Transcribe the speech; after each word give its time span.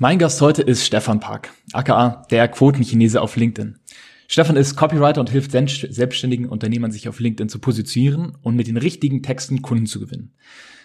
Mein 0.00 0.20
Gast 0.20 0.40
heute 0.40 0.62
ist 0.62 0.86
Stefan 0.86 1.18
Park, 1.18 1.50
aka 1.72 2.24
der 2.30 2.46
Quotenchinese 2.46 3.20
auf 3.20 3.34
LinkedIn. 3.34 3.80
Stefan 4.28 4.54
ist 4.54 4.76
Copywriter 4.76 5.18
und 5.20 5.28
hilft 5.28 5.50
selbstständigen 5.50 6.46
Unternehmern, 6.48 6.92
sich 6.92 7.08
auf 7.08 7.18
LinkedIn 7.18 7.48
zu 7.48 7.58
positionieren 7.58 8.38
und 8.42 8.54
mit 8.54 8.68
den 8.68 8.76
richtigen 8.76 9.24
Texten 9.24 9.60
Kunden 9.60 9.86
zu 9.86 9.98
gewinnen. 9.98 10.34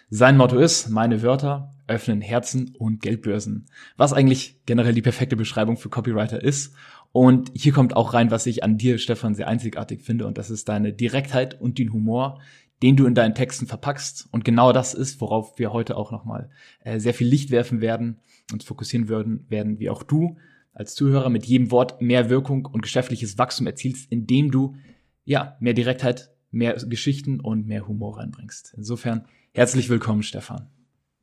Sein 0.09 0.35
Motto 0.35 0.57
ist, 0.57 0.89
meine 0.89 1.21
Wörter 1.21 1.69
öffnen 1.85 2.21
Herzen 2.21 2.73
und 2.75 3.03
Geldbörsen. 3.03 3.67
Was 3.97 4.13
eigentlich 4.13 4.59
generell 4.65 4.95
die 4.95 5.03
perfekte 5.03 5.35
Beschreibung 5.35 5.77
für 5.77 5.89
Copywriter 5.89 6.41
ist. 6.41 6.73
Und 7.11 7.51
hier 7.53 7.71
kommt 7.71 7.95
auch 7.95 8.15
rein, 8.15 8.31
was 8.31 8.47
ich 8.47 8.63
an 8.63 8.79
dir, 8.79 8.97
Stefan, 8.97 9.35
sehr 9.35 9.47
einzigartig 9.47 10.01
finde. 10.01 10.25
Und 10.25 10.39
das 10.39 10.49
ist 10.49 10.69
deine 10.69 10.91
Direktheit 10.91 11.61
und 11.61 11.77
den 11.77 11.93
Humor, 11.93 12.39
den 12.81 12.95
du 12.95 13.05
in 13.05 13.13
deinen 13.13 13.35
Texten 13.35 13.67
verpackst. 13.67 14.27
Und 14.31 14.43
genau 14.43 14.73
das 14.73 14.95
ist, 14.95 15.21
worauf 15.21 15.59
wir 15.59 15.71
heute 15.71 15.97
auch 15.97 16.11
nochmal 16.11 16.49
äh, 16.83 16.99
sehr 16.99 17.13
viel 17.13 17.27
Licht 17.27 17.51
werfen 17.51 17.79
werden, 17.79 18.19
uns 18.51 18.65
fokussieren 18.65 19.07
würden, 19.07 19.45
werden, 19.49 19.79
wie 19.79 19.89
auch 19.89 20.03
du 20.03 20.37
als 20.73 20.95
Zuhörer 20.95 21.29
mit 21.29 21.45
jedem 21.45 21.71
Wort 21.71 22.01
mehr 22.01 22.29
Wirkung 22.29 22.65
und 22.65 22.81
geschäftliches 22.81 23.37
Wachstum 23.37 23.67
erzielst, 23.67 24.11
indem 24.11 24.51
du 24.51 24.75
ja 25.23 25.55
mehr 25.59 25.73
Direktheit, 25.73 26.31
mehr 26.51 26.73
Geschichten 26.73 27.39
und 27.39 27.67
mehr 27.67 27.87
Humor 27.87 28.17
reinbringst. 28.17 28.73
Insofern 28.75 29.25
herzlich 29.53 29.89
willkommen, 29.89 30.23
Stefan. 30.23 30.67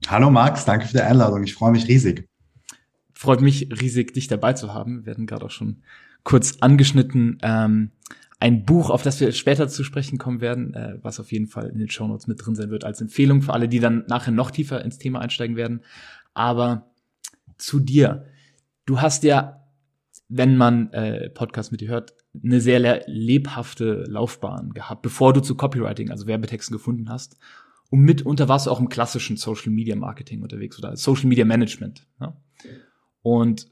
Hallo 0.07 0.31
Max, 0.31 0.65
danke 0.65 0.87
für 0.87 0.95
die 0.95 1.03
Einladung. 1.03 1.43
Ich 1.43 1.55
freue 1.55 1.73
mich 1.73 1.89
riesig. 1.89 2.27
Freut 3.13 3.43
mich 3.43 3.69
riesig, 3.71 4.15
dich 4.15 4.29
dabei 4.29 4.55
zu 4.55 4.73
haben. 4.73 5.01
Wir 5.01 5.07
werden 5.07 5.27
gerade 5.27 5.45
auch 5.45 5.51
schon 5.51 5.83
kurz 6.25 6.59
angeschnitten. 6.61 7.39
Ähm, 7.43 7.91
ein 8.39 8.65
Buch, 8.65 8.89
auf 8.89 9.03
das 9.03 9.21
wir 9.21 9.33
später 9.33 9.69
zu 9.69 9.85
sprechen 9.85 10.17
kommen 10.17 10.41
werden, 10.41 10.73
äh, 10.73 10.99
was 11.03 11.21
auf 11.21 11.31
jeden 11.31 11.47
Fall 11.47 11.69
in 11.69 11.79
den 11.79 11.91
Shownotes 11.91 12.27
mit 12.27 12.45
drin 12.45 12.55
sein 12.55 12.71
wird 12.71 12.85
als 12.85 13.01
Empfehlung 13.01 13.43
für 13.43 13.53
alle, 13.53 13.69
die 13.69 13.81
dann 13.81 14.05
nachher 14.09 14.33
noch 14.33 14.51
tiefer 14.51 14.83
ins 14.83 14.97
Thema 14.97 15.21
einsteigen 15.21 15.57
werden. 15.57 15.83
Aber 16.33 16.90
zu 17.61 17.81
dir. 17.81 18.27
Du 18.87 19.01
hast 19.01 19.23
ja, 19.25 19.65
wenn 20.29 20.57
man 20.57 20.93
äh, 20.93 21.31
Podcast 21.31 21.73
mit 21.73 21.81
dir 21.81 21.89
hört, 21.89 22.15
eine 22.43 22.61
sehr 22.61 23.03
lebhafte 23.07 24.05
Laufbahn 24.07 24.73
gehabt, 24.73 25.03
bevor 25.03 25.33
du 25.33 25.41
zu 25.41 25.57
Copywriting, 25.57 26.11
also 26.11 26.27
Werbetexten 26.27 26.77
gefunden 26.77 27.09
hast. 27.09 27.37
Und 27.91 28.01
mitunter 28.01 28.49
warst 28.49 28.67
du 28.67 28.71
auch 28.71 28.79
im 28.79 28.89
klassischen 28.89 29.37
Social 29.37 29.73
Media 29.73 29.97
Marketing 29.97 30.43
unterwegs 30.43 30.79
oder 30.79 30.97
Social 30.97 31.27
Media 31.27 31.45
Management. 31.45 32.07
Ja? 32.21 32.37
Und 33.23 33.69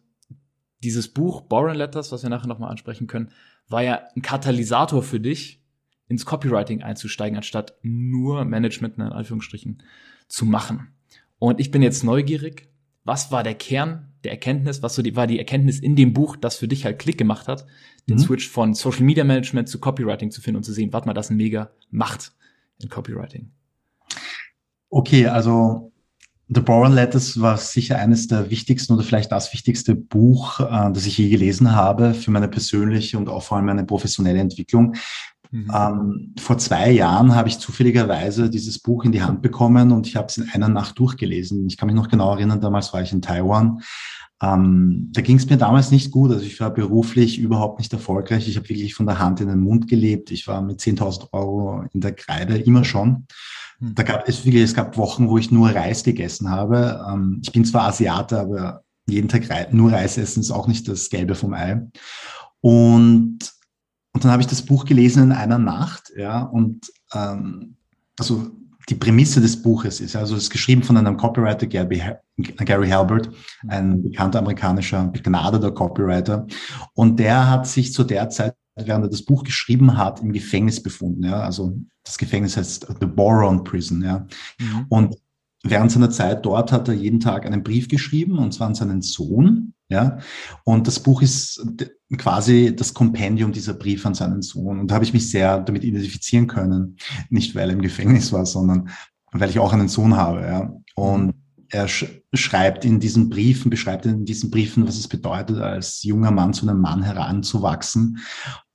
dieses 0.83 1.09
Buch 1.09 1.43
Boring 1.43 1.77
Letters, 1.77 2.11
was 2.11 2.23
wir 2.23 2.31
nachher 2.31 2.49
nochmal 2.49 2.71
ansprechen 2.71 3.07
können, 3.07 3.31
war 3.69 3.83
ja 3.83 4.03
ein 4.15 4.23
Katalysator 4.23 5.03
für 5.03 5.21
dich, 5.21 5.63
ins 6.09 6.25
Copywriting 6.25 6.83
einzusteigen, 6.83 7.37
anstatt 7.37 7.75
nur 7.83 8.45
Management 8.45 8.97
in 8.97 9.03
Anführungsstrichen 9.03 9.83
zu 10.27 10.47
machen. 10.47 10.89
Und 11.39 11.61
ich 11.61 11.71
bin 11.71 11.83
jetzt 11.83 12.03
neugierig. 12.03 12.69
Was 13.09 13.33
war 13.33 13.43
der 13.43 13.55
Kern 13.55 14.13
der 14.23 14.33
Erkenntnis? 14.33 14.83
Was 14.83 14.95
so 14.95 15.01
die, 15.01 15.17
war 15.17 15.27
die 15.27 15.39
Erkenntnis 15.39 15.81
in 15.81 15.97
dem 15.97 16.13
Buch, 16.13 16.37
das 16.37 16.57
für 16.57 16.69
dich 16.69 16.85
halt 16.85 16.99
Klick 16.99 17.17
gemacht 17.17 17.49
hat, 17.49 17.65
den 18.07 18.19
mhm. 18.19 18.21
Switch 18.21 18.47
von 18.47 18.75
Social 18.75 19.03
Media 19.03 19.25
Management 19.25 19.71
zu 19.71 19.81
Copywriting 19.81 20.31
zu 20.31 20.43
finden 20.43 20.59
und 20.59 20.65
zu 20.65 20.75
sehen, 20.75 20.93
warte 20.93 21.07
mal, 21.07 21.15
das 21.15 21.31
ein 21.31 21.39
mega 21.39 21.71
macht 21.91 22.33
in 22.83 22.91
Copywriting? 22.91 23.51
Okay, 24.91 25.27
also 25.27 25.91
The 26.49 26.61
Boron 26.61 26.93
Letters 26.93 27.41
war 27.41 27.57
sicher 27.57 27.99
eines 27.99 28.29
der 28.29 28.51
wichtigsten 28.51 28.93
oder 28.93 29.03
vielleicht 29.03 29.33
das 29.33 29.55
wichtigste 29.55 29.95
Buch, 29.95 30.61
äh, 30.61 30.93
das 30.93 31.07
ich 31.07 31.17
je 31.17 31.31
gelesen 31.31 31.75
habe 31.75 32.13
für 32.13 32.31
meine 32.31 32.49
persönliche 32.49 33.17
und 33.17 33.31
auch 33.31 33.43
vor 33.43 33.57
allem 33.57 33.67
meine 33.67 33.85
professionelle 33.85 34.41
Entwicklung. 34.41 34.97
Mhm. 35.51 35.71
Ähm, 35.75 36.35
vor 36.39 36.59
zwei 36.59 36.91
Jahren 36.91 37.35
habe 37.35 37.49
ich 37.49 37.59
zufälligerweise 37.59 38.51
dieses 38.51 38.79
Buch 38.79 39.05
in 39.05 39.13
die 39.13 39.23
Hand 39.23 39.43
bekommen 39.43 39.93
und 39.93 40.07
ich 40.07 40.17
habe 40.17 40.27
es 40.27 40.37
in 40.37 40.49
einer 40.51 40.69
Nacht 40.69 40.99
durchgelesen. 40.99 41.67
Ich 41.67 41.77
kann 41.77 41.87
mich 41.87 41.97
noch 41.97 42.09
genau 42.09 42.33
erinnern, 42.33 42.61
damals 42.61 42.93
war 42.93 43.03
ich 43.03 43.13
in 43.13 43.23
Taiwan. 43.23 43.81
Ähm, 44.41 45.09
da 45.13 45.21
ging 45.21 45.37
es 45.37 45.49
mir 45.49 45.57
damals 45.57 45.91
nicht 45.91 46.11
gut. 46.11 46.31
Also 46.31 46.45
ich 46.45 46.61
war 46.61 46.73
beruflich 46.73 47.39
überhaupt 47.39 47.79
nicht 47.79 47.93
erfolgreich. 47.93 48.49
Ich 48.49 48.57
habe 48.57 48.69
wirklich 48.69 48.95
von 48.95 49.07
der 49.07 49.19
Hand 49.19 49.41
in 49.41 49.49
den 49.49 49.61
Mund 49.61 49.89
gelebt. 49.89 50.31
Ich 50.31 50.47
war 50.47 50.63
mit 50.63 50.81
10.000 50.81 51.29
Euro 51.33 51.85
in 51.93 52.01
der 52.01 52.13
Kreide, 52.13 52.57
immer 52.57 52.85
schon. 52.85 53.27
Hm. 53.81 53.95
Da 53.95 54.03
gab 54.05 54.29
es 54.29 54.45
wirklich, 54.45 54.63
es 54.63 54.75
gab 54.75 54.97
Wochen, 54.97 55.29
wo 55.29 55.39
ich 55.39 55.51
nur 55.51 55.71
Reis 55.71 56.05
gegessen 56.05 56.51
habe. 56.51 57.05
Ähm, 57.11 57.41
ich 57.43 57.53
bin 57.53 57.65
zwar 57.65 57.89
Asiate, 57.89 58.39
aber 58.39 58.83
jeden 59.09 59.29
Tag 59.29 59.73
nur 59.73 59.93
Reis 59.93 60.19
essen 60.19 60.41
ist 60.41 60.51
auch 60.51 60.69
nicht 60.69 60.87
das 60.87 61.11
Gelbe 61.11 61.35
vom 61.35 61.55
Ei. 61.55 61.81
Und, 62.61 63.39
und 64.13 64.25
dann 64.25 64.33
habe 64.33 64.43
ich 64.43 64.49
das 64.49 64.63
Buch 64.63 64.85
gelesen 64.85 65.23
in 65.25 65.33
einer 65.33 65.59
Nacht, 65.59 66.13
ja, 66.17 66.43
und 66.43 66.91
ähm, 67.15 67.77
also 68.19 68.51
die 68.89 68.95
Prämisse 68.95 69.41
des 69.41 69.61
Buches 69.61 70.01
ist, 70.01 70.17
also 70.17 70.35
es 70.35 70.45
ist 70.45 70.51
geschrieben 70.51 70.83
von 70.83 70.97
einem 70.97 71.17
Copywriter, 71.17 71.67
Gary, 71.67 72.03
Gary 72.39 72.89
Halbert, 72.89 73.31
ein 73.67 74.03
bekannter 74.03 74.39
amerikanischer, 74.39 75.05
begnadeter 75.09 75.71
Copywriter. 75.73 76.47
Und 76.95 77.19
der 77.19 77.51
hat 77.51 77.67
sich 77.67 77.93
zu 77.93 78.03
der 78.03 78.31
Zeit 78.31 78.55
während 78.87 79.05
er 79.05 79.11
das 79.11 79.23
Buch 79.23 79.45
geschrieben 79.45 79.97
hat, 79.97 80.21
im 80.21 80.33
Gefängnis 80.33 80.83
befunden. 80.83 81.25
Ja? 81.25 81.41
Also 81.41 81.77
das 82.05 82.19
Gefängnis 82.19 82.57
heißt 82.57 82.87
The 83.01 83.07
Boron 83.07 83.65
Prison. 83.65 84.03
Ja? 84.03 84.27
Mhm. 84.59 84.87
Und 84.89 85.17
während 85.63 85.91
seiner 85.91 86.11
Zeit 86.11 86.45
dort 86.45 86.73
hat 86.73 86.89
er 86.89 86.95
jeden 86.95 87.21
Tag 87.21 87.47
einen 87.47 87.63
Brief 87.63 87.89
geschrieben, 87.89 88.39
und 88.39 88.53
zwar 88.53 88.69
an 88.69 88.75
seinen 88.75 89.03
Sohn. 89.03 89.75
Ja, 89.91 90.19
und 90.65 90.87
das 90.87 91.01
Buch 91.01 91.23
ist 91.23 91.67
quasi 92.19 92.77
das 92.77 92.93
Kompendium 92.93 93.53
dieser 93.53 93.73
Brief 93.73 94.05
an 94.05 94.15
seinen 94.15 94.43
Sohn. 94.43 94.81
Und 94.81 94.91
da 94.91 94.97
habe 94.97 95.05
ich 95.05 95.15
mich 95.15 95.31
sehr 95.31 95.61
damit 95.61 95.83
identifizieren 95.83 96.47
können. 96.47 96.97
Nicht, 97.31 97.55
weil 97.55 97.71
er 97.71 97.75
im 97.75 97.81
Gefängnis 97.81 98.31
war, 98.33 98.45
sondern 98.45 98.91
weil 99.33 99.49
ich 99.49 99.59
auch 99.59 99.73
einen 99.73 99.89
Sohn 99.89 100.17
habe. 100.17 100.43
Ja. 100.43 100.73
Und 100.95 101.35
er 101.71 101.89
sch 101.89 102.07
schreibt 102.35 102.85
in 102.85 103.01
diesen 103.01 103.31
Briefen, 103.31 103.71
beschreibt 103.71 104.05
in 104.05 104.27
diesen 104.27 104.51
Briefen, 104.51 104.87
was 104.87 104.99
es 104.99 105.09
bedeutet, 105.09 105.59
als 105.59 106.03
junger 106.03 106.31
Mann 106.31 106.53
zu 106.53 106.69
einem 106.69 106.81
Mann 106.81 107.03
heranzuwachsen. 107.03 108.19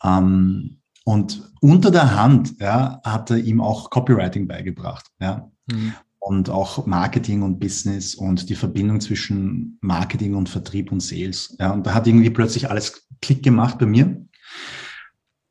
Ähm, 0.03 0.79
und 1.05 1.51
unter 1.61 1.91
der 1.91 2.15
Hand 2.15 2.59
ja, 2.59 3.01
hat 3.03 3.29
er 3.29 3.37
ihm 3.37 3.61
auch 3.61 3.89
Copywriting 3.89 4.47
beigebracht. 4.47 5.05
Ja. 5.19 5.51
Mhm. 5.67 5.93
Und 6.25 6.49
auch 6.49 6.85
Marketing 6.85 7.41
und 7.41 7.59
Business 7.59 8.15
und 8.15 8.49
die 8.49 8.55
Verbindung 8.55 9.01
zwischen 9.01 9.77
Marketing 9.81 10.35
und 10.35 10.47
Vertrieb 10.47 10.91
und 10.91 11.01
Sales. 11.01 11.55
Ja. 11.59 11.71
Und 11.71 11.85
da 11.85 11.93
hat 11.93 12.07
irgendwie 12.07 12.29
plötzlich 12.29 12.69
alles 12.69 13.07
Klick 13.21 13.43
gemacht 13.43 13.77
bei 13.77 13.85
mir. 13.85 14.25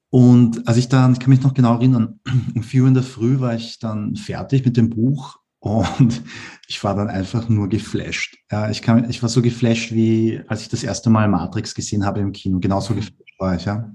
Und 0.08 0.66
als 0.66 0.78
ich 0.78 0.88
dann, 0.88 1.12
ich 1.12 1.20
kann 1.20 1.30
mich 1.30 1.42
noch 1.42 1.54
genau 1.54 1.74
erinnern, 1.74 2.20
um 2.54 2.62
vier 2.62 2.82
Uhr 2.82 2.88
in 2.88 2.94
der 2.94 3.02
Früh 3.02 3.40
war 3.40 3.54
ich 3.54 3.78
dann 3.78 4.16
fertig 4.16 4.64
mit 4.64 4.76
dem 4.76 4.90
Buch 4.90 5.38
und 5.58 6.22
ich 6.68 6.82
war 6.82 6.94
dann 6.94 7.08
einfach 7.08 7.48
nur 7.48 7.68
geflasht. 7.68 8.36
Ja, 8.50 8.70
ich, 8.70 8.82
kann, 8.82 9.08
ich 9.08 9.22
war 9.22 9.28
so 9.28 9.42
geflasht, 9.42 9.92
wie 9.92 10.42
als 10.48 10.62
ich 10.62 10.68
das 10.68 10.84
erste 10.84 11.08
Mal 11.08 11.28
Matrix 11.28 11.74
gesehen 11.74 12.04
habe 12.04 12.20
im 12.20 12.32
Kino. 12.32 12.60
Genauso 12.60 12.92
mhm. 12.92 12.96
geflasht 12.96 13.22
war 13.38 13.54
ich, 13.56 13.64
ja. 13.64 13.92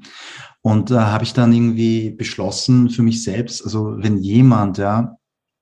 Und 0.62 0.92
da 0.92 1.02
äh, 1.02 1.12
habe 1.12 1.24
ich 1.24 1.34
dann 1.34 1.54
irgendwie 1.54 2.12
beschlossen 2.12 2.90
für 2.90 3.04
mich 3.04 3.24
selbst, 3.24 3.64
also 3.64 3.96
wenn 3.98 4.18
jemand, 4.18 4.78
ja, 4.78 5.17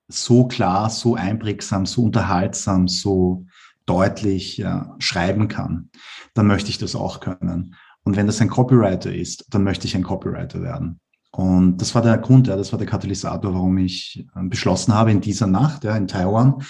so 0.08 0.46
klar, 0.46 0.90
so 0.90 1.14
einprägsam, 1.14 1.86
so 1.86 2.04
unterhaltsam, 2.04 2.88
so 2.88 3.46
deutlich 3.86 4.56
ja, 4.56 4.94
schreiben 4.98 5.48
kann, 5.48 5.90
dann 6.34 6.46
möchte 6.46 6.70
ich 6.70 6.78
das 6.78 6.96
auch 6.96 7.20
können. 7.20 7.74
Und 8.02 8.16
wenn 8.16 8.26
das 8.26 8.40
ein 8.40 8.48
Copywriter 8.48 9.12
ist, 9.12 9.46
dann 9.50 9.64
möchte 9.64 9.86
ich 9.86 9.96
ein 9.96 10.02
Copywriter 10.02 10.62
werden. 10.62 11.00
Und 11.32 11.78
das 11.78 11.94
war 11.94 12.02
der 12.02 12.18
Grund, 12.18 12.46
ja, 12.46 12.56
das 12.56 12.72
war 12.72 12.78
der 12.78 12.88
Katalysator, 12.88 13.52
warum 13.52 13.76
ich 13.78 14.26
äh, 14.34 14.42
beschlossen 14.44 14.94
habe 14.94 15.12
in 15.12 15.20
dieser 15.20 15.46
Nacht, 15.46 15.84
ja, 15.84 15.96
in 15.96 16.08
Taiwan, 16.08 16.62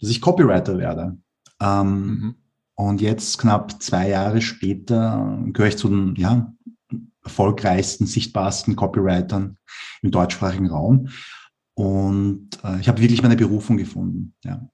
dass 0.00 0.10
ich 0.10 0.20
Copywriter 0.20 0.78
werde. 0.78 1.18
Ähm, 1.60 2.06
mhm. 2.06 2.34
Und 2.74 3.00
jetzt, 3.00 3.38
knapp 3.38 3.82
zwei 3.82 4.08
Jahre 4.08 4.40
später, 4.40 5.38
gehöre 5.46 5.68
ich 5.68 5.78
zu 5.78 5.88
den 5.88 6.14
ja, 6.16 6.52
erfolgreichsten, 7.24 8.06
sichtbarsten 8.06 8.76
Copywritern 8.76 9.56
im 10.02 10.10
deutschsprachigen 10.10 10.68
Raum. 10.68 11.08
Und 11.74 12.50
äh, 12.64 12.80
ich 12.80 12.88
habe 12.88 13.00
wirklich 13.00 13.22
meine 13.22 13.36
Berufung 13.36 13.76
gefunden. 13.76 14.34
Ja. 14.44 14.68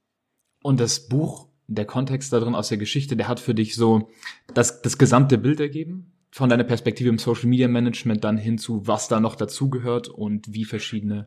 Und 0.62 0.80
das 0.80 1.08
Buch, 1.08 1.48
der 1.66 1.84
Kontext 1.84 2.32
darin 2.32 2.54
aus 2.54 2.68
der 2.68 2.78
Geschichte, 2.78 3.16
der 3.16 3.28
hat 3.28 3.40
für 3.40 3.54
dich 3.54 3.74
so 3.74 4.08
das, 4.52 4.82
das 4.82 4.98
gesamte 4.98 5.38
Bild 5.38 5.60
ergeben? 5.60 6.12
von 6.30 6.50
deiner 6.50 6.64
Perspektive 6.64 7.08
im 7.08 7.18
Social 7.18 7.48
Media 7.48 7.68
Management 7.68 8.24
dann 8.24 8.38
hin 8.38 8.58
zu, 8.58 8.86
was 8.86 9.08
da 9.08 9.20
noch 9.20 9.34
dazugehört 9.34 10.08
und 10.08 10.52
wie 10.52 10.64
verschiedene 10.64 11.26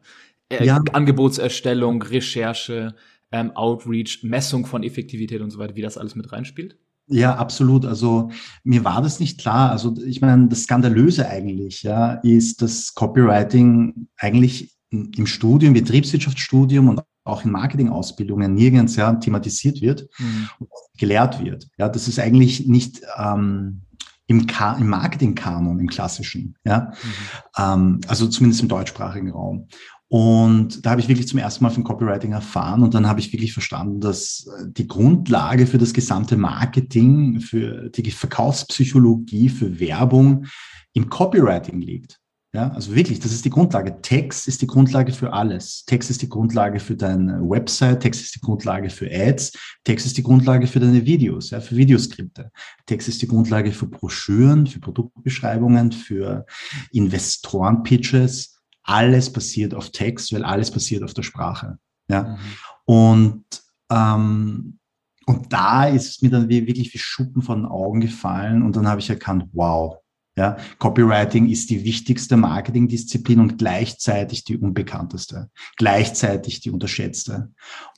äh, 0.49 0.65
ja. 0.65 0.81
Angebotserstellung, 0.93 2.01
Recherche, 2.01 2.95
ähm, 3.31 3.51
Outreach, 3.51 4.23
Messung 4.23 4.65
von 4.65 4.83
Effektivität 4.83 5.41
und 5.41 5.51
so 5.51 5.59
weiter, 5.59 5.75
wie 5.75 5.81
das 5.81 5.97
alles 5.97 6.15
mit 6.15 6.31
reinspielt? 6.31 6.77
Ja, 7.07 7.35
absolut. 7.35 7.85
Also 7.85 8.29
mir 8.63 8.85
war 8.85 9.01
das 9.01 9.19
nicht 9.19 9.39
klar. 9.39 9.71
Also 9.71 9.95
ich 10.05 10.21
meine, 10.21 10.47
das 10.47 10.63
Skandalöse 10.63 11.27
eigentlich, 11.27 11.83
ja, 11.83 12.13
ist, 12.23 12.61
dass 12.61 12.93
Copywriting 12.93 14.07
eigentlich 14.17 14.77
im 14.91 15.25
Studium, 15.25 15.73
Betriebswirtschaftsstudium 15.73 16.89
und 16.89 17.01
auch 17.23 17.45
in 17.45 17.51
Marketingausbildungen 17.51 18.53
nirgends 18.53 18.95
ja, 18.95 19.13
thematisiert 19.13 19.81
wird 19.81 20.07
mhm. 20.17 20.49
und 20.59 20.69
gelehrt 20.97 21.43
wird. 21.43 21.67
Ja, 21.77 21.87
das 21.87 22.07
ist 22.07 22.19
eigentlich 22.19 22.67
nicht 22.67 23.01
ähm, 23.17 23.81
im, 24.27 24.47
Ka 24.47 24.73
im 24.73 24.87
Marketingkanon, 24.87 25.79
im 25.79 25.87
klassischen. 25.87 26.55
Ja, 26.63 26.91
mhm. 27.03 27.63
ähm, 27.63 28.01
also 28.07 28.27
zumindest 28.27 28.61
im 28.61 28.69
deutschsprachigen 28.69 29.31
Raum. 29.31 29.67
Und 30.07 30.85
da 30.85 30.91
habe 30.91 30.99
ich 30.99 31.07
wirklich 31.07 31.29
zum 31.29 31.39
ersten 31.39 31.63
Mal 31.63 31.69
von 31.69 31.85
Copywriting 31.85 32.33
erfahren 32.33 32.83
und 32.83 32.93
dann 32.93 33.07
habe 33.07 33.21
ich 33.21 33.31
wirklich 33.31 33.53
verstanden, 33.53 34.01
dass 34.01 34.45
äh, 34.45 34.65
die 34.67 34.87
Grundlage 34.87 35.67
für 35.67 35.77
das 35.77 35.93
gesamte 35.93 36.35
Marketing, 36.35 37.39
für 37.39 37.89
die 37.89 38.11
Verkaufspsychologie, 38.11 39.47
für 39.47 39.79
Werbung 39.79 40.47
im 40.91 41.09
Copywriting 41.09 41.79
liegt. 41.79 42.20
Ja, 42.53 42.69
also 42.71 42.93
wirklich, 42.93 43.21
das 43.21 43.31
ist 43.31 43.45
die 43.45 43.49
Grundlage. 43.49 44.01
Text 44.01 44.45
ist 44.47 44.61
die 44.61 44.67
Grundlage 44.67 45.13
für 45.13 45.31
alles. 45.31 45.85
Text 45.85 46.09
ist 46.09 46.21
die 46.21 46.27
Grundlage 46.27 46.81
für 46.81 46.97
deine 46.97 47.39
Website, 47.41 48.01
Text 48.01 48.21
ist 48.21 48.35
die 48.35 48.41
Grundlage 48.41 48.89
für 48.89 49.09
Ads, 49.09 49.53
Text 49.85 50.05
ist 50.05 50.17
die 50.17 50.23
Grundlage 50.23 50.67
für 50.67 50.81
deine 50.81 51.05
Videos, 51.05 51.51
ja, 51.51 51.61
für 51.61 51.77
Videoskripte. 51.77 52.51
Text 52.85 53.07
ist 53.07 53.21
die 53.21 53.27
Grundlage 53.27 53.71
für 53.71 53.87
Broschüren, 53.87 54.67
für 54.67 54.81
Produktbeschreibungen, 54.81 55.93
für 55.93 56.45
Investorenpitches 56.91 58.57
alles 58.83 59.31
basiert 59.31 59.73
auf 59.73 59.91
Text, 59.91 60.33
weil 60.33 60.43
alles 60.43 60.71
basiert 60.71 61.03
auf 61.03 61.13
der 61.13 61.23
Sprache. 61.23 61.77
Ja. 62.09 62.23
Mhm. 62.23 62.37
Und, 62.85 63.45
ähm, 63.89 64.79
und 65.25 65.53
da 65.53 65.85
ist 65.85 66.09
es 66.09 66.21
mir 66.21 66.29
dann 66.29 66.49
wirklich 66.49 66.93
wie 66.93 66.97
Schuppen 66.97 67.41
von 67.41 67.59
den 67.59 67.65
Augen 67.65 68.01
gefallen 68.01 68.63
und 68.63 68.75
dann 68.75 68.87
habe 68.87 68.99
ich 68.99 69.09
erkannt, 69.09 69.45
wow, 69.53 70.00
ja, 70.35 70.57
Copywriting 70.79 71.49
ist 71.49 71.69
die 71.69 71.83
wichtigste 71.83 72.37
Marketingdisziplin 72.37 73.39
und 73.39 73.57
gleichzeitig 73.57 74.43
die 74.43 74.57
unbekannteste, 74.57 75.49
gleichzeitig 75.77 76.61
die 76.61 76.71
unterschätzte. 76.71 77.51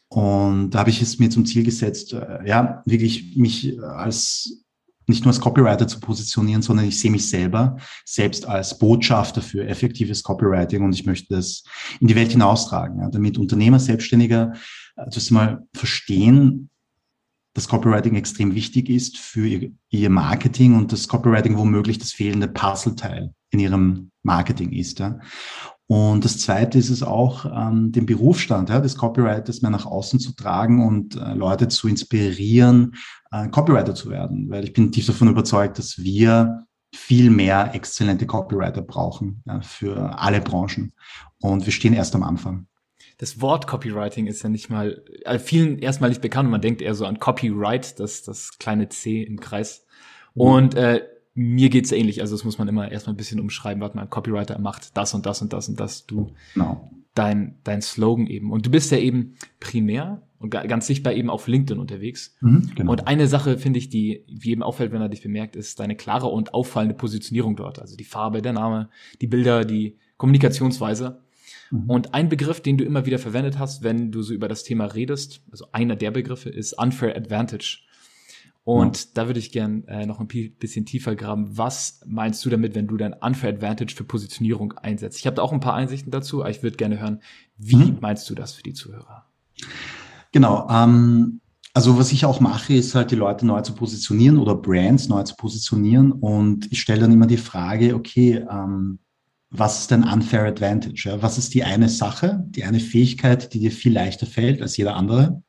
Und 0.08 0.72
da 0.72 0.80
habe 0.80 0.90
ich 0.90 1.02
es 1.02 1.20
mir 1.20 1.30
zum 1.30 1.46
Ziel 1.46 1.64
gesetzt, 1.64 2.14
äh, 2.14 2.48
ja, 2.48 2.82
wirklich 2.86 3.36
mich 3.36 3.80
als 3.82 4.64
nicht 5.08 5.26
nur 5.26 5.34
als 5.34 5.42
Copywriter 5.42 5.88
zu 5.88 6.00
positionieren, 6.00 6.62
sondern 6.62 6.88
ich 6.88 7.00
sehe 7.00 7.12
mich 7.12 7.30
selber 7.30 7.78
selbst 8.06 8.48
als 8.48 8.78
Botschafter 8.80 9.42
für 9.42 9.68
effektives 9.68 10.24
Copywriting 10.24 10.84
und 10.84 10.94
ich 10.94 11.06
möchte 11.06 11.36
das 11.36 11.64
in 12.00 12.08
die 12.08 12.16
Welt 12.16 12.32
hinaustragen, 12.32 13.00
ja, 13.00 13.10
damit 13.10 13.38
Unternehmer, 13.38 13.80
Selbstständiger 13.80 14.54
äh, 14.96 15.10
zuerst 15.10 15.32
mal 15.32 15.68
verstehen, 15.74 16.70
dass 17.54 17.68
Copywriting 17.68 18.16
extrem 18.16 18.56
wichtig 18.56 18.90
ist 18.90 19.18
für 19.18 19.48
ihr, 19.48 19.72
ihr 19.90 20.10
Marketing 20.10 20.76
und 20.76 20.92
das 20.92 21.08
Copywriting 21.08 21.58
womöglich 21.58 22.00
das 22.00 22.12
fehlende 22.12 22.48
Puzzleteil 22.48 23.34
in 23.52 23.60
ihrem 23.60 24.12
Marketing 24.24 24.72
ist. 24.72 25.00
Ja. 25.00 25.20
Und 25.88 26.26
das 26.26 26.40
Zweite 26.40 26.80
ist 26.80 26.90
es 26.90 27.04
auch, 27.04 27.46
ähm, 27.46 27.92
den 27.92 28.06
Berufsstand 28.06 28.70
ja, 28.70 28.80
des 28.80 28.98
Copywriters 28.98 29.62
mehr 29.62 29.72
nach 29.72 29.86
außen 29.86 30.20
zu 30.20 30.36
tragen 30.36 30.86
und 30.86 31.16
äh, 31.16 31.34
Leute 31.34 31.68
zu 31.68 31.88
inspirieren, 31.88 32.96
äh, 33.32 33.48
Copywriter 33.50 33.94
zu 33.94 34.10
werden. 34.10 34.50
Weil 34.50 34.64
ich 34.64 34.74
bin 34.74 34.92
tief 34.92 35.06
davon 35.06 35.28
überzeugt, 35.28 35.78
dass 35.78 36.00
wir 36.00 36.66
viel 36.96 37.30
mehr 37.30 37.76
exzellente 37.76 38.26
Copywriter 38.26 38.82
brauchen 38.82 39.44
ja, 39.46 39.62
für 39.62 40.18
alle 40.18 40.42
Branchen. 40.42 40.94
Und 41.42 41.66
wir 41.66 41.74
stehen 41.74 41.94
erst 41.94 42.16
am 42.16 42.24
Anfang. 42.24 42.68
Das 43.18 43.42
Wort 43.42 43.68
Copywriting 43.68 44.28
ist 44.28 44.44
ja 44.44 44.50
nicht 44.50 44.70
mal 44.70 45.04
äh, 45.26 45.40
vielen 45.40 45.80
erstmalig 45.80 46.22
bekannt. 46.22 46.50
Man 46.50 46.62
denkt 46.62 46.82
eher 46.82 46.96
so 46.96 47.06
an 47.06 47.20
Copyright, 47.20 48.00
das, 48.00 48.24
das 48.24 48.58
kleine 48.58 48.90
C 48.90 49.22
im 49.22 49.40
Kreis. 49.40 49.86
Mhm. 50.36 50.42
Und 50.42 50.76
äh, 50.76 51.02
mir 51.36 51.70
geht's 51.70 51.92
ähnlich. 51.92 52.22
Also 52.22 52.36
das 52.36 52.44
muss 52.44 52.58
man 52.58 52.68
immer 52.68 52.92
erstmal 52.92 53.14
ein 53.14 53.18
bisschen 53.18 53.40
umschreiben. 53.40 53.82
Warte 53.82 53.96
mal, 53.96 54.04
ein 54.04 54.10
Copywriter 54.10 54.60
macht 54.60 54.96
das 54.98 55.14
und 55.14 55.26
das 55.26 55.42
und 55.42 55.54
das 55.54 55.70
und 55.70 55.80
das. 55.80 56.06
Du, 56.06 56.32
genau. 56.54 56.92
dein, 57.16 57.58
dein 57.64 57.82
Slogan 57.82 58.28
eben. 58.28 58.52
Und 58.52 58.66
du 58.66 58.72
bist 58.72 58.92
ja 58.92 58.98
eben 58.98 59.36
primär 59.60 60.22
und 60.38 60.50
ganz 60.50 60.88
sichtbar 60.88 61.14
eben 61.14 61.30
auf 61.30 61.48
LinkedIn 61.48 61.80
unterwegs. 61.80 62.36
Mhm, 62.42 62.72
genau. 62.76 62.92
Und 62.92 63.08
eine 63.08 63.28
Sache 63.28 63.58
finde 63.58 63.80
ich, 63.80 63.90
die 63.90 64.26
wie 64.28 64.52
eben 64.52 64.62
auffällt, 64.62 64.92
wenn 64.92 65.02
er 65.02 65.10
dich 65.10 65.24
bemerkt, 65.24 65.56
ist 65.56 65.80
deine 65.80 65.96
klare 65.96 66.28
und 66.28 66.54
auffallende 66.54 66.96
Positionierung 66.96 67.56
dort. 67.56 67.80
Also 67.80 67.96
die 67.96 68.04
Farbe, 68.04 68.42
der 68.42 68.54
Name, 68.54 68.90
die 69.22 69.28
Bilder, 69.28 69.64
die 69.66 69.98
Kommunikationsweise. 70.18 71.23
Mhm. 71.74 71.90
Und 71.90 72.14
ein 72.14 72.30
Begriff, 72.30 72.62
den 72.62 72.78
du 72.78 72.84
immer 72.84 73.08
wieder 73.08 73.18
verwendet 73.18 73.58
hast, 73.58 73.82
wenn 73.82 74.12
du 74.12 74.22
so 74.22 74.34
über 74.34 74.48
das 74.48 74.64
Thema 74.64 74.86
redest, 74.86 75.42
also 75.52 75.66
einer 75.72 75.96
der 75.96 76.12
Begriffe 76.12 76.50
ist 76.50 76.74
Unfair 76.74 77.18
Advantage. 77.18 77.80
Und 78.64 78.98
ja. 78.98 79.10
da 79.16 79.28
würde 79.28 79.40
ich 79.40 79.52
gern 79.52 79.84
äh, 79.88 80.06
noch 80.06 80.20
ein 80.20 80.28
bisschen 80.28 80.86
tiefer 80.86 81.16
graben. 81.16 81.58
Was 81.58 82.02
meinst 82.06 82.46
du 82.46 82.50
damit, 82.50 82.76
wenn 82.76 82.88
du 82.88 82.96
dein 82.96 83.14
Unfair 83.14 83.50
Advantage 83.50 83.96
für 83.96 84.04
Positionierung 84.04 84.74
einsetzt? 84.74 85.18
Ich 85.18 85.26
habe 85.26 85.36
da 85.36 85.42
auch 85.42 85.52
ein 85.52 85.60
paar 85.60 85.74
Einsichten 85.74 86.12
dazu, 86.12 86.42
aber 86.42 86.52
ich 86.52 86.62
würde 86.62 86.78
gerne 86.78 87.00
hören, 87.00 87.22
wie 87.58 87.76
mhm. 87.76 87.98
meinst 88.00 88.30
du 88.30 88.36
das 88.36 88.54
für 88.54 88.64
die 88.64 88.74
Zuhörer? 88.74 89.26
Genau. 90.32 90.70
Ähm, 90.70 91.42
also 91.74 91.98
was 91.98 92.12
ich 92.12 92.24
auch 92.24 92.40
mache, 92.40 92.76
ist 92.76 92.94
halt 92.94 93.10
die 93.10 93.16
Leute 93.16 93.48
neu 93.48 93.62
zu 93.62 93.74
positionieren 93.74 94.38
oder 94.38 94.54
Brands 94.54 95.10
neu 95.10 95.24
zu 95.24 95.36
positionieren. 95.36 96.12
Und 96.12 96.72
ich 96.72 96.80
stelle 96.80 97.02
dann 97.02 97.12
immer 97.12 97.28
die 97.28 97.38
Frage, 97.38 97.96
okay, 97.96 98.46
ähm, 98.48 99.00
was 99.54 99.80
ist 99.80 99.92
denn 99.92 100.04
Unfair 100.04 100.46
Advantage? 100.46 101.10
Ja? 101.10 101.22
Was 101.22 101.38
ist 101.38 101.54
die 101.54 101.64
eine 101.64 101.88
Sache, 101.88 102.44
die 102.50 102.64
eine 102.64 102.80
Fähigkeit, 102.80 103.54
die 103.54 103.60
dir 103.60 103.72
viel 103.72 103.94
leichter 103.94 104.26
fällt 104.26 104.62
als 104.62 104.76
jeder 104.78 104.96
andere 104.96 105.44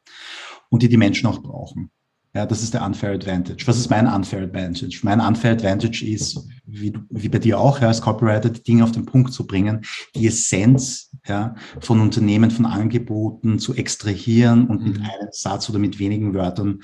und 0.69 0.83
die 0.83 0.89
die 0.89 0.99
Menschen 0.99 1.27
auch 1.27 1.43
brauchen? 1.43 1.91
Ja, 2.37 2.47
das 2.47 2.65
ist 2.65 2.75
der 2.75 2.85
Unfair 2.85 3.13
Advantage. 3.13 3.65
Was 3.67 3.79
ist 3.79 3.91
mein 3.91 4.09
Unfair 4.09 4.43
Advantage? 4.43 5.01
Mein 5.03 5.21
Unfair 5.21 5.53
Advantage 5.53 6.05
ist, 6.05 6.37
wie, 6.67 6.93
wie 7.09 7.29
bei 7.29 7.39
dir 7.39 7.61
auch, 7.61 7.81
ja, 7.81 7.87
als 7.87 8.03
Copywriter, 8.03 8.51
die 8.51 8.63
Dinge 8.63 8.83
auf 8.83 8.91
den 8.91 9.07
Punkt 9.07 9.33
zu 9.33 9.47
bringen, 9.47 9.83
die 10.17 10.27
Essenz 10.27 11.13
ja, 11.29 11.55
von 11.79 12.01
Unternehmen, 12.01 12.51
von 12.51 12.67
Angeboten 12.67 13.61
zu 13.61 13.75
extrahieren 13.75 14.67
und 14.67 14.83
mit 14.83 14.99
mhm. 14.99 15.05
einem 15.05 15.29
Satz 15.31 15.71
oder 15.71 15.79
mit 15.79 16.01
wenigen 16.01 16.35
Wörtern 16.35 16.81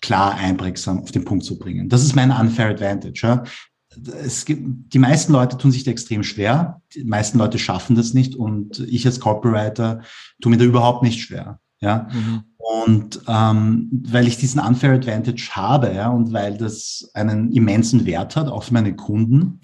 klar 0.00 0.36
einprägsam 0.36 1.00
auf 1.00 1.12
den 1.12 1.26
Punkt 1.26 1.44
zu 1.44 1.58
bringen. 1.58 1.90
Das 1.90 2.02
ist 2.02 2.16
mein 2.16 2.30
Unfair 2.30 2.70
Advantage. 2.70 3.20
Ja. 3.26 3.44
Es 4.24 4.44
gibt, 4.44 4.92
die 4.92 4.98
meisten 4.98 5.32
Leute 5.32 5.56
tun 5.56 5.72
sich 5.72 5.84
da 5.84 5.90
extrem 5.90 6.22
schwer. 6.22 6.82
Die 6.94 7.04
meisten 7.04 7.38
Leute 7.38 7.58
schaffen 7.58 7.96
das 7.96 8.14
nicht 8.14 8.34
und 8.34 8.80
ich 8.80 9.06
als 9.06 9.20
Copywriter 9.20 10.02
tue 10.40 10.50
mir 10.50 10.58
da 10.58 10.64
überhaupt 10.64 11.02
nicht 11.02 11.20
schwer. 11.20 11.60
Ja. 11.80 12.08
Mhm. 12.12 12.44
Und 12.58 13.20
ähm, 13.28 13.88
weil 14.08 14.26
ich 14.26 14.38
diesen 14.38 14.60
Unfair 14.60 14.94
Advantage 14.94 15.50
habe, 15.52 15.92
ja, 15.94 16.08
und 16.08 16.32
weil 16.32 16.56
das 16.56 17.10
einen 17.12 17.52
immensen 17.52 18.06
Wert 18.06 18.36
hat, 18.36 18.48
auch 18.48 18.64
für 18.64 18.74
meine 18.74 18.96
Kunden, 18.96 19.60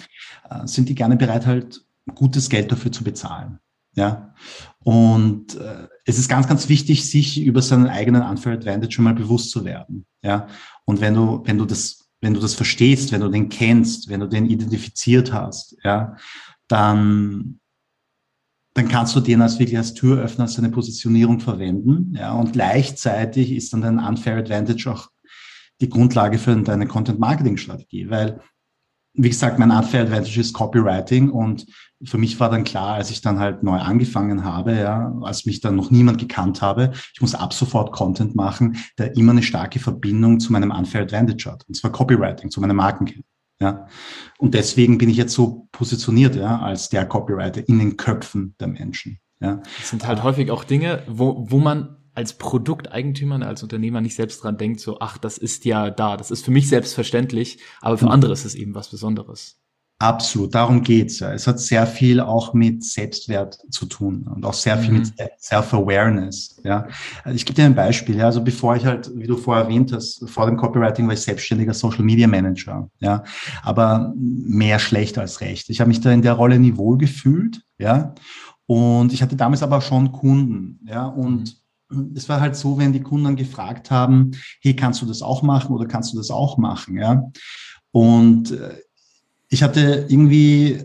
äh, 0.49 0.67
sind 0.67 0.89
die 0.89 0.95
gerne 0.95 1.17
bereit, 1.17 1.47
halt 1.47 1.85
gutes 2.15 2.51
Geld 2.51 2.71
dafür 2.71 2.93
zu 2.93 3.05
bezahlen. 3.05 3.59
Ja. 3.95 4.35
Und 4.83 5.57
äh, 5.57 5.89
es 6.05 6.19
ist 6.19 6.29
ganz, 6.29 6.47
ganz 6.47 6.69
wichtig, 6.69 7.09
sich 7.09 7.41
über 7.41 7.63
seinen 7.63 7.87
eigenen 7.87 8.23
Unfair 8.23 8.55
Advantage 8.55 8.93
schon 8.93 9.05
mal 9.05 9.15
bewusst 9.15 9.51
zu 9.51 9.65
werden. 9.65 10.07
Ja. 10.23 10.47
Und 10.85 11.01
wenn 11.01 11.15
du, 11.15 11.43
wenn 11.45 11.59
du 11.59 11.65
das, 11.65 12.00
wenn 12.21 12.35
du 12.35 12.41
das 12.41 12.55
verstehst, 12.55 13.13
wenn 13.13 13.21
du 13.21 13.29
den 13.29 13.49
kennst, 13.49 14.09
wenn 14.09 14.21
du 14.21 14.27
den 14.27 14.47
identifiziert 14.47 15.33
hast, 15.33 15.77
ja, 15.83 16.17
dann 16.69 17.61
dann 18.75 18.89
kannst 18.89 19.17
du 19.17 19.21
den 19.21 19.43
als 19.43 19.59
wirklich 19.59 19.77
als 19.77 19.95
Türöffner, 19.95 20.45
als 20.45 20.59
eine 20.59 20.71
Positionierung 20.71 21.41
verwenden. 21.41 22.15
Ja, 22.17 22.33
und 22.33 22.53
gleichzeitig 22.53 23.53
ist 23.53 23.73
dann 23.73 23.81
dein 23.81 23.99
Unfair 23.99 24.37
Advantage 24.37 24.91
auch 24.91 25.09
die 25.81 25.89
Grundlage 25.89 26.39
für 26.39 26.55
deine 26.57 26.87
Content-Marketing-Strategie, 26.87 28.11
weil, 28.11 28.41
wie 29.15 29.29
gesagt, 29.29 29.59
mein 29.59 29.71
Unfair 29.71 30.03
Advantage 30.03 30.41
ist 30.41 30.53
Copywriting 30.53 31.31
und 31.31 31.67
für 32.03 32.17
mich 32.17 32.41
war 32.41 32.49
dann 32.51 32.65
klar, 32.65 32.95
als 32.95 33.11
ich 33.11 33.21
dann 33.21 33.39
halt 33.39 33.63
neu 33.63 33.79
angefangen 33.79 34.45
habe, 34.45 34.75
ja, 34.75 35.13
als 35.23 35.45
mich 35.45 35.61
dann 35.61 35.77
noch 35.77 35.91
niemand 35.91 36.19
gekannt 36.19 36.63
habe, 36.63 36.93
ich 37.13 37.21
muss 37.21 37.35
ab 37.35 37.53
sofort 37.53 37.93
Content 37.93 38.35
machen, 38.35 38.79
der 38.99 39.17
immer 39.17 39.33
eine 39.33 39.43
starke 39.43 39.79
Verbindung 39.79 40.41
zu 40.41 40.53
meinem 40.53 40.71
Unfair 40.71 41.03
Advantage 41.03 41.51
hat, 41.51 41.65
und 41.69 41.75
zwar 41.75 41.93
Copywriting, 41.93 42.51
zu 42.51 42.61
meiner 42.61 42.75
Markenkette. 42.75 43.25
Ja. 43.61 43.87
Und 44.39 44.55
deswegen 44.55 44.97
bin 44.97 45.11
ich 45.11 45.19
jetzt 45.19 45.35
so 45.35 45.69
positioniert, 45.73 46.35
ja, 46.35 46.61
als 46.61 46.89
der 46.89 47.05
Copywriter 47.05 47.69
in 47.69 47.79
den 47.79 47.97
Köpfen 47.99 48.55
der 48.59 48.69
Menschen. 48.69 49.19
Ja. 49.41 49.61
Das 49.79 49.91
sind 49.91 50.07
halt 50.07 50.23
häufig 50.23 50.51
auch 50.51 50.65
Dinge, 50.65 51.03
wo, 51.07 51.47
wo 51.51 51.59
man 51.59 51.97
als 52.15 52.35
Produkteigentümer, 52.35 53.47
als 53.47 53.63
Unternehmer 53.63 54.01
nicht 54.01 54.17
selbst 54.17 54.43
dran 54.43 54.59
denkt, 54.59 54.81
so, 54.81 54.99
ach, 55.01 55.19
das 55.19 55.39
ist 55.39 55.65
ja 55.65 55.91
da, 55.91 56.17
das 56.17 56.31
ist 56.31 56.45
für 56.45 56.51
mich 56.51 56.69
selbstverständlich, 56.69 57.59
aber 57.81 57.99
für 57.99 58.07
mhm. 58.07 58.13
andere 58.13 58.33
ist 58.33 58.45
es 58.45 58.55
eben 58.55 58.75
was 58.75 58.89
Besonderes. 58.89 59.61
Absolut, 60.01 60.55
darum 60.55 60.83
geht's 60.83 61.19
ja. 61.19 61.35
Es 61.35 61.47
hat 61.47 61.61
sehr 61.61 61.87
viel 61.87 62.21
auch 62.21 62.55
mit 62.55 62.83
Selbstwert 62.83 63.59
zu 63.69 63.85
tun 63.85 64.27
und 64.35 64.47
auch 64.47 64.55
sehr 64.55 64.79
viel 64.79 64.93
mhm. 64.93 65.01
mit 65.01 65.13
Self-Awareness. 65.39 66.63
Ja, 66.65 66.89
also 67.23 67.37
ich 67.37 67.45
gebe 67.45 67.57
dir 67.57 67.67
ein 67.67 67.75
Beispiel. 67.75 68.17
Ja, 68.17 68.25
also 68.25 68.43
bevor 68.43 68.75
ich 68.77 68.87
halt, 68.87 69.11
wie 69.15 69.27
du 69.27 69.37
vorher 69.37 69.65
erwähnt 69.65 69.93
hast, 69.93 70.27
vor 70.31 70.47
dem 70.47 70.57
Copywriting 70.57 71.07
war 71.07 71.13
ich 71.13 71.21
selbstständiger 71.21 71.75
Social 71.75 72.03
Media 72.03 72.27
Manager. 72.27 72.89
Ja, 73.01 73.25
aber 73.63 74.15
mehr 74.17 74.79
schlecht 74.79 75.19
als 75.19 75.43
recht. 75.43 75.69
Ich 75.69 75.81
habe 75.81 75.89
mich 75.89 76.01
da 76.01 76.11
in 76.11 76.23
der 76.23 76.33
Rolle 76.33 76.59
nie 76.59 76.79
wohl 76.79 76.97
gefühlt. 76.97 77.61
Ja, 77.77 78.15
und 78.65 79.13
ich 79.13 79.21
hatte 79.21 79.37
damals 79.37 79.63
aber 79.63 79.83
schon 79.83 80.13
Kunden. 80.13 80.81
Ja, 80.87 81.09
und 81.09 81.41
mhm 81.41 81.60
es 82.15 82.29
war 82.29 82.41
halt 82.41 82.57
so, 82.57 82.79
wenn 82.79 82.93
die 82.93 83.03
Kunden 83.03 83.37
gefragt 83.37 83.91
haben, 83.91 84.33
hey, 84.61 84.75
kannst 84.75 85.03
du 85.03 85.07
das 85.07 85.23
auch 85.23 85.43
machen 85.43 85.75
oder 85.75 85.87
kannst 85.87 86.13
du 86.13 86.17
das 86.17 86.31
auch 86.31 86.57
machen, 86.57 86.97
ja? 86.97 87.31
Und 87.93 88.53
äh, 88.53 88.75
ich 89.49 89.63
hatte 89.63 90.07
irgendwie 90.09 90.85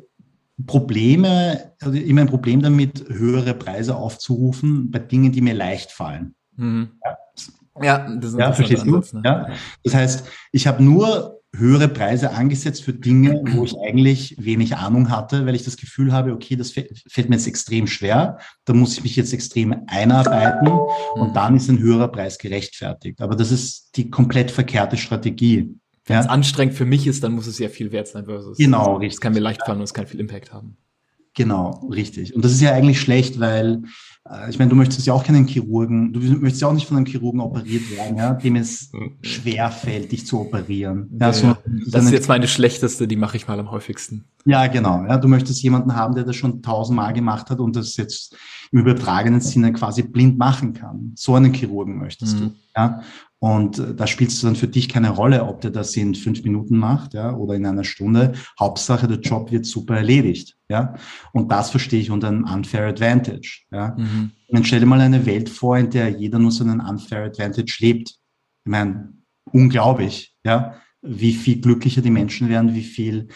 Probleme, 0.65 1.71
also 1.79 1.97
immer 1.97 2.21
ein 2.21 2.27
Problem 2.27 2.61
damit, 2.61 3.05
höhere 3.09 3.53
Preise 3.53 3.95
aufzurufen 3.95 4.89
bei 4.89 4.99
Dingen, 4.99 5.31
die 5.31 5.41
mir 5.41 5.53
leicht 5.53 5.91
fallen. 5.91 6.33
Mhm. 6.55 6.91
Ja. 7.03 7.83
ja, 7.83 8.15
das 8.15 8.31
ist 8.31 8.39
ja, 8.39 8.53
verstehst? 8.53 8.83
Ansatz, 8.83 9.13
ne? 9.13 9.21
ja. 9.23 9.49
Das 9.83 9.93
heißt, 9.93 10.27
ich 10.51 10.65
habe 10.65 10.83
nur 10.83 11.41
höhere 11.57 11.87
Preise 11.87 12.31
angesetzt 12.31 12.83
für 12.83 12.93
Dinge, 12.93 13.41
wo 13.53 13.63
ich 13.63 13.75
eigentlich 13.79 14.35
wenig 14.39 14.75
Ahnung 14.77 15.09
hatte, 15.09 15.45
weil 15.45 15.55
ich 15.55 15.63
das 15.63 15.77
Gefühl 15.77 16.11
habe, 16.11 16.33
okay, 16.33 16.55
das 16.55 16.71
fällt 16.71 17.29
mir 17.29 17.35
jetzt 17.35 17.47
extrem 17.47 17.87
schwer, 17.87 18.39
da 18.65 18.73
muss 18.73 18.97
ich 18.97 19.03
mich 19.03 19.15
jetzt 19.15 19.33
extrem 19.33 19.75
einarbeiten 19.87 20.69
und 21.15 21.35
dann 21.35 21.55
ist 21.55 21.69
ein 21.69 21.79
höherer 21.79 22.07
Preis 22.07 22.37
gerechtfertigt. 22.37 23.21
Aber 23.21 23.35
das 23.35 23.51
ist 23.51 23.95
die 23.95 24.09
komplett 24.09 24.51
verkehrte 24.51 24.97
Strategie. 24.97 25.75
Wenn 26.05 26.19
es 26.19 26.27
anstrengend 26.27 26.75
für 26.75 26.85
mich 26.85 27.07
ist, 27.07 27.23
dann 27.23 27.33
muss 27.33 27.47
es 27.47 27.57
ja 27.57 27.67
viel 27.67 27.91
wert 27.91 28.07
sein 28.07 28.25
versus. 28.25 28.57
Genau, 28.57 28.97
richtig. 28.97 29.15
Es 29.15 29.21
kann 29.21 29.33
mir 29.33 29.39
leicht 29.39 29.65
fallen 29.65 29.79
und 29.79 29.85
es 29.85 29.93
kann 29.93 30.05
viel 30.05 30.19
Impact 30.19 30.53
haben. 30.53 30.77
Genau, 31.35 31.87
richtig. 31.91 32.33
Und 32.33 32.45
das 32.45 32.53
ist 32.53 32.61
ja 32.61 32.71
eigentlich 32.71 33.01
schlecht, 33.01 33.39
weil 33.39 33.83
ich 34.49 34.57
meine, 34.57 34.69
du 34.69 34.75
möchtest 34.75 35.05
ja 35.05 35.13
auch 35.13 35.23
keinen 35.23 35.45
Chirurgen, 35.45 36.11
du 36.11 36.19
möchtest 36.19 36.61
ja 36.63 36.67
auch 36.67 36.73
nicht 36.73 36.87
von 36.87 36.97
einem 36.97 37.05
Chirurgen 37.05 37.39
operiert 37.41 37.83
werden, 37.91 38.17
ja, 38.17 38.33
dem 38.33 38.55
es 38.55 38.91
mhm. 38.91 39.17
schwer 39.21 39.69
fällt, 39.69 40.11
dich 40.11 40.25
zu 40.25 40.39
operieren. 40.39 41.09
Ja, 41.19 41.31
so, 41.31 41.47
ja. 41.47 41.57
Das 41.91 42.05
ist 42.05 42.11
jetzt 42.11 42.27
meine 42.27 42.47
schlechteste, 42.47 43.07
die 43.07 43.17
mache 43.17 43.37
ich 43.37 43.47
mal 43.47 43.59
am 43.59 43.69
häufigsten. 43.69 44.25
Ja, 44.45 44.65
genau. 44.65 45.05
Ja, 45.05 45.17
du 45.17 45.27
möchtest 45.27 45.61
jemanden 45.61 45.95
haben, 45.95 46.15
der 46.15 46.23
das 46.23 46.35
schon 46.35 46.63
tausendmal 46.63 47.13
gemacht 47.13 47.51
hat 47.51 47.59
und 47.59 47.75
das 47.75 47.97
jetzt 47.97 48.35
im 48.71 48.79
übertragenen 48.79 49.41
Sinne 49.41 49.73
quasi 49.73 50.01
blind 50.01 50.39
machen 50.39 50.73
kann. 50.73 51.11
So 51.15 51.35
einen 51.35 51.53
Chirurgen 51.53 51.97
möchtest 51.97 52.39
mhm. 52.39 52.41
du. 52.41 52.55
Ja. 52.75 53.01
Und 53.39 53.79
äh, 53.79 53.93
da 53.93 54.07
spielst 54.07 54.41
du 54.41 54.47
dann 54.47 54.55
für 54.55 54.67
dich 54.67 54.89
keine 54.89 55.09
Rolle, 55.09 55.45
ob 55.45 55.61
der 55.61 55.71
das 55.71 55.95
in 55.95 56.15
fünf 56.15 56.43
Minuten 56.43 56.77
macht, 56.77 57.13
ja, 57.13 57.35
oder 57.35 57.55
in 57.55 57.65
einer 57.65 57.83
Stunde. 57.83 58.33
Hauptsache, 58.59 59.07
der 59.07 59.19
Job 59.19 59.51
wird 59.51 59.65
super 59.65 59.97
erledigt, 59.97 60.57
ja. 60.69 60.95
Und 61.33 61.51
das 61.51 61.69
verstehe 61.69 61.99
ich 61.99 62.11
unter 62.11 62.29
einem 62.29 62.45
unfair 62.45 62.87
advantage, 62.87 63.63
ja. 63.71 63.95
Mhm. 63.97 64.31
Und 64.47 64.65
stell 64.65 64.79
dir 64.79 64.85
mal 64.85 65.01
eine 65.01 65.25
Welt 65.25 65.49
vor, 65.49 65.77
in 65.77 65.89
der 65.89 66.09
jeder 66.09 66.39
nur 66.39 66.51
so 66.51 66.63
einen 66.63 66.79
unfair 66.79 67.25
advantage 67.25 67.77
lebt. 67.79 68.09
Ich 68.09 68.71
meine, 68.71 69.13
unglaublich, 69.51 70.35
ja, 70.43 70.75
wie 71.01 71.33
viel 71.33 71.61
glücklicher 71.61 72.01
die 72.01 72.11
Menschen 72.11 72.49
wären, 72.49 72.73
wie 72.73 72.83
viel 72.83 73.27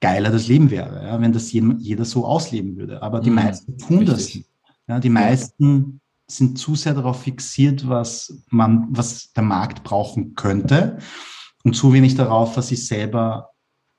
geiler 0.00 0.30
das 0.30 0.48
Leben 0.48 0.70
wäre, 0.70 1.04
ja, 1.04 1.20
wenn 1.20 1.32
das 1.32 1.52
jeder 1.52 2.04
so 2.04 2.24
ausleben 2.26 2.76
würde. 2.76 3.02
Aber 3.02 3.20
die 3.20 3.30
mhm. 3.30 3.36
meisten 3.36 3.78
tun 3.78 3.98
Richtig. 3.98 4.14
das 4.14 4.34
nicht. 4.34 4.48
Ja, 4.88 4.98
die 4.98 5.10
meisten 5.10 6.00
sind 6.36 6.58
zu 6.58 6.74
sehr 6.74 6.94
darauf 6.94 7.22
fixiert, 7.22 7.88
was 7.88 8.44
man, 8.50 8.86
was 8.90 9.32
der 9.32 9.42
Markt 9.42 9.82
brauchen 9.84 10.34
könnte 10.34 10.98
und 11.64 11.74
zu 11.74 11.92
wenig 11.92 12.14
darauf, 12.14 12.56
was 12.56 12.68
sie 12.68 12.76
selber 12.76 13.50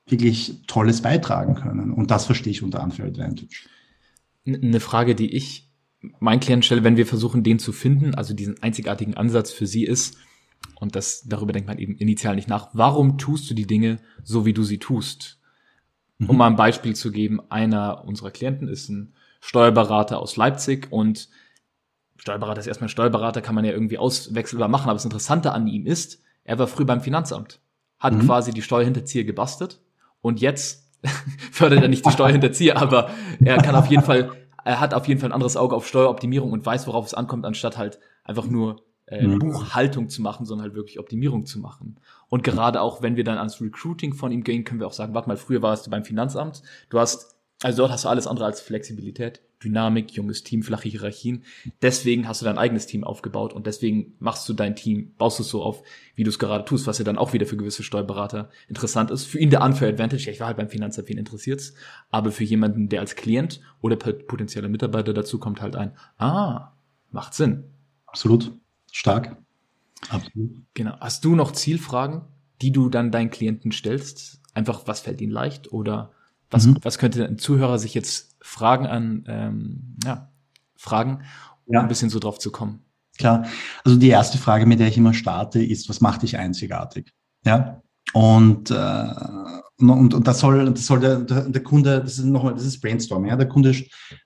wirklich 0.07 0.63
Tolles 0.67 1.01
beitragen 1.01 1.55
können. 1.55 1.91
Und 1.93 2.11
das 2.11 2.25
verstehe 2.25 2.51
ich 2.51 2.63
unter 2.63 2.83
Unfair 2.83 3.05
Advantage. 3.05 3.67
Eine 4.45 4.79
Frage, 4.79 5.15
die 5.15 5.33
ich 5.33 5.71
meinen 6.19 6.41
Klienten 6.41 6.63
stelle, 6.63 6.83
wenn 6.83 6.97
wir 6.97 7.05
versuchen, 7.05 7.43
den 7.43 7.59
zu 7.59 7.71
finden, 7.71 8.13
also 8.15 8.33
diesen 8.33 8.61
einzigartigen 8.61 9.15
Ansatz 9.15 9.51
für 9.51 9.67
sie 9.67 9.85
ist, 9.85 10.17
und 10.79 10.95
das, 10.95 11.23
darüber 11.25 11.53
denkt 11.53 11.67
man 11.67 11.77
eben 11.77 11.95
initial 11.95 12.35
nicht 12.35 12.49
nach, 12.49 12.69
warum 12.73 13.17
tust 13.17 13.49
du 13.49 13.53
die 13.53 13.67
Dinge 13.67 13.99
so, 14.23 14.45
wie 14.45 14.53
du 14.53 14.63
sie 14.63 14.79
tust? 14.79 15.39
Um 16.19 16.27
mhm. 16.27 16.37
mal 16.37 16.47
ein 16.47 16.55
Beispiel 16.55 16.95
zu 16.95 17.11
geben, 17.11 17.39
einer 17.49 18.03
unserer 18.05 18.31
Klienten 18.31 18.67
ist 18.67 18.89
ein 18.89 19.13
Steuerberater 19.39 20.19
aus 20.19 20.35
Leipzig 20.35 20.91
und 20.91 21.29
Steuerberater 22.17 22.59
ist 22.59 22.67
erstmal 22.67 22.87
ein 22.87 22.91
Steuerberater, 22.91 23.41
kann 23.41 23.55
man 23.55 23.65
ja 23.65 23.71
irgendwie 23.71 23.97
auswechselbar 23.97 24.67
machen, 24.67 24.85
aber 24.85 24.93
das 24.93 25.05
Interessante 25.05 25.51
an 25.51 25.67
ihm 25.67 25.85
ist, 25.85 26.21
er 26.43 26.59
war 26.59 26.67
früh 26.67 26.85
beim 26.85 27.01
Finanzamt, 27.01 27.59
hat 27.99 28.13
mhm. 28.13 28.25
quasi 28.25 28.51
die 28.51 28.61
Steuerhinterzieher 28.61 29.23
gebastelt 29.23 29.81
und 30.21 30.39
jetzt 30.41 30.91
fördert 31.51 31.81
er 31.81 31.89
nicht 31.89 32.05
die 32.05 32.11
Steuerhinterzieher, 32.11 32.77
aber 32.77 33.09
er 33.43 33.57
kann 33.57 33.75
auf 33.75 33.87
jeden 33.87 34.03
Fall, 34.03 34.31
er 34.63 34.79
hat 34.79 34.93
auf 34.93 35.07
jeden 35.07 35.19
Fall 35.19 35.29
ein 35.29 35.33
anderes 35.33 35.57
Auge 35.57 35.75
auf 35.75 35.87
Steueroptimierung 35.87 36.51
und 36.51 36.65
weiß, 36.65 36.87
worauf 36.87 37.05
es 37.05 37.13
ankommt, 37.13 37.45
anstatt 37.45 37.77
halt 37.77 37.99
einfach 38.23 38.47
nur 38.47 38.83
äh, 39.05 39.27
mhm. 39.27 39.39
Buchhaltung 39.39 40.09
zu 40.09 40.21
machen, 40.21 40.45
sondern 40.45 40.67
halt 40.67 40.75
wirklich 40.75 40.99
Optimierung 40.99 41.45
zu 41.45 41.59
machen. 41.59 41.97
Und 42.29 42.43
gerade 42.43 42.81
auch, 42.81 43.01
wenn 43.01 43.15
wir 43.15 43.23
dann 43.23 43.37
ans 43.37 43.61
Recruiting 43.61 44.13
von 44.13 44.31
ihm 44.31 44.43
gehen, 44.43 44.63
können 44.63 44.79
wir 44.79 44.87
auch 44.87 44.93
sagen, 44.93 45.13
warte 45.13 45.27
mal, 45.27 45.37
früher 45.37 45.61
warst 45.61 45.85
du 45.85 45.91
beim 45.91 46.05
Finanzamt, 46.05 46.63
du 46.89 46.99
hast, 46.99 47.35
also 47.61 47.83
dort 47.83 47.91
hast 47.91 48.05
du 48.05 48.09
alles 48.09 48.27
andere 48.27 48.45
als 48.45 48.61
Flexibilität. 48.61 49.41
Dynamik, 49.63 50.11
junges 50.11 50.43
Team, 50.43 50.63
flache 50.63 50.89
Hierarchien. 50.89 51.43
Deswegen 51.81 52.27
hast 52.27 52.41
du 52.41 52.45
dein 52.45 52.57
eigenes 52.57 52.85
Team 52.85 53.03
aufgebaut 53.03 53.53
und 53.53 53.65
deswegen 53.65 54.13
machst 54.19 54.47
du 54.47 54.53
dein 54.53 54.75
Team, 54.75 55.13
baust 55.17 55.39
es 55.39 55.49
so 55.49 55.63
auf, 55.63 55.83
wie 56.15 56.23
du 56.23 56.29
es 56.29 56.39
gerade 56.39 56.65
tust, 56.65 56.85
was 56.87 56.97
ja 56.97 57.05
dann 57.05 57.17
auch 57.17 57.33
wieder 57.33 57.45
für 57.45 57.57
gewisse 57.57 57.83
Steuerberater 57.83 58.49
interessant 58.67 59.11
ist. 59.11 59.25
Für 59.25 59.39
ihn 59.39 59.49
der 59.49 59.61
Unfair 59.61 59.89
Advantage, 59.89 60.25
ja, 60.25 60.31
ich 60.31 60.39
war 60.39 60.47
halt 60.47 60.57
beim 60.57 60.69
Finanzamt, 60.69 61.09
wen 61.09 61.17
interessiert's, 61.17 61.73
aber 62.11 62.31
für 62.31 62.43
jemanden, 62.43 62.89
der 62.89 63.01
als 63.01 63.15
Klient 63.15 63.61
oder 63.81 63.95
potenzieller 63.95 64.69
Mitarbeiter 64.69 65.13
dazu 65.13 65.39
kommt, 65.39 65.61
halt 65.61 65.75
ein, 65.75 65.93
ah, 66.17 66.73
macht 67.11 67.33
Sinn. 67.33 67.63
Absolut. 68.05 68.51
Stark. 68.91 69.37
Absolut. 70.09 70.61
Genau. 70.73 70.97
Hast 70.99 71.25
du 71.25 71.35
noch 71.35 71.51
Zielfragen, 71.51 72.21
die 72.61 72.71
du 72.71 72.89
dann 72.89 73.11
deinen 73.11 73.31
Klienten 73.31 73.71
stellst? 73.71 74.41
Einfach, 74.53 74.83
was 74.85 75.01
fällt 75.01 75.21
ihnen 75.21 75.31
leicht 75.31 75.71
oder 75.71 76.11
was, 76.53 76.65
mhm. 76.65 76.77
was 76.81 76.97
könnte 76.97 77.25
ein 77.25 77.37
Zuhörer 77.37 77.79
sich 77.79 77.93
jetzt 77.93 78.35
fragen 78.41 78.85
an, 78.85 79.25
ähm, 79.27 79.97
ja, 80.03 80.31
fragen, 80.75 81.23
um 81.65 81.73
ja. 81.73 81.81
ein 81.81 81.87
bisschen 81.87 82.09
so 82.09 82.19
drauf 82.19 82.39
zu 82.39 82.51
kommen? 82.51 82.85
Klar. 83.17 83.45
Also 83.83 83.97
die 83.97 84.09
erste 84.09 84.37
Frage, 84.37 84.65
mit 84.65 84.79
der 84.79 84.87
ich 84.87 84.97
immer 84.97 85.13
starte, 85.13 85.63
ist, 85.63 85.89
was 85.89 86.01
macht 86.01 86.23
dich 86.23 86.37
einzigartig? 86.37 87.11
Ja. 87.45 87.81
Und, 88.13 88.69
äh, 88.69 89.05
und, 89.79 90.13
und 90.13 90.27
das 90.27 90.39
soll, 90.39 90.71
das 90.71 90.85
soll 90.85 90.99
der, 90.99 91.19
der, 91.19 91.49
der 91.49 91.63
Kunde, 91.63 92.01
das 92.01 92.19
ist 92.19 92.25
nochmal, 92.25 92.53
das 92.53 92.65
ist 92.65 92.81
Brainstorming, 92.81 93.29
ja. 93.29 93.35
Der 93.35 93.47
Kunde 93.47 93.75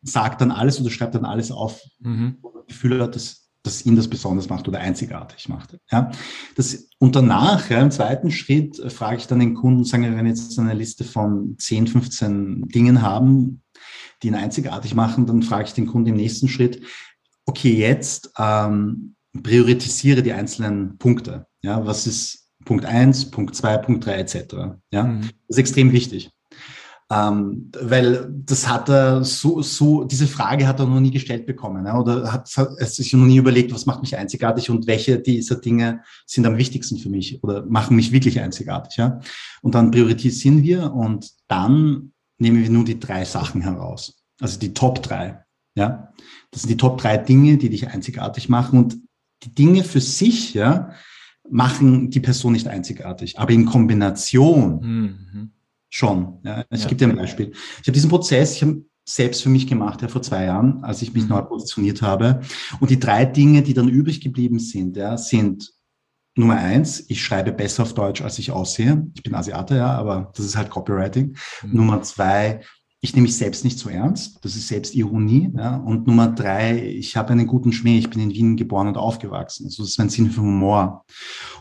sagt 0.02 0.42
dann 0.42 0.52
alles 0.52 0.80
oder 0.80 0.90
schreibt 0.90 1.16
dann 1.16 1.26
alles 1.26 1.52
auf, 1.52 1.82
mhm. 2.00 2.38
wo 2.42 2.52
das 2.52 2.68
Gefühl 2.68 3.02
hat, 3.02 3.16
dass 3.16 3.47
das 3.68 3.86
ihn 3.86 3.96
das 3.96 4.08
besonders 4.08 4.50
macht 4.50 4.68
oder 4.68 4.80
einzigartig 4.80 5.50
macht. 5.50 5.78
Ja, 5.92 6.12
das, 6.56 6.90
und 7.00 7.16
danach, 7.16 7.70
ja, 7.70 7.82
im 7.82 7.92
zweiten 7.92 8.32
Schritt, 8.32 8.80
äh, 8.80 8.90
frage 8.90 9.18
ich 9.18 9.28
dann 9.28 9.40
den 9.40 9.54
Kunden, 9.54 9.84
sagen 9.84 10.04
wir, 10.04 10.16
wenn 10.16 10.26
wir 10.26 10.32
jetzt 10.32 10.58
eine 10.58 10.74
Liste 10.74 11.04
von 11.04 11.56
10, 11.58 11.88
15 11.88 12.68
Dingen 12.70 13.02
haben, 13.02 13.62
die 14.24 14.28
ihn 14.28 14.36
einzigartig 14.36 14.96
machen, 14.96 15.26
dann 15.26 15.44
frage 15.44 15.66
ich 15.66 15.74
den 15.74 15.88
Kunden 15.88 16.10
im 16.10 16.16
nächsten 16.16 16.48
Schritt, 16.48 16.82
okay, 17.46 17.74
jetzt 17.74 18.32
ähm, 18.38 19.16
priorisiere 19.44 20.24
die 20.24 20.34
einzelnen 20.34 20.98
Punkte. 20.98 21.46
Ja, 21.62 21.86
was 21.86 22.08
ist 22.08 22.50
Punkt 22.66 22.86
eins, 22.86 23.30
Punkt 23.30 23.56
zwei, 23.56 23.78
Punkt 23.78 24.06
drei 24.06 24.16
etc. 24.16 24.78
Ja, 24.92 25.04
mhm. 25.04 25.22
das 25.22 25.32
ist 25.48 25.58
extrem 25.58 25.92
wichtig. 25.92 26.32
Ähm, 27.10 27.72
weil 27.80 28.30
das 28.30 28.68
hat 28.68 28.90
er 28.90 29.24
so, 29.24 29.62
so, 29.62 30.04
diese 30.04 30.28
Frage 30.28 30.68
hat 30.68 30.82
er 30.82 30.88
noch 30.88 31.00
nie 31.00 31.12
gestellt 31.12 31.46
bekommen, 31.46 31.86
ja, 31.86 31.98
oder 31.98 32.34
hat, 32.34 32.50
hat 32.58 32.90
sich 32.90 33.14
noch 33.14 33.26
nie 33.26 33.38
überlegt, 33.38 33.74
was 33.74 33.86
macht 33.86 34.02
mich 34.02 34.18
einzigartig 34.18 34.70
und 34.70 34.88
welche 34.88 35.18
dieser 35.18 35.56
Dinge 35.56 36.02
sind 36.26 36.46
am 36.46 36.58
wichtigsten 36.58 36.98
für 36.98 37.10
mich 37.10 37.42
oder 37.44 37.66
machen 37.66 37.96
mich 37.96 38.12
wirklich 38.12 38.42
einzigartig, 38.42 38.98
ja. 38.98 39.22
Und 39.62 39.74
dann 39.74 39.92
priorisieren 39.92 40.64
wir 40.64 40.94
und 40.94 41.32
dann 41.48 42.12
nehmen 42.40 42.62
wir 42.62 42.70
nur 42.70 42.84
die 42.84 43.00
drei 43.00 43.24
Sachen 43.24 43.62
heraus. 43.62 44.22
Also 44.42 44.60
die 44.60 44.74
Top 44.74 45.02
drei, 45.02 45.46
ja. 45.76 46.12
Das 46.52 46.64
sind 46.64 46.72
die 46.72 46.78
Top 46.78 46.98
drei 46.98 47.16
Dinge, 47.18 47.58
die 47.58 47.70
dich 47.70 47.88
einzigartig 47.88 48.50
machen 48.50 48.80
und 48.80 48.98
die 49.44 49.56
Dinge 49.56 49.86
für 49.86 50.02
sich, 50.02 50.54
ja, 50.54 50.92
machen 51.50 52.10
die 52.10 52.20
Person 52.20 52.52
nicht 52.52 52.68
einzigartig, 52.68 53.40
aber 53.40 53.52
in 53.52 53.66
Kombination 53.66 54.82
mhm 54.82 55.52
Schon. 55.90 56.40
Ja. 56.44 56.66
Ich 56.70 56.84
ja. 56.84 56.90
gebe 56.90 56.96
dir 57.00 57.10
ein 57.10 57.18
Beispiel. 57.18 57.52
Ich 57.82 57.88
habe 57.88 57.94
diesen 57.94 58.10
Prozess, 58.10 58.56
ich 58.56 58.62
habe 58.62 58.84
selbst 59.08 59.42
für 59.42 59.50
mich 59.50 59.68
gemacht, 59.68 60.02
ja, 60.02 60.10
vor 60.10 60.22
zwei 60.22 60.46
Jahren, 60.46 60.84
als 60.84 61.02
ich 61.02 61.14
mich 61.14 61.24
mhm. 61.24 61.30
neu 61.30 61.42
positioniert 61.44 62.02
habe. 62.02 62.42
Und 62.80 62.90
die 62.90 63.00
drei 63.00 63.26
Dinge, 63.26 63.62
die 63.62 63.74
dann 63.74 63.88
übrig 63.88 64.20
geblieben 64.20 64.60
sind, 64.60 64.98
ja, 64.98 65.18
sind 65.18 65.72
Nummer 66.36 66.58
eins, 66.58 67.04
ich 67.10 67.24
schreibe 67.24 67.52
besser 67.52 67.84
auf 67.84 67.94
Deutsch, 67.94 68.22
als 68.22 68.38
ich 68.38 68.52
aussehe. 68.52 69.08
Ich 69.16 69.24
bin 69.24 69.34
Asiate, 69.34 69.76
ja, 69.78 69.92
aber 69.98 70.32
das 70.36 70.46
ist 70.46 70.58
halt 70.58 70.70
Copywriting. 70.70 71.36
Mhm. 71.64 71.76
Nummer 71.76 72.02
zwei, 72.04 72.62
ich 73.00 73.14
nehme 73.14 73.28
mich 73.28 73.38
selbst 73.38 73.64
nicht 73.64 73.78
so 73.78 73.90
ernst. 73.90 74.44
Das 74.44 74.56
ist 74.56 74.70
Selbstironie. 74.70 75.52
Ja. 75.56 75.76
Und 75.78 76.08
Nummer 76.08 76.30
drei, 76.30 76.84
ich 76.84 77.16
habe 77.16 77.30
einen 77.30 77.46
guten 77.46 77.72
Schmäh. 77.72 78.00
Ich 78.00 78.10
bin 78.10 78.20
in 78.20 78.32
Wien 78.32 78.58
geboren 78.58 78.88
und 78.88 78.98
aufgewachsen. 78.98 79.66
Also 79.66 79.84
das 79.84 79.92
ist 79.92 80.00
mein 80.00 80.10
Sinn 80.10 80.32
für 80.32 80.42
Humor. 80.42 81.06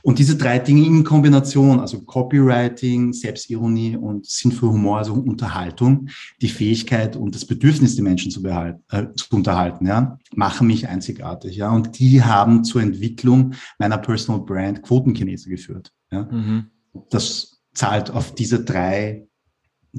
Und 0.02 0.19
diese 0.19 0.37
drei 0.37 0.59
Dinge 0.59 0.87
in 0.87 1.05
Kombination, 1.05 1.78
also 1.78 2.00
Copywriting, 2.00 3.12
Selbstironie 3.12 3.97
und 3.97 4.25
Sinn 4.25 4.50
für 4.50 4.69
Humor, 4.69 4.99
also 4.99 5.12
Unterhaltung, 5.12 6.09
die 6.40 6.49
Fähigkeit 6.49 7.16
und 7.16 7.35
das 7.35 7.45
Bedürfnis, 7.45 7.97
die 7.97 8.02
Menschen 8.02 8.31
zu, 8.31 8.43
behalten, 8.43 8.83
äh, 8.90 9.12
zu 9.14 9.37
unterhalten, 9.37 9.87
ja, 9.87 10.19
machen 10.35 10.66
mich 10.66 10.88
einzigartig. 10.88 11.57
Ja. 11.57 11.71
Und 11.71 11.99
die 11.99 12.23
haben 12.23 12.64
zur 12.64 12.81
Entwicklung 12.81 13.52
meiner 13.78 13.99
Personal 13.99 14.40
Brand 14.40 14.83
Quotenkinese 14.83 15.50
geführt. 15.50 15.93
Ja. 16.11 16.23
Mhm. 16.31 16.71
Das 17.11 17.61
zahlt 17.75 18.11
auf 18.11 18.35
diese 18.35 18.64
drei 18.64 19.26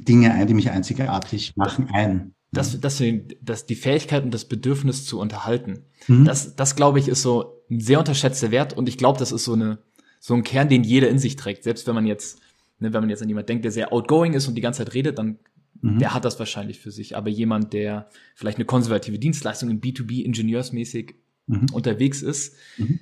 Dinge 0.03 0.33
ein, 0.33 0.47
die 0.47 0.53
mich 0.53 0.69
einzigartig 0.69 1.55
machen, 1.55 1.89
ein. 1.91 2.33
das, 2.51 2.79
das, 2.79 3.01
das, 3.41 3.65
die 3.65 3.75
Fähigkeit 3.75 4.23
und 4.23 4.33
das 4.33 4.45
Bedürfnis 4.45 5.05
zu 5.05 5.19
unterhalten, 5.19 5.85
mhm. 6.07 6.25
das, 6.25 6.55
das 6.55 6.75
glaube 6.75 6.99
ich, 6.99 7.07
ist 7.07 7.21
so 7.21 7.63
ein 7.69 7.79
sehr 7.79 7.99
unterschätzter 7.99 8.51
Wert 8.51 8.73
und 8.73 8.87
ich 8.87 8.97
glaube, 8.97 9.19
das 9.19 9.31
ist 9.31 9.43
so 9.43 9.53
eine, 9.53 9.79
so 10.19 10.33
ein 10.33 10.43
Kern, 10.43 10.69
den 10.69 10.83
jeder 10.83 11.09
in 11.09 11.19
sich 11.19 11.35
trägt. 11.35 11.63
Selbst 11.63 11.87
wenn 11.87 11.95
man 11.95 12.05
jetzt, 12.05 12.39
ne, 12.79 12.93
wenn 12.93 13.01
man 13.01 13.09
jetzt 13.09 13.21
an 13.21 13.29
jemand 13.29 13.49
denkt, 13.49 13.65
der 13.65 13.71
sehr 13.71 13.91
outgoing 13.91 14.33
ist 14.33 14.47
und 14.47 14.55
die 14.55 14.61
ganze 14.61 14.83
Zeit 14.83 14.93
redet, 14.93 15.17
dann 15.17 15.39
mhm. 15.81 15.99
der 15.99 16.13
hat 16.13 16.25
das 16.25 16.39
wahrscheinlich 16.39 16.79
für 16.79 16.91
sich. 16.91 17.17
Aber 17.17 17.29
jemand, 17.29 17.73
der 17.73 18.09
vielleicht 18.35 18.57
eine 18.57 18.65
konservative 18.65 19.19
Dienstleistung 19.19 19.69
im 19.69 19.81
B2B 19.81 20.23
ingenieursmäßig 20.23 21.15
mhm. 21.47 21.67
unterwegs 21.73 22.21
ist, 22.21 22.55
mhm. 22.77 22.99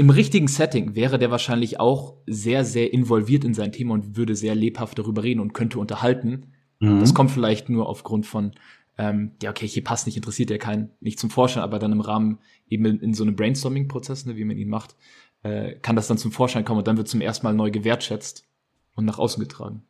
Im 0.00 0.08
richtigen 0.08 0.48
Setting 0.48 0.94
wäre 0.94 1.18
der 1.18 1.30
wahrscheinlich 1.30 1.78
auch 1.78 2.14
sehr, 2.26 2.64
sehr 2.64 2.90
involviert 2.90 3.44
in 3.44 3.52
sein 3.52 3.70
Thema 3.70 3.92
und 3.92 4.16
würde 4.16 4.34
sehr 4.34 4.54
lebhaft 4.54 4.98
darüber 4.98 5.22
reden 5.22 5.40
und 5.40 5.52
könnte 5.52 5.78
unterhalten. 5.78 6.54
Mhm. 6.78 7.00
Das 7.00 7.12
kommt 7.12 7.30
vielleicht 7.30 7.68
nur 7.68 7.86
aufgrund 7.86 8.24
von 8.24 8.52
ähm, 8.96 9.32
ja, 9.42 9.50
okay, 9.50 9.68
hier 9.68 9.84
passt 9.84 10.06
nicht, 10.06 10.16
interessiert 10.16 10.48
ja 10.48 10.56
keinen, 10.56 10.90
nicht 11.00 11.18
zum 11.18 11.28
Vorschein, 11.28 11.62
aber 11.62 11.78
dann 11.78 11.92
im 11.92 12.00
Rahmen 12.00 12.38
eben 12.66 12.86
in, 12.86 13.00
in 13.00 13.14
so 13.14 13.24
einem 13.24 13.36
Brainstorming-Prozess, 13.36 14.24
ne, 14.24 14.36
wie 14.36 14.44
man 14.44 14.56
ihn 14.56 14.70
macht, 14.70 14.96
äh, 15.42 15.74
kann 15.82 15.96
das 15.96 16.06
dann 16.06 16.16
zum 16.16 16.32
Vorschein 16.32 16.64
kommen 16.64 16.78
und 16.78 16.88
dann 16.88 16.96
wird 16.96 17.08
zum 17.08 17.20
ersten 17.20 17.46
Mal 17.46 17.52
neu 17.52 17.70
gewertschätzt 17.70 18.48
und 18.94 19.04
nach 19.04 19.18
außen 19.18 19.42
getragen. 19.42 19.82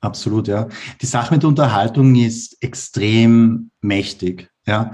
Absolut, 0.00 0.46
ja. 0.46 0.68
Die 1.02 1.06
Sache 1.06 1.34
mit 1.34 1.42
der 1.42 1.48
Unterhaltung 1.48 2.14
ist 2.14 2.62
extrem 2.62 3.72
mächtig. 3.80 4.50
Ja, 4.68 4.92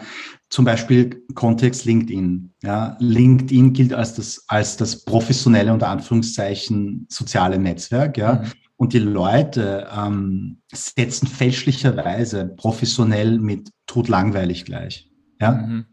zum 0.50 0.64
Beispiel 0.64 1.24
Kontext 1.34 1.84
LinkedIn. 1.84 2.54
Ja, 2.62 2.96
LinkedIn 3.00 3.72
gilt 3.72 3.92
als 3.92 4.14
das, 4.14 4.44
als 4.46 4.76
das 4.76 5.04
professionelle, 5.04 5.72
unter 5.72 5.88
Anführungszeichen, 5.88 7.06
soziale 7.10 7.58
Netzwerk. 7.58 8.16
Ja, 8.16 8.34
mhm. 8.36 8.52
Und 8.76 8.92
die 8.92 8.98
Leute 8.98 9.88
ähm, 9.96 10.62
setzen 10.72 11.26
fälschlicherweise 11.26 12.54
professionell 12.56 13.38
mit 13.38 13.70
totlangweilig 13.86 14.64
gleich. 14.64 15.10
Ja? 15.40 15.52
Mhm. 15.52 15.86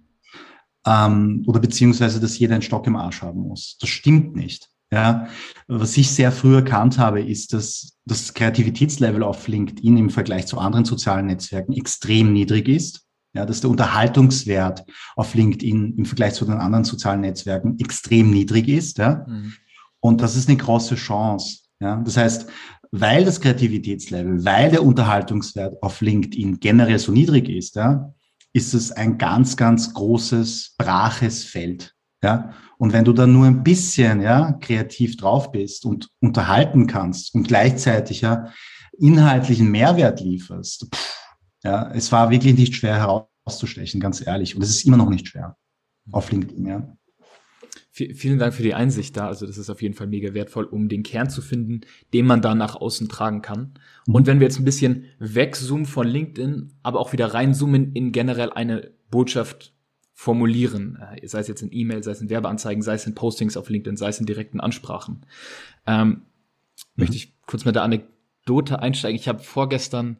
Ähm, 0.85 1.43
oder 1.47 1.59
beziehungsweise, 1.59 2.19
dass 2.19 2.39
jeder 2.39 2.55
einen 2.55 2.63
Stock 2.63 2.87
im 2.87 2.95
Arsch 2.95 3.21
haben 3.21 3.41
muss. 3.41 3.77
Das 3.79 3.89
stimmt 3.89 4.35
nicht. 4.35 4.67
Ja, 4.93 5.29
was 5.67 5.95
ich 5.95 6.11
sehr 6.11 6.33
früh 6.33 6.55
erkannt 6.55 6.97
habe, 6.97 7.21
ist, 7.21 7.53
dass 7.53 7.97
das 8.05 8.33
Kreativitätslevel 8.33 9.23
auf 9.23 9.47
LinkedIn 9.47 9.95
im 9.95 10.09
Vergleich 10.09 10.47
zu 10.47 10.57
anderen 10.57 10.83
sozialen 10.83 11.27
Netzwerken 11.27 11.71
extrem 11.71 12.33
niedrig 12.33 12.67
ist. 12.67 13.07
Ja, 13.33 13.45
dass 13.45 13.61
der 13.61 13.69
Unterhaltungswert 13.69 14.83
auf 15.15 15.33
LinkedIn 15.33 15.95
im 15.97 16.05
Vergleich 16.05 16.33
zu 16.33 16.45
den 16.45 16.57
anderen 16.57 16.83
sozialen 16.83 17.21
Netzwerken 17.21 17.79
extrem 17.79 18.29
niedrig 18.29 18.67
ist. 18.67 18.97
Ja. 18.97 19.25
Mhm. 19.27 19.53
Und 20.01 20.21
das 20.21 20.35
ist 20.35 20.49
eine 20.49 20.57
große 20.57 20.95
Chance. 20.95 21.59
Ja, 21.79 21.95
das 21.97 22.17
heißt, 22.17 22.47
weil 22.91 23.23
das 23.23 23.39
Kreativitätslevel, 23.39 24.43
weil 24.43 24.69
der 24.69 24.83
Unterhaltungswert 24.83 25.81
auf 25.81 26.01
LinkedIn 26.01 26.59
generell 26.59 26.99
so 26.99 27.11
niedrig 27.11 27.47
ist, 27.47 27.75
ja, 27.75 28.13
ist 28.53 28.73
es 28.73 28.91
ein 28.91 29.17
ganz, 29.17 29.55
ganz 29.55 29.93
großes, 29.93 30.75
braches 30.77 31.45
Feld. 31.45 31.95
Ja, 32.23 32.53
und 32.77 32.93
wenn 32.93 33.05
du 33.05 33.13
dann 33.13 33.33
nur 33.33 33.47
ein 33.47 33.63
bisschen, 33.63 34.21
ja, 34.21 34.51
kreativ 34.53 35.17
drauf 35.17 35.51
bist 35.51 35.85
und 35.85 36.09
unterhalten 36.19 36.85
kannst 36.85 37.33
und 37.33 37.47
gleichzeitig, 37.47 38.21
ja, 38.21 38.51
inhaltlichen 38.99 39.71
Mehrwert 39.71 40.19
lieferst, 40.19 40.87
pff, 40.93 41.20
ja, 41.63 41.91
es 41.91 42.11
war 42.11 42.29
wirklich 42.29 42.55
nicht 42.55 42.75
schwer 42.75 42.95
herauszustechen, 42.95 43.99
ganz 43.99 44.25
ehrlich. 44.25 44.55
Und 44.55 44.61
es 44.61 44.69
ist 44.69 44.85
immer 44.85 44.97
noch 44.97 45.09
nicht 45.09 45.27
schwer 45.27 45.57
auf 46.11 46.31
LinkedIn, 46.31 46.65
ja 46.65 46.97
vielen 47.91 48.39
Dank 48.39 48.53
für 48.53 48.63
die 48.63 48.73
Einsicht 48.73 49.17
da. 49.17 49.27
Also 49.27 49.45
das 49.45 49.57
ist 49.57 49.69
auf 49.69 49.81
jeden 49.81 49.95
Fall 49.95 50.07
mega 50.07 50.33
wertvoll, 50.33 50.65
um 50.65 50.87
den 50.87 51.03
Kern 51.03 51.29
zu 51.29 51.41
finden, 51.41 51.81
den 52.13 52.25
man 52.25 52.41
da 52.41 52.55
nach 52.55 52.75
außen 52.75 53.09
tragen 53.09 53.41
kann. 53.41 53.73
Mhm. 54.07 54.15
Und 54.15 54.27
wenn 54.27 54.39
wir 54.39 54.47
jetzt 54.47 54.59
ein 54.59 54.65
bisschen 54.65 55.05
wegzoomen 55.19 55.85
von 55.85 56.07
LinkedIn, 56.07 56.73
aber 56.83 56.99
auch 56.99 57.13
wieder 57.13 57.33
reinzoomen 57.33 57.93
in 57.93 58.11
generell 58.11 58.51
eine 58.51 58.91
Botschaft 59.09 59.73
formulieren, 60.13 60.99
äh, 61.15 61.27
sei 61.27 61.39
es 61.39 61.47
jetzt 61.47 61.61
in 61.61 61.69
E-Mail, 61.71 62.03
sei 62.03 62.11
es 62.11 62.21
in 62.21 62.29
Werbeanzeigen, 62.29 62.81
sei 62.81 62.93
es 62.93 63.05
in 63.05 63.15
Postings 63.15 63.57
auf 63.57 63.69
LinkedIn, 63.69 63.97
sei 63.97 64.09
es 64.09 64.19
in 64.19 64.25
direkten 64.25 64.59
Ansprachen, 64.61 65.25
ähm, 65.85 66.07
mhm. 66.07 66.21
möchte 66.95 67.15
ich 67.15 67.33
kurz 67.45 67.65
mit 67.65 67.75
der 67.75 67.83
Anekdote 67.83 68.79
einsteigen. 68.79 69.19
Ich 69.19 69.27
habe 69.27 69.39
vorgestern 69.39 70.17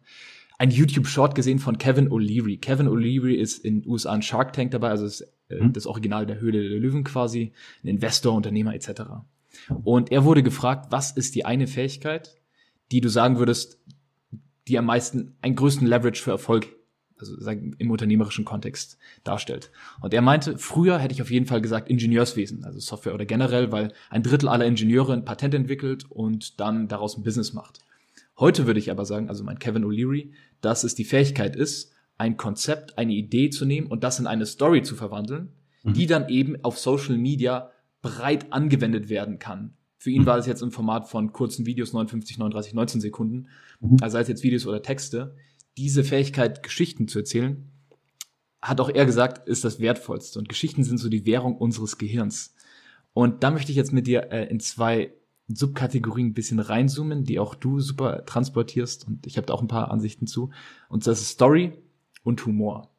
ein 0.62 0.70
YouTube-Short 0.70 1.34
gesehen 1.34 1.58
von 1.58 1.80
Kevin 1.80 2.10
O'Leary. 2.10 2.60
Kevin 2.60 2.88
O'Leary 2.88 3.34
ist 3.34 3.66
in 3.66 3.84
USA 3.88 4.12
ein 4.12 4.22
Shark 4.22 4.54
Tank 4.54 4.70
dabei, 4.70 4.90
also 4.90 5.08
ist 5.08 5.22
äh, 5.50 5.56
mhm. 5.56 5.74
das 5.74 5.88
Original 5.88 6.28
der 6.28 6.40
Höhle 6.40 6.70
der 6.70 6.78
Löwen 6.78 7.04
quasi, 7.04 7.52
ein 7.84 7.88
Investor, 7.88 8.36
Unternehmer 8.36 8.76
etc. 8.76 9.02
Und 9.84 10.12
er 10.12 10.24
wurde 10.24 10.44
gefragt, 10.44 10.92
was 10.92 11.10
ist 11.14 11.34
die 11.34 11.46
eine 11.46 11.66
Fähigkeit, 11.66 12.40
die 12.92 13.02
du 13.02 13.10
sagen 13.10 13.40
würdest, 13.40 13.80
die 14.68 14.78
am 14.78 14.86
meisten 14.86 15.36
einen 15.42 15.56
größten 15.56 15.88
Leverage 15.88 16.22
für 16.22 16.30
Erfolg, 16.30 16.68
also 17.18 17.42
sagen, 17.42 17.76
im 17.80 17.90
unternehmerischen 17.90 18.46
Kontext 18.46 19.00
darstellt. 19.24 19.72
Und 20.00 20.14
er 20.14 20.22
meinte, 20.22 20.60
früher 20.60 21.00
hätte 21.00 21.16
ich 21.16 21.24
auf 21.24 21.32
jeden 21.32 21.48
Fall 21.48 21.62
gesagt 21.62 21.90
Ingenieurswesen, 21.90 22.66
also 22.66 22.80
Software 22.80 23.16
oder 23.16 23.26
generell, 23.26 23.72
weil 23.72 23.94
ein 24.12 24.22
Drittel 24.22 24.48
aller 24.48 24.66
Ingenieure 24.66 25.14
ein 25.14 25.26
Patent 25.26 25.56
entwickelt 25.56 26.06
und 26.08 26.60
dann 26.60 26.88
daraus 26.88 27.18
ein 27.18 27.24
Business 27.24 27.54
macht. 27.54 27.80
Heute 28.42 28.66
würde 28.66 28.80
ich 28.80 28.90
aber 28.90 29.06
sagen, 29.06 29.30
also 29.30 29.44
mein 29.44 29.60
Kevin 29.60 29.86
O'Leary, 29.86 30.32
dass 30.62 30.84
es 30.84 30.96
die 30.96 31.06
Fähigkeit 31.06 31.56
ist, 31.56 31.94
ein 32.18 32.38
Konzept, 32.38 32.98
eine 32.98 33.14
Idee 33.14 33.52
zu 33.52 33.66
nehmen 33.66 33.86
und 33.86 34.04
das 34.04 34.20
in 34.20 34.26
eine 34.26 34.48
Story 34.48 34.82
zu 34.82 34.96
verwandeln, 34.96 35.50
mhm. 35.84 35.94
die 35.94 36.08
dann 36.08 36.28
eben 36.28 36.56
auf 36.64 36.80
Social 36.80 37.20
Media 37.20 37.70
breit 38.02 38.52
angewendet 38.52 39.10
werden 39.10 39.38
kann. 39.38 39.76
Für 40.00 40.10
ihn 40.10 40.24
mhm. 40.24 40.26
war 40.26 40.40
es 40.40 40.48
jetzt 40.48 40.64
im 40.64 40.72
Format 40.72 41.08
von 41.08 41.34
kurzen 41.34 41.68
Videos, 41.68 41.94
59, 41.94 42.40
39, 42.40 42.74
19 42.74 43.02
Sekunden, 43.02 43.48
mhm. 43.80 43.98
also 44.02 44.14
sei 44.14 44.22
es 44.22 44.28
jetzt 44.28 44.44
Videos 44.44 44.66
oder 44.66 44.82
Texte. 44.82 45.36
Diese 45.78 46.04
Fähigkeit, 46.04 46.64
Geschichten 46.64 47.08
zu 47.08 47.20
erzählen, 47.20 47.70
hat 48.60 48.82
auch 48.82 48.90
er 48.90 49.06
gesagt, 49.06 49.48
ist 49.48 49.64
das 49.64 49.80
Wertvollste. 49.80 50.40
Und 50.40 50.50
Geschichten 50.50 50.84
sind 50.84 50.98
so 50.98 51.10
die 51.10 51.28
Währung 51.28 51.56
unseres 51.56 52.00
Gehirns. 52.00 52.56
Und 53.14 53.44
da 53.44 53.52
möchte 53.52 53.72
ich 53.72 53.78
jetzt 53.78 53.94
mit 53.94 54.08
dir 54.08 54.32
äh, 54.32 54.48
in 54.50 54.60
zwei 54.60 55.14
Subkategorien 55.56 56.28
ein 56.28 56.34
bisschen 56.34 56.60
reinzoomen, 56.60 57.24
die 57.24 57.40
auch 57.40 57.56
du 57.56 57.80
super 57.80 58.26
transportierst 58.26 59.08
und 59.08 59.26
ich 59.26 59.38
habe 59.38 59.48
da 59.48 59.54
auch 59.54 59.62
ein 59.62 59.68
paar 59.68 59.92
Ansichten 59.92 60.28
zu. 60.28 60.50
Und 60.90 61.06
das 61.08 61.22
ist 61.22 61.30
Story 61.30 61.74
und 62.24 62.46
Humor. 62.46 62.92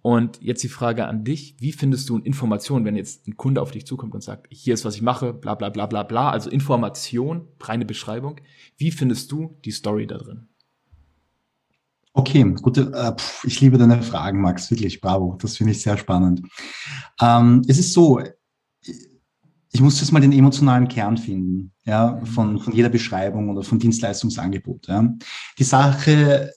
Und 0.00 0.40
jetzt 0.40 0.62
die 0.62 0.68
Frage 0.68 1.06
an 1.06 1.24
dich, 1.24 1.56
wie 1.58 1.72
findest 1.72 2.08
du 2.08 2.18
Informationen, 2.18 2.84
wenn 2.84 2.96
jetzt 2.96 3.26
ein 3.26 3.36
Kunde 3.36 3.60
auf 3.60 3.72
dich 3.72 3.86
zukommt 3.86 4.14
und 4.14 4.22
sagt, 4.22 4.46
hier 4.50 4.74
ist, 4.74 4.84
was 4.84 4.94
ich 4.94 5.02
mache, 5.02 5.32
bla 5.34 5.54
bla 5.54 5.70
bla 5.70 5.86
bla 5.86 6.02
bla, 6.02 6.30
also 6.30 6.50
Information, 6.50 7.48
reine 7.60 7.84
Beschreibung, 7.84 8.40
wie 8.76 8.90
findest 8.90 9.32
du 9.32 9.56
die 9.64 9.72
Story 9.72 10.06
da 10.06 10.18
drin? 10.18 10.48
Okay, 12.14 12.54
gute, 12.62 12.92
äh, 12.94 13.14
ich 13.44 13.60
liebe 13.60 13.78
deine 13.78 14.02
Fragen, 14.02 14.40
Max, 14.40 14.70
wirklich, 14.70 15.00
bravo, 15.00 15.36
das 15.40 15.56
finde 15.56 15.72
ich 15.72 15.82
sehr 15.82 15.96
spannend. 15.96 16.42
Ähm, 17.20 17.62
es 17.68 17.78
ist 17.78 17.92
so, 17.92 18.20
ich 19.72 19.80
muss 19.80 20.00
jetzt 20.00 20.12
mal 20.12 20.20
den 20.20 20.32
emotionalen 20.32 20.88
Kern 20.88 21.16
finden, 21.16 21.72
ja, 21.84 22.20
von, 22.24 22.58
von 22.58 22.72
jeder 22.72 22.88
Beschreibung 22.88 23.50
oder 23.50 23.62
von 23.62 23.78
Dienstleistungsangebot. 23.78 24.88
Ja. 24.88 25.12
Die 25.58 25.64
Sache, 25.64 26.52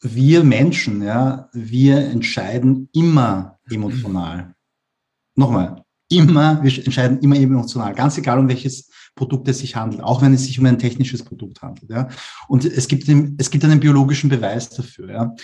wir 0.00 0.44
Menschen, 0.44 1.02
ja, 1.02 1.48
wir 1.52 1.98
entscheiden 1.98 2.88
immer 2.92 3.58
emotional. 3.70 4.54
Nochmal, 5.36 5.82
immer, 6.10 6.62
wir 6.62 6.84
entscheiden 6.84 7.18
immer 7.20 7.36
emotional, 7.36 7.94
ganz 7.94 8.16
egal 8.18 8.38
um 8.38 8.48
welches 8.48 8.90
Produkt 9.14 9.48
es 9.48 9.60
sich 9.60 9.76
handelt, 9.76 10.02
auch 10.02 10.22
wenn 10.22 10.34
es 10.34 10.44
sich 10.44 10.58
um 10.58 10.66
ein 10.66 10.78
technisches 10.78 11.22
Produkt 11.22 11.62
handelt. 11.62 11.90
Ja. 11.90 12.08
Und 12.48 12.64
es 12.64 12.88
gibt, 12.88 13.08
es 13.38 13.50
gibt 13.50 13.64
einen 13.64 13.80
biologischen 13.80 14.28
Beweis 14.28 14.70
dafür. 14.70 15.10
Ja. 15.10 15.34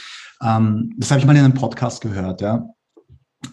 Ähm, 0.43 0.95
das 0.97 1.11
habe 1.11 1.21
ich 1.21 1.27
mal 1.27 1.37
in 1.37 1.45
einem 1.45 1.55
Podcast 1.55 2.01
gehört. 2.01 2.41
Ja. 2.41 2.69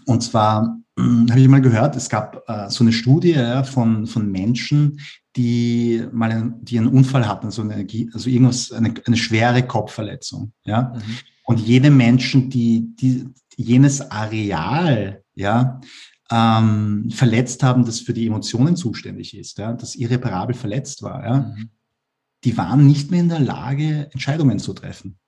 Und 0.05 0.21
zwar 0.21 0.77
habe 0.97 1.39
ich 1.39 1.47
mal 1.47 1.61
gehört, 1.61 1.95
es 1.95 2.09
gab 2.09 2.43
äh, 2.47 2.69
so 2.69 2.83
eine 2.83 2.91
Studie 2.91 3.31
ja, 3.31 3.63
von, 3.63 4.07
von 4.07 4.31
Menschen, 4.31 4.99
die 5.35 6.03
mal 6.11 6.31
einen, 6.31 6.65
die 6.65 6.79
einen 6.79 6.87
Unfall 6.87 7.27
hatten, 7.27 7.51
so 7.51 7.61
eine, 7.61 7.85
also 8.13 8.29
irgendwas, 8.29 8.71
eine, 8.71 8.93
eine 9.05 9.17
schwere 9.17 9.61
Kopfverletzung. 9.63 10.53
Ja? 10.63 10.93
Mhm. 10.95 11.01
Und 11.45 11.59
jene 11.59 11.91
Menschen, 11.91 12.49
die, 12.49 12.95
die 12.95 13.27
jenes 13.55 14.01
Areal 14.11 15.23
ja, 15.35 15.79
ähm, 16.31 17.09
verletzt 17.11 17.61
haben, 17.63 17.85
das 17.85 17.99
für 17.99 18.13
die 18.13 18.27
Emotionen 18.27 18.75
zuständig 18.75 19.37
ist, 19.37 19.59
ja, 19.59 19.73
das 19.73 19.95
irreparabel 19.95 20.55
verletzt 20.55 21.03
war, 21.03 21.23
ja, 21.23 21.37
mhm. 21.39 21.69
die 22.43 22.57
waren 22.57 22.85
nicht 22.85 23.11
mehr 23.11 23.21
in 23.21 23.29
der 23.29 23.39
Lage, 23.39 24.09
Entscheidungen 24.11 24.59
zu 24.59 24.73
treffen. 24.73 25.19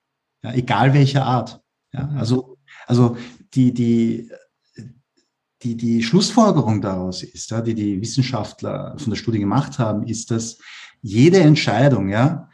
Ja, 0.42 0.52
egal 0.52 0.94
welcher 0.94 1.24
Art. 1.24 1.60
Ja, 1.92 2.08
also, 2.16 2.58
also 2.86 3.16
die, 3.54 3.72
die, 3.72 4.30
die, 5.62 5.76
die 5.76 6.02
Schlussfolgerung 6.02 6.80
daraus 6.80 7.22
ist, 7.22 7.50
ja, 7.50 7.60
die 7.60 7.74
die 7.74 8.00
Wissenschaftler 8.00 8.96
von 8.98 9.10
der 9.10 9.16
Studie 9.16 9.40
gemacht 9.40 9.78
haben, 9.78 10.06
ist, 10.06 10.30
dass 10.30 10.58
jede 11.02 11.38
Entscheidung 11.38 12.08
ja, 12.08 12.48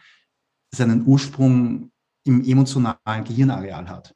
seinen 0.74 1.06
Ursprung 1.06 1.90
im 2.24 2.44
emotionalen 2.44 3.24
Gehirnareal 3.24 3.88
hat. 3.88 4.14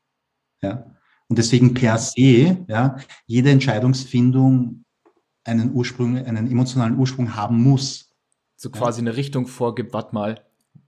Ja. 0.63 0.97
Und 1.29 1.39
deswegen 1.39 1.75
per 1.75 1.99
se 1.99 2.65
ja, 2.69 2.97
jede 3.27 3.51
Entscheidungsfindung 3.51 4.85
einen 5.45 5.73
Ursprung, 5.73 6.17
einen 6.19 6.51
emotionalen 6.51 6.99
Ursprung 6.99 7.35
haben 7.35 7.63
muss. 7.63 8.11
So 8.57 8.71
quasi 8.71 9.01
ja. 9.01 9.09
eine 9.09 9.17
Richtung 9.17 9.47
vorgibt, 9.47 9.93
warte 9.93 10.15
mal, 10.15 10.45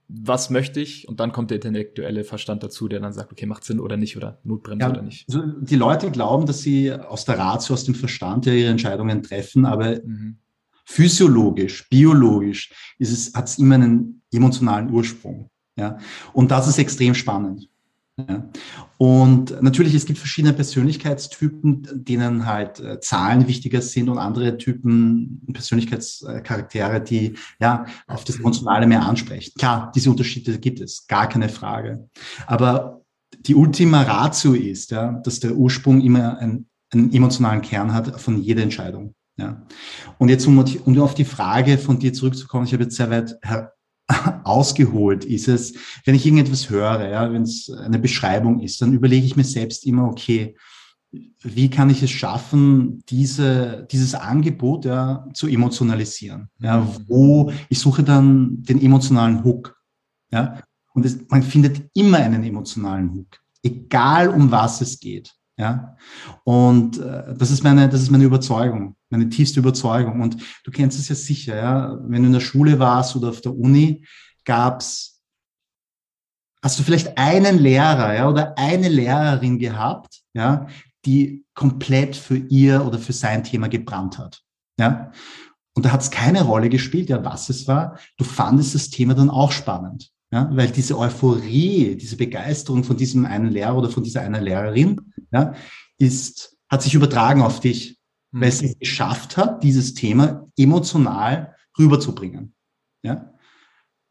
was 0.07 0.49
möchte 0.49 0.79
ich? 0.79 1.07
Und 1.07 1.19
dann 1.19 1.31
kommt 1.31 1.49
der 1.51 1.55
intellektuelle 1.55 2.23
Verstand 2.23 2.63
dazu, 2.63 2.87
der 2.87 2.99
dann 2.99 3.13
sagt, 3.13 3.31
okay, 3.31 3.45
macht 3.45 3.63
Sinn 3.63 3.79
oder 3.79 3.97
nicht 3.97 4.17
oder 4.17 4.39
Notbremse 4.43 4.85
ja, 4.85 4.91
oder 4.91 5.01
nicht. 5.01 5.27
Also 5.27 5.45
die 5.45 5.75
Leute 5.75 6.11
glauben, 6.11 6.45
dass 6.45 6.61
sie 6.61 6.91
aus 6.93 7.25
der 7.25 7.37
Ratio, 7.37 7.73
aus 7.73 7.85
dem 7.85 7.95
Verstand 7.95 8.45
ihre 8.45 8.69
Entscheidungen 8.69 9.23
treffen, 9.23 9.65
aber 9.65 10.01
mhm. 10.03 10.37
physiologisch, 10.85 11.89
biologisch 11.89 12.71
ist 12.99 13.11
es, 13.11 13.33
hat 13.33 13.47
es 13.47 13.57
immer 13.57 13.75
einen 13.75 14.21
emotionalen 14.31 14.91
Ursprung. 14.91 15.49
Ja? 15.75 15.97
Und 16.33 16.51
das 16.51 16.67
ist 16.67 16.77
extrem 16.77 17.15
spannend. 17.15 17.69
Ja. 18.17 18.47
Und 18.97 19.59
natürlich, 19.63 19.95
es 19.95 20.05
gibt 20.05 20.19
verschiedene 20.19 20.53
Persönlichkeitstypen, 20.53 21.87
denen 21.93 22.45
halt 22.45 22.79
äh, 22.79 22.99
Zahlen 22.99 23.47
wichtiger 23.47 23.81
sind 23.81 24.07
und 24.07 24.19
andere 24.19 24.57
Typen, 24.57 25.41
Persönlichkeitscharaktere, 25.51 27.01
die 27.01 27.33
ja 27.59 27.85
auf 28.07 28.23
das 28.23 28.37
Emotionale 28.39 28.85
mehr 28.85 29.03
ansprechen. 29.03 29.53
Klar, 29.57 29.91
diese 29.95 30.11
Unterschiede 30.11 30.59
gibt 30.59 30.79
es, 30.79 31.07
gar 31.07 31.27
keine 31.27 31.49
Frage. 31.49 32.07
Aber 32.45 33.01
die 33.39 33.55
Ultima 33.55 34.03
Ratio 34.03 34.53
ist, 34.53 34.91
ja, 34.91 35.13
dass 35.23 35.39
der 35.39 35.55
Ursprung 35.55 36.01
immer 36.01 36.37
einen, 36.37 36.69
einen 36.91 37.11
emotionalen 37.11 37.63
Kern 37.63 37.93
hat 37.93 38.21
von 38.21 38.41
jeder 38.41 38.61
Entscheidung. 38.61 39.15
Ja. 39.37 39.65
Und 40.19 40.29
jetzt, 40.29 40.45
um, 40.45 40.63
um 40.85 41.01
auf 41.01 41.15
die 41.15 41.25
Frage 41.25 41.79
von 41.79 41.97
dir 41.97 42.13
zurückzukommen, 42.13 42.67
ich 42.67 42.73
habe 42.73 42.83
jetzt 42.83 42.95
sehr 42.95 43.09
weit 43.09 43.39
ausgeholt 44.43 45.25
ist 45.25 45.47
es, 45.47 45.73
wenn 46.05 46.15
ich 46.15 46.25
irgendetwas 46.25 46.69
höre, 46.69 47.07
ja, 47.07 47.31
wenn 47.31 47.43
es 47.43 47.69
eine 47.69 47.99
Beschreibung 47.99 48.59
ist, 48.59 48.81
dann 48.81 48.93
überlege 48.93 49.25
ich 49.25 49.35
mir 49.35 49.43
selbst 49.43 49.85
immer, 49.85 50.07
okay, 50.07 50.55
wie 51.41 51.69
kann 51.69 51.89
ich 51.89 52.01
es 52.01 52.11
schaffen, 52.11 53.03
diese, 53.07 53.87
dieses 53.91 54.15
Angebot 54.15 54.85
ja, 54.85 55.27
zu 55.33 55.47
emotionalisieren? 55.47 56.49
Ja, 56.59 56.81
mhm. 56.81 57.05
wo 57.07 57.51
ich 57.69 57.79
suche 57.79 58.03
dann 58.03 58.63
den 58.63 58.81
emotionalen 58.81 59.43
Hook. 59.43 59.75
Ja, 60.31 60.61
und 60.93 61.05
es, 61.05 61.19
man 61.29 61.43
findet 61.43 61.89
immer 61.93 62.17
einen 62.17 62.43
emotionalen 62.43 63.13
Hook, 63.13 63.39
egal 63.61 64.29
um 64.29 64.49
was 64.51 64.81
es 64.81 64.99
geht. 64.99 65.33
Ja, 65.55 65.97
und 66.45 66.97
äh, 66.99 67.35
das 67.35 67.51
ist 67.51 67.63
meine, 67.63 67.87
das 67.87 68.01
ist 68.01 68.09
meine 68.09 68.23
Überzeugung, 68.23 68.95
meine 69.09 69.29
tiefste 69.29 69.59
Überzeugung. 69.59 70.21
Und 70.21 70.37
du 70.63 70.71
kennst 70.71 70.97
es 70.97 71.09
ja 71.09 71.15
sicher, 71.15 71.55
ja, 71.55 71.99
wenn 72.07 72.23
du 72.23 72.27
in 72.27 72.33
der 72.33 72.39
Schule 72.39 72.79
warst 72.79 73.15
oder 73.15 73.29
auf 73.29 73.41
der 73.41 73.55
Uni, 73.55 74.03
gab's, 74.45 75.21
hast 76.63 76.79
du 76.79 76.83
vielleicht 76.83 77.17
einen 77.19 77.59
Lehrer, 77.59 78.15
ja, 78.15 78.27
oder 78.27 78.57
eine 78.57 78.89
Lehrerin 78.89 79.59
gehabt, 79.59 80.23
ja, 80.33 80.65
die 81.05 81.45
komplett 81.53 82.15
für 82.15 82.37
ihr 82.37 82.83
oder 82.85 82.97
für 82.97 83.13
sein 83.13 83.43
Thema 83.43 83.69
gebrannt 83.69 84.17
hat, 84.17 84.41
ja. 84.79 85.11
Und 85.75 85.85
da 85.85 85.91
hat 85.91 86.01
es 86.01 86.11
keine 86.11 86.43
Rolle 86.43 86.69
gespielt, 86.69 87.09
ja, 87.09 87.23
was 87.25 87.49
es 87.49 87.67
war. 87.67 87.97
Du 88.17 88.23
fandest 88.23 88.75
das 88.75 88.89
Thema 88.89 89.15
dann 89.15 89.31
auch 89.31 89.51
spannend. 89.51 90.11
Ja, 90.33 90.49
weil 90.51 90.71
diese 90.71 90.97
Euphorie, 90.97 91.95
diese 91.95 92.17
Begeisterung 92.17 92.83
von 92.83 92.97
diesem 92.97 93.23
einen 93.27 93.51
Lehrer 93.51 93.77
oder 93.77 93.89
von 93.91 94.03
dieser 94.03 94.21
einer 94.21 94.41
Lehrerin, 94.41 95.13
ja, 95.31 95.53
ist, 95.99 96.57
hat 96.67 96.81
sich 96.81 96.95
übertragen 96.95 97.43
auf 97.43 97.59
dich, 97.59 97.99
mhm. 98.31 98.41
weil 98.41 98.51
sie 98.51 98.65
es 98.65 98.79
geschafft 98.79 99.37
hat, 99.37 99.61
dieses 99.61 99.93
Thema 99.93 100.49
emotional 100.57 101.55
rüberzubringen. 101.77 102.55
Ja. 103.03 103.31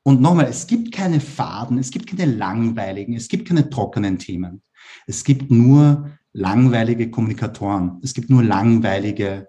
Und 0.05 0.21
nochmal, 0.21 0.47
es 0.47 0.69
gibt 0.69 0.93
keine 0.93 1.19
Faden, 1.19 1.77
es 1.79 1.91
gibt 1.91 2.07
keine 2.07 2.31
langweiligen, 2.31 3.17
es 3.17 3.27
gibt 3.27 3.49
keine 3.49 3.69
trockenen 3.69 4.21
Themen. 4.21 4.63
Es 5.09 5.25
gibt 5.25 5.51
nur 5.51 6.09
langweilige 6.33 7.11
Kommunikatoren. 7.11 7.99
Es 8.01 8.15
gibt 8.15 8.31
nur 8.31 8.45
langweilige, 8.45 9.49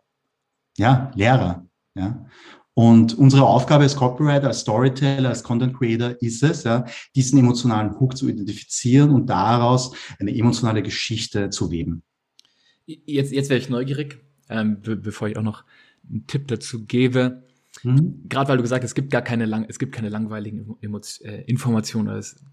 ja, 0.76 1.12
Lehrer. 1.14 1.68
Ja. 1.94 2.26
Und 2.76 3.18
unsere 3.18 3.44
Aufgabe 3.44 3.84
als 3.84 3.96
Copywriter, 3.96 4.48
als 4.48 4.62
Storyteller, 4.62 5.30
als 5.30 5.44
Content 5.44 5.78
Creator 5.78 6.16
ist 6.22 6.42
es, 6.42 6.64
ja, 6.64 6.86
diesen 7.16 7.38
emotionalen 7.38 8.00
Hook 8.00 8.18
zu 8.18 8.28
identifizieren 8.28 9.12
und 9.12 9.28
daraus 9.28 9.96
eine 10.20 10.36
emotionale 10.36 10.82
Geschichte 10.82 11.52
zu 11.52 11.70
weben. 11.70 12.02
Jetzt, 12.86 13.32
jetzt 13.32 13.50
wäre 13.50 13.60
ich 13.60 13.70
neugierig, 13.70 14.26
ähm, 14.50 14.82
be 14.82 14.96
bevor 14.96 15.28
ich 15.28 15.38
auch 15.38 15.44
noch 15.44 15.64
einen 16.10 16.26
Tipp 16.26 16.48
dazu 16.48 16.86
gebe. 16.86 17.44
Mhm. 17.84 18.24
Gerade 18.28 18.50
weil 18.50 18.58
du 18.58 18.64
gesagt 18.64 18.84
hast, 18.84 18.92
es 18.92 18.96
gibt 18.96 19.12
gar 19.12 19.22
keine 19.22 19.46
lang, 19.46 19.66
es 19.70 19.78
gibt 19.78 19.94
keine 19.94 20.10
langweiligen 20.10 20.76
Emo 20.82 21.00
äh, 21.22 21.44
Informationen. 21.44 22.10
Es, 22.18 22.44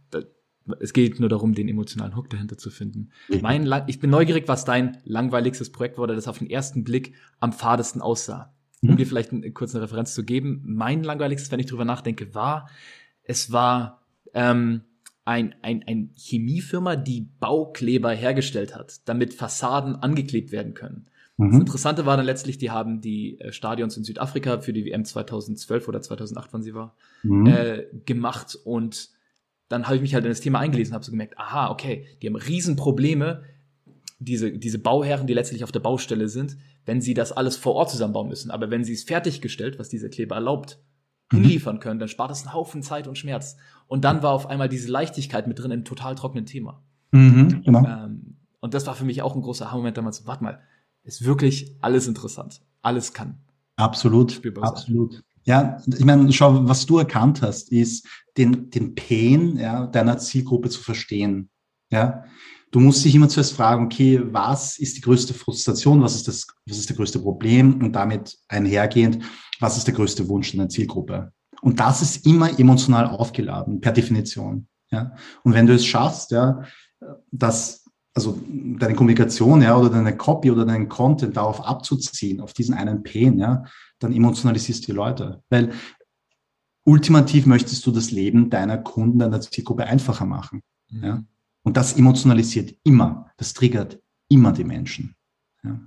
es 0.80 0.92
geht 0.92 1.18
nur 1.18 1.30
darum, 1.30 1.54
den 1.54 1.68
emotionalen 1.68 2.14
Hook 2.14 2.28
dahinter 2.28 2.58
zu 2.58 2.70
finden. 2.70 3.10
Mhm. 3.28 3.40
Mein, 3.40 3.84
ich 3.86 3.98
bin 4.00 4.10
neugierig, 4.10 4.48
was 4.48 4.66
dein 4.66 4.98
langweiligstes 5.04 5.72
Projekt 5.72 5.96
war, 5.96 6.06
das 6.06 6.28
auf 6.28 6.38
den 6.38 6.50
ersten 6.50 6.84
Blick 6.84 7.14
am 7.38 7.54
fadesten 7.54 8.02
aussah 8.02 8.54
um 8.82 8.90
mhm. 8.90 8.96
dir 8.96 9.06
vielleicht 9.06 9.32
eine, 9.32 9.50
kurz 9.52 9.74
eine 9.74 9.84
Referenz 9.84 10.14
zu 10.14 10.24
geben, 10.24 10.62
mein 10.64 11.02
langweiligstes, 11.02 11.50
wenn 11.52 11.60
ich 11.60 11.66
drüber 11.66 11.84
nachdenke, 11.84 12.34
war, 12.34 12.68
es 13.22 13.52
war 13.52 14.02
ähm, 14.34 14.82
ein, 15.24 15.54
ein, 15.62 15.84
ein 15.86 16.10
Chemiefirma, 16.16 16.96
die 16.96 17.28
Baukleber 17.40 18.10
hergestellt 18.10 18.74
hat, 18.74 19.08
damit 19.08 19.34
Fassaden 19.34 19.96
angeklebt 19.96 20.50
werden 20.50 20.74
können. 20.74 21.06
Mhm. 21.36 21.50
Das 21.52 21.60
Interessante 21.60 22.06
war 22.06 22.16
dann 22.16 22.26
letztlich, 22.26 22.58
die 22.58 22.70
haben 22.70 23.00
die 23.00 23.38
äh, 23.40 23.52
Stadions 23.52 23.96
in 23.96 24.04
Südafrika 24.04 24.60
für 24.60 24.72
die 24.72 24.84
WM 24.84 25.04
2012 25.04 25.88
oder 25.88 26.00
2008, 26.00 26.52
wann 26.52 26.62
sie 26.62 26.74
war, 26.74 26.94
mhm. 27.22 27.46
äh, 27.46 27.86
gemacht 28.06 28.58
und 28.64 29.10
dann 29.68 29.86
habe 29.86 29.96
ich 29.96 30.02
mich 30.02 30.14
halt 30.14 30.24
in 30.24 30.30
das 30.30 30.40
Thema 30.40 30.58
eingelesen, 30.58 30.94
habe 30.94 31.04
so 31.04 31.12
gemerkt, 31.12 31.38
aha, 31.38 31.70
okay, 31.70 32.06
die 32.20 32.26
haben 32.26 32.34
Riesenprobleme, 32.34 33.44
diese, 34.18 34.50
diese 34.50 34.80
Bauherren, 34.80 35.28
die 35.28 35.32
letztlich 35.32 35.62
auf 35.62 35.70
der 35.70 35.80
Baustelle 35.80 36.28
sind, 36.28 36.56
wenn 36.86 37.00
sie 37.00 37.14
das 37.14 37.32
alles 37.32 37.56
vor 37.56 37.74
Ort 37.74 37.90
zusammenbauen 37.90 38.28
müssen. 38.28 38.50
Aber 38.50 38.70
wenn 38.70 38.84
sie 38.84 38.94
es 38.94 39.04
fertiggestellt, 39.04 39.78
was 39.78 39.88
dieser 39.88 40.08
Kleber 40.08 40.36
erlaubt, 40.36 40.78
mhm. 41.30 41.38
hinliefern 41.38 41.80
können, 41.80 42.00
dann 42.00 42.08
spart 42.08 42.30
das 42.30 42.42
einen 42.42 42.54
Haufen 42.54 42.82
Zeit 42.82 43.06
und 43.06 43.18
Schmerz. 43.18 43.56
Und 43.86 44.04
dann 44.04 44.22
war 44.22 44.32
auf 44.32 44.46
einmal 44.46 44.68
diese 44.68 44.90
Leichtigkeit 44.90 45.46
mit 45.46 45.58
drin 45.58 45.70
im 45.70 45.84
total 45.84 46.14
trockenen 46.14 46.46
Thema. 46.46 46.82
Mhm, 47.12 47.62
genau. 47.62 47.84
Ähm, 47.84 48.36
und 48.60 48.74
das 48.74 48.86
war 48.86 48.94
für 48.94 49.04
mich 49.04 49.22
auch 49.22 49.34
ein 49.34 49.42
großer 49.42 49.70
Moment 49.72 49.96
damals. 49.96 50.26
Warte 50.26 50.44
mal, 50.44 50.60
ist 51.02 51.24
wirklich 51.24 51.76
alles 51.80 52.06
interessant. 52.06 52.60
Alles 52.82 53.12
kann. 53.12 53.38
Absolut. 53.76 54.42
Absolut. 54.60 55.14
Sein. 55.14 55.22
Ja, 55.44 55.78
ich 55.86 56.04
meine, 56.04 56.30
schau, 56.32 56.68
was 56.68 56.84
du 56.86 56.98
erkannt 56.98 57.40
hast, 57.42 57.72
ist 57.72 58.06
den, 58.36 58.70
den 58.70 58.94
Pain 58.94 59.56
ja, 59.56 59.86
deiner 59.86 60.18
Zielgruppe 60.18 60.68
zu 60.68 60.82
verstehen. 60.82 61.48
Ja, 61.90 62.24
Du 62.70 62.78
musst 62.78 63.04
dich 63.04 63.14
immer 63.14 63.28
zuerst 63.28 63.54
fragen, 63.54 63.84
okay, 63.84 64.20
was 64.22 64.78
ist 64.78 64.96
die 64.96 65.00
größte 65.00 65.34
Frustration, 65.34 66.02
was 66.02 66.14
ist 66.14 66.28
das, 66.28 66.46
was 66.66 66.78
ist 66.78 66.88
das 66.88 66.96
größte 66.96 67.18
Problem 67.18 67.80
und 67.82 67.92
damit 67.92 68.38
einhergehend, 68.48 69.24
was 69.58 69.76
ist 69.76 69.86
der 69.86 69.94
größte 69.94 70.28
Wunsch 70.28 70.52
in 70.54 70.60
der 70.60 70.68
Zielgruppe? 70.68 71.32
Und 71.62 71.80
das 71.80 72.00
ist 72.00 72.26
immer 72.26 72.58
emotional 72.58 73.06
aufgeladen, 73.06 73.80
per 73.80 73.92
Definition. 73.92 74.68
Ja? 74.90 75.14
Und 75.42 75.52
wenn 75.52 75.66
du 75.66 75.74
es 75.74 75.84
schaffst, 75.84 76.30
ja, 76.30 76.62
dass 77.30 77.84
also 78.14 78.38
deine 78.48 78.94
Kommunikation, 78.94 79.62
ja, 79.62 79.76
oder 79.76 79.90
deine 79.90 80.16
Copy 80.16 80.50
oder 80.50 80.64
deinen 80.64 80.88
Content 80.88 81.36
darauf 81.36 81.64
abzuziehen, 81.64 82.40
auf 82.40 82.52
diesen 82.52 82.74
einen 82.74 83.02
Pain, 83.02 83.38
ja, 83.38 83.64
dann 83.98 84.12
emotionalisierst 84.12 84.82
du 84.82 84.86
die 84.86 84.96
Leute. 84.96 85.42
Weil 85.48 85.72
ultimativ 86.84 87.46
möchtest 87.46 87.86
du 87.86 87.92
das 87.92 88.10
Leben 88.10 88.50
deiner 88.50 88.78
Kunden, 88.78 89.18
deiner 89.18 89.40
Zielgruppe 89.40 89.84
einfacher 89.84 90.26
machen. 90.26 90.62
Mhm. 90.90 91.04
Ja. 91.04 91.24
Und 91.62 91.76
das 91.76 91.92
emotionalisiert 91.94 92.74
immer, 92.84 93.30
das 93.36 93.52
triggert 93.52 94.00
immer 94.28 94.52
die 94.52 94.64
Menschen. 94.64 95.14
Ja. 95.62 95.80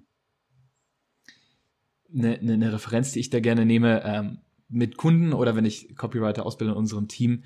Eine, 2.14 2.38
eine, 2.40 2.74
Referenz, 2.74 3.12
die 3.12 3.20
ich 3.20 3.32
da 3.32 3.40
gerne 3.40 3.66
nehme, 3.66 4.04
ähm, 4.06 4.40
mit 4.70 4.98
Kunden 4.98 5.34
oder 5.34 5.56
wenn 5.56 5.66
ich 5.66 5.96
Copywriter 5.96 6.46
ausbilde 6.46 6.74
in 6.74 6.78
unserem 6.78 7.08
Team, 7.08 7.44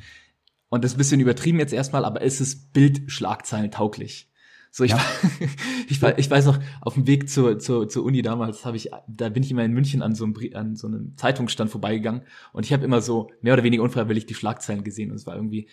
und 0.70 0.84
das 0.84 0.92
ist 0.92 0.96
ein 0.96 1.00
bisschen 1.00 1.22
übertrieben 1.22 1.60
jetzt 1.60 1.72
erstmal, 1.72 2.04
aber 2.04 2.22
ist 2.22 2.42
es 2.42 2.56
Bildschlagzeilen 2.72 3.72
tauglich. 3.72 4.30
So, 4.72 4.84
ich, 4.84 4.92
ja. 4.92 5.00
ich, 5.88 6.04
ich 6.04 6.30
weiß 6.30 6.46
noch, 6.46 6.60
auf 6.82 6.96
dem 6.96 7.08
Weg 7.08 7.30
zur, 7.30 7.58
zur, 7.60 7.88
zur 7.88 8.04
Uni 8.04 8.22
damals 8.22 8.66
habe 8.66 8.76
ich, 8.76 8.90
da 9.08 9.30
bin 9.30 9.44
ich 9.44 9.52
immer 9.52 9.64
in 9.64 9.72
München 9.72 10.02
an 10.02 10.14
so 10.14 10.26
einem, 10.26 10.36
an 10.54 10.76
so 10.76 10.88
einem 10.88 11.16
Zeitungsstand 11.16 11.72
vorbeigegangen 11.72 12.24
und 12.52 12.66
ich 12.66 12.74
habe 12.74 12.84
immer 12.84 13.02
so 13.02 13.32
mehr 13.42 13.54
oder 13.54 13.64
weniger 13.64 13.84
unfreiwillig 13.84 14.26
die 14.26 14.36
Schlagzeilen 14.36 14.84
gesehen 14.84 15.12
und 15.12 15.16
es 15.16 15.26
war 15.26 15.36
irgendwie 15.36 15.70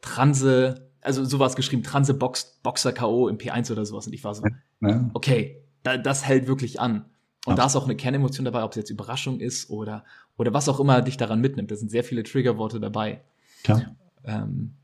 Transe 0.00 0.87
also 1.00 1.24
sowas 1.24 1.56
geschrieben, 1.56 1.82
Transe 1.82 2.14
Box, 2.14 2.58
Boxer 2.62 2.92
K.O. 2.92 3.28
im 3.28 3.38
P1 3.38 3.70
oder 3.72 3.84
sowas. 3.84 4.06
Und 4.06 4.12
ich 4.12 4.24
war 4.24 4.34
so, 4.34 4.44
ja. 4.80 5.10
okay, 5.14 5.62
da, 5.82 5.96
das 5.96 6.24
hält 6.24 6.46
wirklich 6.46 6.80
an. 6.80 7.06
Und 7.46 7.52
ja. 7.52 7.56
da 7.56 7.66
ist 7.66 7.76
auch 7.76 7.84
eine 7.84 7.96
Kernemotion 7.96 8.44
dabei, 8.44 8.64
ob 8.64 8.72
es 8.72 8.76
jetzt 8.76 8.90
Überraschung 8.90 9.40
ist 9.40 9.70
oder, 9.70 10.04
oder 10.36 10.52
was 10.52 10.68
auch 10.68 10.80
immer 10.80 11.00
dich 11.02 11.16
daran 11.16 11.40
mitnimmt. 11.40 11.70
Da 11.70 11.76
sind 11.76 11.90
sehr 11.90 12.04
viele 12.04 12.22
Triggerworte 12.22 12.80
dabei. 12.80 13.22
Klar. 13.64 13.96
Ähm, 14.24 14.74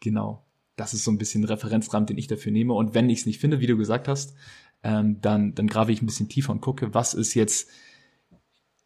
genau. 0.00 0.44
Das 0.76 0.94
ist 0.94 1.04
so 1.04 1.10
ein 1.10 1.18
bisschen 1.18 1.42
ein 1.42 1.46
Referenzrahmen, 1.46 2.06
den 2.06 2.18
ich 2.18 2.28
dafür 2.28 2.52
nehme. 2.52 2.74
Und 2.74 2.94
wenn 2.94 3.10
ich 3.10 3.20
es 3.20 3.26
nicht 3.26 3.40
finde, 3.40 3.60
wie 3.60 3.66
du 3.66 3.76
gesagt 3.76 4.08
hast, 4.08 4.34
ähm, 4.82 5.20
dann, 5.20 5.54
dann 5.54 5.66
grave 5.66 5.92
ich 5.92 6.02
ein 6.02 6.06
bisschen 6.06 6.28
tiefer 6.28 6.52
und 6.52 6.60
gucke, 6.60 6.94
was 6.94 7.14
ist 7.14 7.34
jetzt 7.34 7.68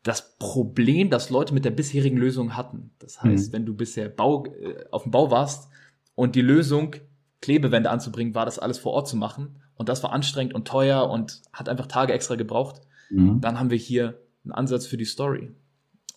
das 0.02 0.38
Problem, 0.38 1.10
das 1.10 1.30
Leute 1.30 1.52
mit 1.52 1.64
der 1.64 1.70
bisherigen 1.72 2.16
Lösung 2.16 2.56
hatten. 2.56 2.92
Das 3.00 3.22
heißt, 3.22 3.48
mhm. 3.48 3.52
wenn 3.52 3.66
du 3.66 3.74
bisher 3.74 4.08
Bau, 4.08 4.46
äh, 4.46 4.84
auf 4.90 5.02
dem 5.02 5.10
Bau 5.10 5.30
warst 5.30 5.68
und 6.16 6.34
die 6.34 6.42
Lösung, 6.42 6.96
Klebewände 7.40 7.90
anzubringen, 7.90 8.34
war 8.34 8.44
das 8.44 8.58
alles 8.58 8.78
vor 8.78 8.92
Ort 8.92 9.06
zu 9.06 9.16
machen. 9.16 9.60
Und 9.76 9.88
das 9.88 10.02
war 10.02 10.10
anstrengend 10.12 10.54
und 10.54 10.66
teuer 10.66 11.08
und 11.08 11.42
hat 11.52 11.68
einfach 11.68 11.86
Tage 11.86 12.12
extra 12.12 12.34
gebraucht. 12.34 12.80
Mhm. 13.10 13.40
Dann 13.40 13.60
haben 13.60 13.70
wir 13.70 13.76
hier 13.76 14.18
einen 14.42 14.52
Ansatz 14.52 14.86
für 14.86 14.96
die 14.96 15.04
Story. 15.04 15.52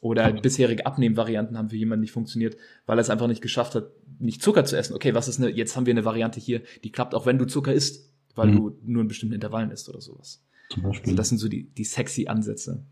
Oder 0.02 0.32
bisherige 0.32 0.86
Abnehmvarianten 0.86 1.58
haben 1.58 1.70
für 1.70 1.76
jemanden 1.76 2.02
nicht 2.02 2.14
funktioniert, 2.14 2.56
weil 2.86 2.98
er 2.98 3.02
es 3.02 3.10
einfach 3.10 3.28
nicht 3.28 3.42
geschafft 3.42 3.76
hat, 3.76 3.92
nicht 4.18 4.42
Zucker 4.42 4.64
zu 4.64 4.78
essen. 4.78 4.94
Okay, 4.94 5.14
was 5.14 5.28
ist 5.28 5.40
eine, 5.40 5.50
jetzt 5.50 5.76
haben 5.76 5.86
wir 5.86 5.92
eine 5.92 6.06
Variante 6.06 6.40
hier, 6.40 6.62
die 6.86 6.92
klappt 6.92 7.14
auch 7.14 7.26
wenn 7.26 7.38
du 7.38 7.46
Zucker 7.46 7.74
isst, 7.74 8.10
weil 8.34 8.48
mhm. 8.48 8.56
du 8.56 8.78
nur 8.86 9.02
in 9.02 9.10
bestimmten 9.10 9.36
Intervallen 9.36 9.72
isst 9.72 9.90
oder 9.90 10.00
sowas. 10.00 10.42
Zum 10.70 10.84
Beispiel. 10.84 11.10
Also 11.10 11.18
das 11.18 11.30
sind 11.30 11.40
so 11.40 11.50
die, 11.50 11.66
die 11.66 11.84
sexy 11.84 12.28
Ansätze. 12.28 12.86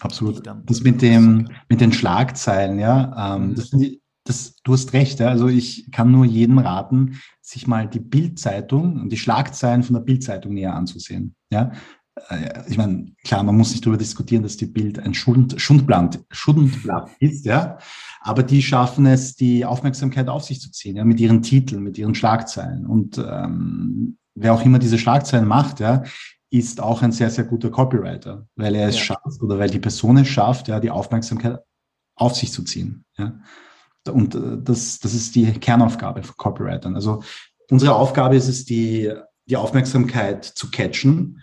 Absolut. 0.00 0.42
Das 0.66 0.82
mit 0.82 1.00
dem, 1.00 1.48
mit 1.68 1.80
den 1.80 1.92
Schlagzeilen, 1.92 2.78
ja, 2.78 3.36
ähm, 3.36 3.48
mhm. 3.48 3.54
das, 3.54 3.70
das, 4.24 4.56
du 4.62 4.72
hast 4.72 4.92
recht, 4.92 5.20
ja. 5.20 5.28
Also 5.28 5.48
ich 5.48 5.90
kann 5.90 6.10
nur 6.10 6.24
jedem 6.24 6.58
raten, 6.58 7.20
sich 7.40 7.66
mal 7.66 7.88
die 7.88 8.00
Bildzeitung 8.00 9.00
und 9.00 9.10
die 9.10 9.16
Schlagzeilen 9.16 9.82
von 9.82 9.94
der 9.94 10.00
Bildzeitung 10.00 10.54
näher 10.54 10.74
anzusehen. 10.74 11.34
Ja, 11.50 11.72
äh, 12.28 12.62
ich 12.68 12.76
meine, 12.76 13.12
klar, 13.24 13.42
man 13.42 13.56
muss 13.56 13.72
nicht 13.72 13.84
darüber 13.84 13.98
diskutieren, 13.98 14.42
dass 14.42 14.56
die 14.56 14.66
Bild 14.66 14.98
ein 14.98 15.14
Schund, 15.14 15.60
Schundblatt, 15.60 16.20
Schundblatt 16.30 17.10
ist, 17.20 17.44
ja. 17.44 17.78
Aber 18.20 18.42
die 18.42 18.62
schaffen 18.62 19.06
es, 19.06 19.34
die 19.34 19.64
Aufmerksamkeit 19.64 20.28
auf 20.28 20.44
sich 20.44 20.60
zu 20.60 20.70
ziehen, 20.70 20.96
ja, 20.96 21.04
mit 21.04 21.20
ihren 21.20 21.42
Titeln, 21.42 21.82
mit 21.82 21.98
ihren 21.98 22.14
Schlagzeilen. 22.14 22.86
Und 22.86 23.18
ähm, 23.18 24.18
wer 24.34 24.54
auch 24.54 24.64
immer 24.64 24.78
diese 24.78 24.98
Schlagzeilen 24.98 25.46
macht, 25.46 25.80
ja, 25.80 26.04
ist 26.50 26.80
auch 26.80 27.02
ein 27.02 27.12
sehr, 27.12 27.30
sehr 27.30 27.44
guter 27.44 27.70
Copywriter, 27.70 28.46
weil 28.56 28.74
er 28.74 28.88
es 28.88 28.96
ja. 28.96 29.02
schafft 29.02 29.40
oder 29.40 29.58
weil 29.58 29.70
die 29.70 29.78
Person 29.78 30.18
es 30.18 30.28
schafft, 30.28 30.68
ja, 30.68 30.80
die 30.80 30.90
Aufmerksamkeit 30.90 31.58
auf 32.14 32.36
sich 32.36 32.52
zu 32.52 32.62
ziehen. 32.62 33.04
Ja. 33.16 33.40
Und 34.08 34.34
äh, 34.34 34.58
das, 34.62 34.98
das 35.00 35.14
ist 35.14 35.34
die 35.34 35.52
Kernaufgabe 35.52 36.22
von 36.22 36.36
Copywritern. 36.36 36.94
Also 36.94 37.22
unsere 37.70 37.94
Aufgabe 37.94 38.36
ist 38.36 38.48
es, 38.48 38.64
die, 38.64 39.12
die 39.46 39.56
Aufmerksamkeit 39.56 40.44
zu 40.44 40.70
catchen 40.70 41.40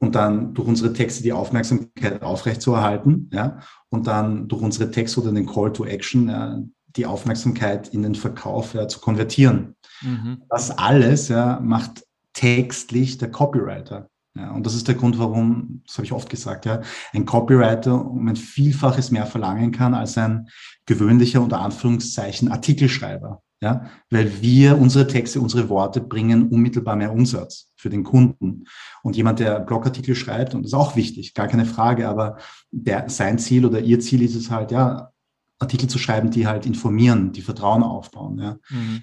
und 0.00 0.14
dann 0.14 0.54
durch 0.54 0.68
unsere 0.68 0.92
Texte 0.92 1.22
die 1.22 1.32
Aufmerksamkeit 1.32 2.22
aufrechtzuerhalten, 2.22 3.30
ja, 3.32 3.60
und 3.88 4.06
dann 4.06 4.48
durch 4.48 4.62
unsere 4.62 4.90
Texte 4.90 5.20
oder 5.20 5.32
den 5.32 5.46
Call 5.46 5.72
to 5.72 5.84
Action 5.84 6.28
ja, 6.28 6.60
die 6.96 7.06
Aufmerksamkeit 7.06 7.88
in 7.88 8.02
den 8.02 8.14
Verkauf 8.14 8.74
ja, 8.74 8.86
zu 8.86 9.00
konvertieren. 9.00 9.76
Mhm. 10.02 10.42
Das 10.48 10.70
alles 10.70 11.28
ja, 11.28 11.58
macht 11.60 12.04
textlich 12.34 13.18
der 13.18 13.30
Copywriter. 13.30 14.08
Ja, 14.36 14.50
und 14.50 14.66
das 14.66 14.74
ist 14.74 14.88
der 14.88 14.96
Grund, 14.96 15.18
warum, 15.18 15.82
das 15.86 15.96
habe 15.96 16.06
ich 16.06 16.12
oft 16.12 16.28
gesagt, 16.28 16.66
ja, 16.66 16.80
ein 17.12 17.24
Copywriter 17.24 18.04
um 18.04 18.26
ein 18.26 18.34
Vielfaches 18.36 19.12
mehr 19.12 19.26
verlangen 19.26 19.70
kann 19.70 19.94
als 19.94 20.18
ein 20.18 20.48
gewöhnlicher, 20.86 21.40
unter 21.40 21.60
Anführungszeichen, 21.60 22.50
Artikelschreiber. 22.50 23.42
Ja, 23.60 23.86
weil 24.10 24.42
wir 24.42 24.78
unsere 24.78 25.06
Texte, 25.06 25.40
unsere 25.40 25.70
Worte 25.70 26.02
bringen 26.02 26.48
unmittelbar 26.48 26.96
mehr 26.96 27.12
Umsatz 27.12 27.70
für 27.76 27.88
den 27.88 28.04
Kunden. 28.04 28.64
Und 29.02 29.16
jemand, 29.16 29.38
der 29.38 29.60
Blogartikel 29.60 30.14
schreibt, 30.14 30.54
und 30.54 30.64
das 30.64 30.72
ist 30.72 30.78
auch 30.78 30.96
wichtig, 30.96 31.32
gar 31.32 31.46
keine 31.46 31.64
Frage, 31.64 32.08
aber 32.08 32.36
der, 32.70 33.08
sein 33.08 33.38
Ziel 33.38 33.64
oder 33.64 33.80
ihr 33.80 34.00
Ziel 34.00 34.20
ist 34.20 34.34
es 34.34 34.50
halt, 34.50 34.70
ja, 34.70 35.12
Artikel 35.60 35.88
zu 35.88 35.98
schreiben, 35.98 36.30
die 36.30 36.46
halt 36.46 36.66
informieren, 36.66 37.32
die 37.32 37.40
Vertrauen 37.40 37.82
aufbauen. 37.82 38.38
Ja. 38.38 38.58
Mhm. 38.68 39.02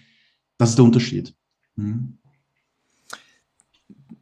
Das 0.60 0.72
ist 0.72 0.78
der 0.78 0.86
Unterschied. 0.86 1.34
Mhm 1.76 2.20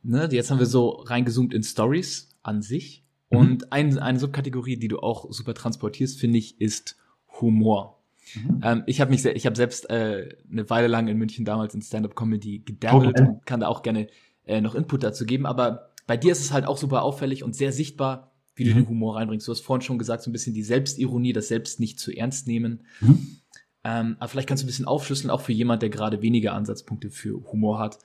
ne, 0.09 0.27
jetzt 0.31 0.51
haben 0.51 0.59
wir 0.59 0.65
so 0.65 0.89
reingezoomt 0.89 1.53
in 1.53 1.63
Stories 1.63 2.29
an 2.41 2.61
sich. 2.61 3.05
Mhm. 3.29 3.37
Und 3.37 3.71
ein, 3.71 3.97
eine 3.99 4.19
Subkategorie, 4.19 4.77
die 4.77 4.87
du 4.87 4.99
auch 4.99 5.31
super 5.31 5.53
transportierst, 5.53 6.19
finde 6.19 6.39
ich, 6.39 6.59
ist 6.59 6.97
Humor. 7.39 8.01
Mhm. 8.35 8.61
Ähm, 8.63 8.83
ich 8.87 9.01
habe 9.01 9.11
mich, 9.11 9.23
ich 9.23 9.45
habe 9.45 9.55
selbst 9.55 9.89
äh, 9.89 10.35
eine 10.51 10.69
Weile 10.69 10.87
lang 10.87 11.07
in 11.07 11.17
München 11.17 11.45
damals 11.45 11.73
in 11.75 11.81
Stand-up-Comedy 11.81 12.59
gedabbelt 12.59 13.19
okay. 13.19 13.29
und 13.29 13.45
kann 13.45 13.59
da 13.59 13.67
auch 13.67 13.83
gerne 13.83 14.07
äh, 14.45 14.61
noch 14.61 14.75
Input 14.75 15.03
dazu 15.03 15.25
geben. 15.25 15.45
Aber 15.45 15.91
bei 16.07 16.17
dir 16.17 16.31
ist 16.31 16.41
es 16.41 16.51
halt 16.51 16.65
auch 16.65 16.77
super 16.77 17.03
auffällig 17.03 17.43
und 17.43 17.55
sehr 17.55 17.71
sichtbar, 17.71 18.31
wie 18.55 18.63
du 18.63 18.71
mhm. 18.71 18.75
den 18.75 18.89
Humor 18.89 19.15
reinbringst. 19.15 19.47
Du 19.47 19.51
hast 19.51 19.61
vorhin 19.61 19.81
schon 19.81 19.99
gesagt, 19.99 20.23
so 20.23 20.29
ein 20.29 20.33
bisschen 20.33 20.53
die 20.55 20.63
Selbstironie, 20.63 21.33
das 21.33 21.47
Selbst 21.47 21.79
nicht 21.79 21.99
zu 21.99 22.11
ernst 22.11 22.47
nehmen. 22.47 22.81
Mhm. 22.99 23.37
Ähm, 23.83 24.15
aber 24.19 24.27
vielleicht 24.27 24.49
kannst 24.49 24.63
du 24.63 24.65
ein 24.65 24.67
bisschen 24.67 24.85
aufschlüsseln, 24.85 25.29
auch 25.29 25.41
für 25.41 25.53
jemand, 25.53 25.81
der 25.81 25.89
gerade 25.89 26.21
weniger 26.21 26.53
Ansatzpunkte 26.53 27.11
für 27.11 27.41
Humor 27.51 27.79
hat. 27.79 27.99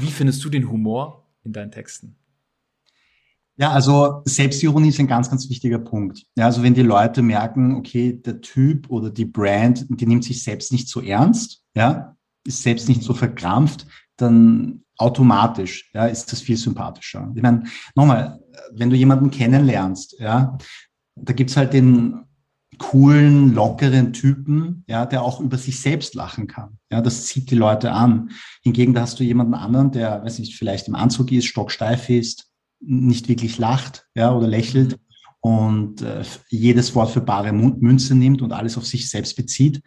Wie 0.00 0.10
findest 0.10 0.44
du 0.44 0.48
den 0.48 0.70
Humor 0.70 1.23
in 1.44 1.52
deinen 1.52 1.70
Texten? 1.70 2.16
Ja, 3.56 3.70
also 3.70 4.22
Selbstironie 4.24 4.88
ist 4.88 4.98
ein 4.98 5.06
ganz, 5.06 5.30
ganz 5.30 5.48
wichtiger 5.48 5.78
Punkt. 5.78 6.24
Ja, 6.36 6.46
also 6.46 6.62
wenn 6.62 6.74
die 6.74 6.82
Leute 6.82 7.22
merken, 7.22 7.76
okay, 7.76 8.12
der 8.12 8.40
Typ 8.40 8.90
oder 8.90 9.10
die 9.10 9.26
Brand, 9.26 9.86
die 9.88 10.06
nimmt 10.06 10.24
sich 10.24 10.42
selbst 10.42 10.72
nicht 10.72 10.88
so 10.88 11.00
ernst, 11.00 11.62
ja, 11.76 12.16
ist 12.44 12.62
selbst 12.62 12.88
nicht 12.88 13.02
so 13.02 13.14
verkrampft, 13.14 13.86
dann 14.16 14.82
automatisch, 14.98 15.90
ja, 15.94 16.06
ist 16.06 16.32
das 16.32 16.40
viel 16.40 16.56
sympathischer. 16.56 17.30
Ich 17.34 17.42
meine, 17.42 17.64
nochmal, 17.94 18.40
wenn 18.72 18.90
du 18.90 18.96
jemanden 18.96 19.30
kennenlernst, 19.30 20.16
ja, 20.18 20.58
da 21.14 21.32
gibt's 21.32 21.56
halt 21.56 21.72
den 21.72 22.24
coolen, 22.78 23.54
lockeren 23.54 24.12
Typen, 24.12 24.84
ja, 24.86 25.06
der 25.06 25.22
auch 25.22 25.40
über 25.40 25.58
sich 25.58 25.80
selbst 25.80 26.14
lachen 26.14 26.46
kann. 26.46 26.78
Ja, 26.90 27.00
das 27.00 27.26
zieht 27.26 27.50
die 27.50 27.56
Leute 27.56 27.92
an. 27.92 28.30
Hingegen, 28.62 28.94
da 28.94 29.02
hast 29.02 29.18
du 29.18 29.24
jemanden 29.24 29.54
anderen, 29.54 29.90
der, 29.90 30.22
weiß 30.22 30.38
nicht, 30.38 30.56
vielleicht 30.56 30.88
im 30.88 30.94
Anzug 30.94 31.32
ist, 31.32 31.46
stocksteif 31.46 32.08
ist, 32.10 32.50
nicht 32.80 33.28
wirklich 33.28 33.58
lacht, 33.58 34.06
ja, 34.14 34.32
oder 34.32 34.46
lächelt 34.46 34.98
und 35.40 36.00
äh, 36.02 36.22
jedes 36.48 36.94
Wort 36.94 37.10
für 37.10 37.20
bare 37.20 37.52
Münze 37.52 38.14
nimmt 38.14 38.40
und 38.40 38.52
alles 38.52 38.78
auf 38.78 38.86
sich 38.86 39.10
selbst 39.10 39.36
bezieht 39.36 39.82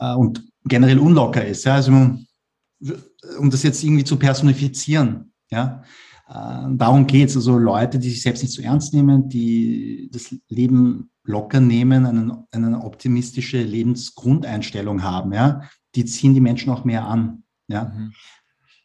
äh, 0.00 0.14
und 0.14 0.44
generell 0.64 0.98
unlocker 0.98 1.44
ist. 1.44 1.64
Ja, 1.64 1.76
also 1.76 1.92
um 1.92 3.50
das 3.50 3.62
jetzt 3.62 3.84
irgendwie 3.84 4.04
zu 4.04 4.16
personifizieren, 4.16 5.32
ja, 5.50 5.82
äh, 6.28 6.66
darum 6.76 7.06
geht's. 7.06 7.36
Also 7.36 7.58
Leute, 7.58 7.98
die 7.98 8.10
sich 8.10 8.22
selbst 8.22 8.42
nicht 8.42 8.54
so 8.54 8.62
ernst 8.62 8.94
nehmen, 8.94 9.28
die 9.28 10.08
das 10.12 10.34
Leben 10.48 11.10
locker 11.24 11.60
nehmen, 11.60 12.06
eine, 12.06 12.46
eine 12.50 12.84
optimistische 12.84 13.62
Lebensgrundeinstellung 13.62 15.02
haben, 15.02 15.32
ja, 15.32 15.62
die 15.94 16.04
ziehen 16.04 16.34
die 16.34 16.40
Menschen 16.40 16.70
auch 16.70 16.84
mehr 16.84 17.06
an. 17.06 17.44
Ja. 17.68 17.86
Mhm. 17.86 18.12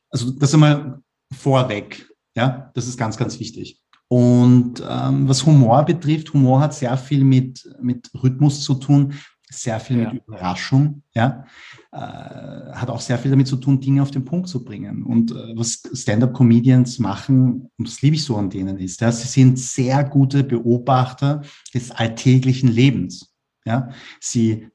Also 0.10 0.32
das 0.32 0.54
einmal 0.54 1.02
vorweg. 1.34 2.10
Ja, 2.36 2.71
das 2.73 2.88
ist 2.88 2.97
ganz, 2.97 3.17
ganz 3.17 3.39
wichtig. 3.39 3.82
Und 4.08 4.84
ähm, 4.88 5.28
was 5.28 5.45
Humor 5.45 5.84
betrifft, 5.84 6.34
Humor 6.34 6.62
hat 6.62 6.73
sehr 6.73 6.97
viel 6.97 7.23
mit, 7.23 7.69
mit 7.80 8.10
Rhythmus 8.15 8.63
zu 8.63 8.75
tun, 8.75 9.13
sehr 9.49 9.79
viel 9.79 10.01
ja. 10.01 10.13
mit 10.13 10.23
Überraschung, 10.27 11.01
ja, 11.13 11.43
äh, 11.91 11.97
hat 11.97 12.89
auch 12.89 13.01
sehr 13.01 13.17
viel 13.17 13.31
damit 13.31 13.47
zu 13.47 13.57
tun, 13.57 13.79
Dinge 13.79 14.01
auf 14.01 14.12
den 14.12 14.23
Punkt 14.23 14.47
zu 14.47 14.63
bringen. 14.63 15.03
Und 15.03 15.31
äh, 15.31 15.57
was 15.57 15.81
Stand-up-Comedians 15.93 16.99
machen, 16.99 17.69
und 17.77 17.88
das 17.88 18.01
liebe 18.01 18.15
ich 18.15 18.23
so 18.23 18.38
an 18.38 18.49
denen, 18.49 18.77
ist, 18.77 19.01
ja, 19.01 19.12
sie 19.12 19.27
sind 19.27 19.57
sehr 19.57 20.03
gute 20.03 20.43
Beobachter 20.43 21.41
des 21.73 21.91
alltäglichen 21.91 22.69
Lebens. 22.69 23.33
Ja, 23.65 23.89
sie 24.19 24.69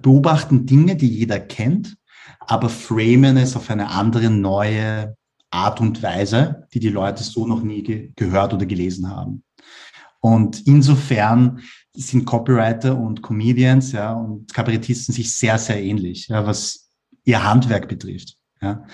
beobachten 0.00 0.66
Dinge, 0.66 0.96
die 0.96 1.08
jeder 1.08 1.38
kennt, 1.38 1.96
aber 2.40 2.68
framen 2.68 3.36
es 3.36 3.56
auf 3.56 3.70
eine 3.70 3.90
andere, 3.90 4.30
neue 4.30 5.16
Art 5.50 5.80
und 5.80 6.02
Weise, 6.02 6.66
die 6.72 6.80
die 6.80 6.88
Leute 6.88 7.22
so 7.22 7.46
noch 7.46 7.62
nie 7.62 7.82
ge 7.82 8.12
gehört 8.16 8.54
oder 8.54 8.66
gelesen 8.66 9.10
haben. 9.10 9.44
Und 10.20 10.66
insofern 10.66 11.60
sind 11.94 12.24
Copywriter 12.24 12.96
und 12.96 13.22
Comedians 13.22 13.92
ja, 13.92 14.12
und 14.12 14.52
Kabarettisten 14.52 15.14
sich 15.14 15.34
sehr, 15.34 15.58
sehr 15.58 15.82
ähnlich, 15.82 16.28
ja, 16.28 16.46
was 16.46 16.90
ihr 17.24 17.42
Handwerk 17.42 17.88
betrifft. 17.88 18.36
Ja. 18.60 18.84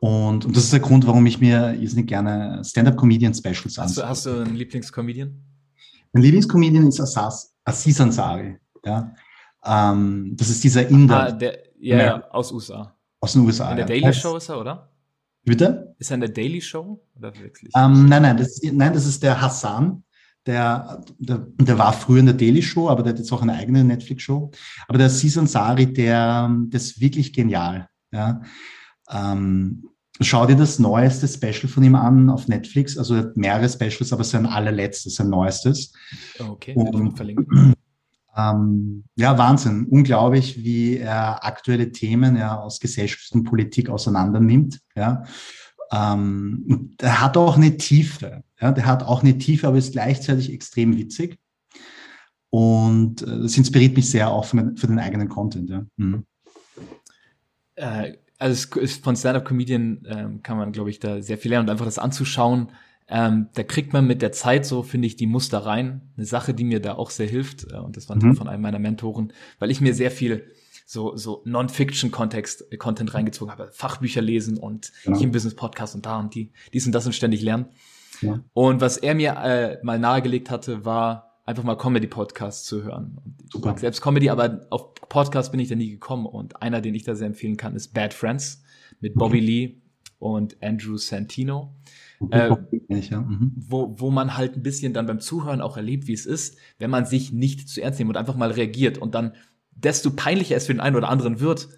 Und, 0.00 0.44
und 0.44 0.56
das 0.56 0.64
ist 0.64 0.72
der 0.72 0.80
Grund, 0.80 1.06
warum 1.06 1.26
ich 1.26 1.40
mir 1.40 1.74
jetzt 1.74 1.96
nicht 1.96 2.08
gerne 2.08 2.62
Stand-Up-Comedian-Specials 2.64 3.78
anschaue. 3.78 3.84
Hast, 3.84 3.96
du, 3.96 4.08
hast 4.08 4.26
du 4.26 4.44
einen 4.44 4.56
Lieblingscomedian? 4.56 5.34
Mein 6.12 6.22
Lieblingscomedian 6.22 6.86
ist 6.86 7.00
Asas, 7.00 7.54
Aziz 7.64 8.00
Ansari. 8.00 8.58
Ja. 8.84 9.12
Ähm, 9.64 10.32
das 10.36 10.48
ist 10.48 10.62
dieser 10.62 10.86
Inder. 10.88 11.28
Ah, 11.28 11.32
der, 11.32 11.58
ja, 11.80 11.96
ja, 11.96 12.30
aus 12.30 12.52
USA. 12.52 12.94
Aus 13.20 13.32
den 13.32 13.42
USA. 13.42 13.70
In 13.70 13.76
der 13.78 13.88
ja. 13.88 14.00
Daily 14.00 14.14
Show 14.14 14.36
ist 14.36 14.48
er, 14.48 14.60
oder? 14.60 14.92
Bitte? 15.44 15.94
Ist 15.98 16.10
er 16.10 16.14
in 16.14 16.20
der 16.20 16.30
Daily 16.30 16.60
Show? 16.60 17.00
Oder 17.16 17.36
wirklich? 17.38 17.72
Ähm, 17.76 18.06
nein, 18.08 18.22
nein 18.22 18.36
das, 18.36 18.48
ist, 18.48 18.72
nein, 18.72 18.92
das 18.92 19.06
ist 19.06 19.22
der 19.22 19.40
Hassan 19.40 20.02
der, 20.46 21.04
der, 21.18 21.46
der 21.58 21.78
war 21.78 21.92
früher 21.92 22.20
in 22.20 22.26
der 22.26 22.34
Daily 22.34 22.62
Show, 22.62 22.88
aber 22.88 23.02
der 23.02 23.12
hat 23.12 23.18
jetzt 23.18 23.32
auch 23.32 23.42
eine 23.42 23.54
eigene 23.54 23.84
Netflix-Show. 23.84 24.50
Aber 24.86 24.98
der 24.98 25.10
Sisan 25.10 25.46
Sari, 25.46 25.92
der, 25.92 26.48
der 26.68 26.76
ist 26.80 27.00
wirklich 27.00 27.32
genial. 27.32 27.88
Ja. 28.12 28.40
Ähm, 29.10 29.88
schau 30.20 30.46
dir 30.46 30.56
das 30.56 30.78
neueste 30.78 31.26
Special 31.26 31.68
von 31.68 31.82
ihm 31.82 31.96
an 31.96 32.30
auf 32.30 32.48
Netflix. 32.48 32.96
Also 32.96 33.14
er 33.14 33.20
hat 33.22 33.36
mehrere 33.36 33.68
Specials, 33.68 34.12
aber 34.12 34.24
sein 34.24 34.46
allerletztes, 34.46 35.16
sein 35.16 35.30
neuestes. 35.30 35.92
Okay, 36.38 36.74
Und, 36.74 37.16
verlinken. 37.16 37.74
Ähm, 38.38 39.04
ja, 39.16 39.38
Wahnsinn. 39.38 39.86
Unglaublich, 39.86 40.62
wie 40.62 40.98
er 40.98 41.42
aktuelle 41.42 41.90
Themen 41.90 42.36
ja 42.36 42.60
aus 42.60 42.80
Gesellschaft 42.80 43.32
und 43.32 43.44
Politik 43.44 43.88
auseinander 43.88 44.40
nimmt. 44.40 44.78
Ja. 44.94 45.24
Ähm, 45.90 46.94
der 47.00 47.22
hat 47.22 47.38
auch 47.38 47.56
eine 47.56 47.78
Tiefe. 47.78 48.44
Ja, 48.60 48.72
der 48.72 48.86
hat 48.86 49.02
auch 49.02 49.22
eine 49.22 49.38
Tiefe, 49.38 49.68
aber 49.68 49.78
ist 49.78 49.92
gleichzeitig 49.92 50.52
extrem 50.52 50.96
witzig. 50.96 51.38
Und 52.50 53.22
äh, 53.22 53.40
das 53.42 53.56
inspiriert 53.56 53.96
mich 53.96 54.10
sehr 54.10 54.30
auch 54.30 54.44
für, 54.44 54.72
für 54.76 54.86
den 54.86 54.98
eigenen 54.98 55.28
Content. 55.28 55.70
Ja. 55.70 55.86
Mhm. 55.96 56.24
Äh, 57.74 58.14
also 58.38 58.80
von 59.02 59.16
Stand-up-Comedian 59.16 60.04
äh, 60.04 60.28
kann 60.42 60.56
man, 60.56 60.72
glaube 60.72 60.90
ich, 60.90 60.98
da 60.98 61.22
sehr 61.22 61.38
viel 61.38 61.50
lernen 61.50 61.68
und 61.68 61.72
einfach 61.72 61.86
das 61.86 61.98
anzuschauen, 61.98 62.70
Ähm, 63.08 63.48
da 63.54 63.62
kriegt 63.62 63.92
man 63.92 64.04
mit 64.06 64.20
der 64.20 64.32
Zeit 64.32 64.66
so, 64.66 64.82
finde 64.82 65.06
ich, 65.06 65.14
die 65.14 65.28
Muster 65.28 65.58
rein. 65.58 66.00
Eine 66.16 66.26
Sache, 66.26 66.54
die 66.54 66.64
mir 66.64 66.80
da 66.80 66.94
auch 66.94 67.10
sehr 67.10 67.28
hilft, 67.28 67.72
äh, 67.72 67.76
und 67.76 67.96
das 67.96 68.08
war 68.08 68.16
mhm. 68.16 68.34
von 68.34 68.48
einem 68.48 68.62
meiner 68.62 68.80
Mentoren, 68.80 69.32
weil 69.60 69.70
ich 69.70 69.80
mir 69.80 69.94
sehr 69.94 70.10
viel 70.10 70.50
so, 70.86 71.16
so 71.16 71.42
Non-Fiction-Kontext, 71.44 72.72
äh, 72.72 72.76
Content 72.76 73.14
reingezogen 73.14 73.52
habe, 73.52 73.70
Fachbücher 73.72 74.22
lesen 74.22 74.58
und 74.58 74.92
genau. 75.04 75.18
hier 75.18 75.26
im 75.26 75.32
Business-Podcast 75.32 75.94
und 75.94 76.04
da 76.04 76.18
und 76.18 76.34
die, 76.34 76.50
dies 76.72 76.86
und 76.86 76.92
das 76.92 77.06
und 77.06 77.12
ständig 77.12 77.42
lernen. 77.42 77.66
Ja. 78.22 78.40
Und 78.52 78.80
was 78.80 78.96
er 78.96 79.14
mir 79.14 79.36
äh, 79.36 79.78
mal 79.82 79.98
nahegelegt 79.98 80.50
hatte, 80.50 80.84
war 80.84 81.40
einfach 81.44 81.62
mal 81.62 81.76
Comedy-Podcasts 81.76 82.64
zu 82.64 82.82
hören. 82.82 83.18
Super. 83.50 83.76
Selbst 83.78 84.02
Comedy, 84.02 84.30
aber 84.30 84.66
auf 84.70 84.94
Podcast 84.94 85.52
bin 85.52 85.60
ich 85.60 85.68
da 85.68 85.76
nie 85.76 85.90
gekommen. 85.90 86.26
Und 86.26 86.60
einer, 86.62 86.80
den 86.80 86.94
ich 86.94 87.04
da 87.04 87.14
sehr 87.14 87.28
empfehlen 87.28 87.56
kann, 87.56 87.74
ist 87.76 87.94
Bad 87.94 88.12
Friends 88.12 88.62
mit 89.00 89.14
Bobby 89.14 89.38
okay. 89.38 89.46
Lee 89.46 89.74
und 90.18 90.56
Andrew 90.62 90.96
Santino. 90.96 91.74
Äh, 92.30 92.50
mhm. 92.88 93.52
wo, 93.56 93.94
wo 93.98 94.10
man 94.10 94.38
halt 94.38 94.56
ein 94.56 94.62
bisschen 94.62 94.94
dann 94.94 95.04
beim 95.04 95.20
Zuhören 95.20 95.60
auch 95.60 95.76
erlebt, 95.76 96.06
wie 96.06 96.14
es 96.14 96.24
ist, 96.24 96.56
wenn 96.78 96.88
man 96.88 97.04
sich 97.04 97.30
nicht 97.30 97.68
zu 97.68 97.82
ernst 97.82 97.98
nimmt 97.98 98.08
und 98.08 98.16
einfach 98.16 98.36
mal 98.36 98.50
reagiert 98.50 98.96
und 98.96 99.14
dann 99.14 99.34
desto 99.72 100.10
peinlicher 100.10 100.56
es 100.56 100.66
für 100.66 100.72
den 100.72 100.80
einen 100.80 100.96
oder 100.96 101.10
anderen 101.10 101.40
wird, 101.40 101.68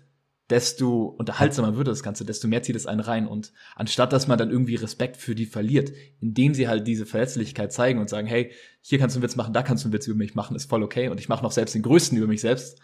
desto 0.51 1.05
unterhaltsamer 1.05 1.77
wird 1.77 1.89
das 1.89 2.03
Ganze, 2.03 2.25
desto 2.25 2.49
mehr 2.49 2.63
zieht 2.63 2.77
es 2.77 2.87
einen 2.87 3.01
rein. 3.01 3.27
Und 3.27 3.53
anstatt 3.77 4.13
dass 4.13 4.29
man 4.29 4.39
dann 4.39 4.51
irgendwie 4.51 4.77
Respekt 4.77 5.17
für 5.17 5.35
die 5.35 5.47
verliert, 5.47 5.93
indem 6.21 6.55
sie 6.55 6.69
halt 6.69 6.87
diese 6.87 7.07
Verletzlichkeit 7.07 7.73
zeigen 7.73 8.01
und 8.01 8.09
sagen, 8.09 8.27
hey, 8.27 8.53
hier 8.81 8.99
kannst 8.99 9.15
du 9.15 9.19
einen 9.19 9.25
Witz 9.25 9.37
machen, 9.37 9.53
da 9.53 9.63
kannst 9.63 9.85
du 9.85 9.89
einen 9.89 9.93
Witz 9.93 10.07
über 10.07 10.17
mich 10.17 10.35
machen, 10.35 10.57
ist 10.57 10.71
voll 10.71 10.83
okay. 10.83 11.09
Und 11.09 11.21
ich 11.21 11.29
mache 11.29 11.43
noch 11.43 11.53
selbst 11.53 11.75
den 11.75 11.83
größten 11.83 12.17
über 12.17 12.27
mich 12.27 12.41
selbst, 12.41 12.81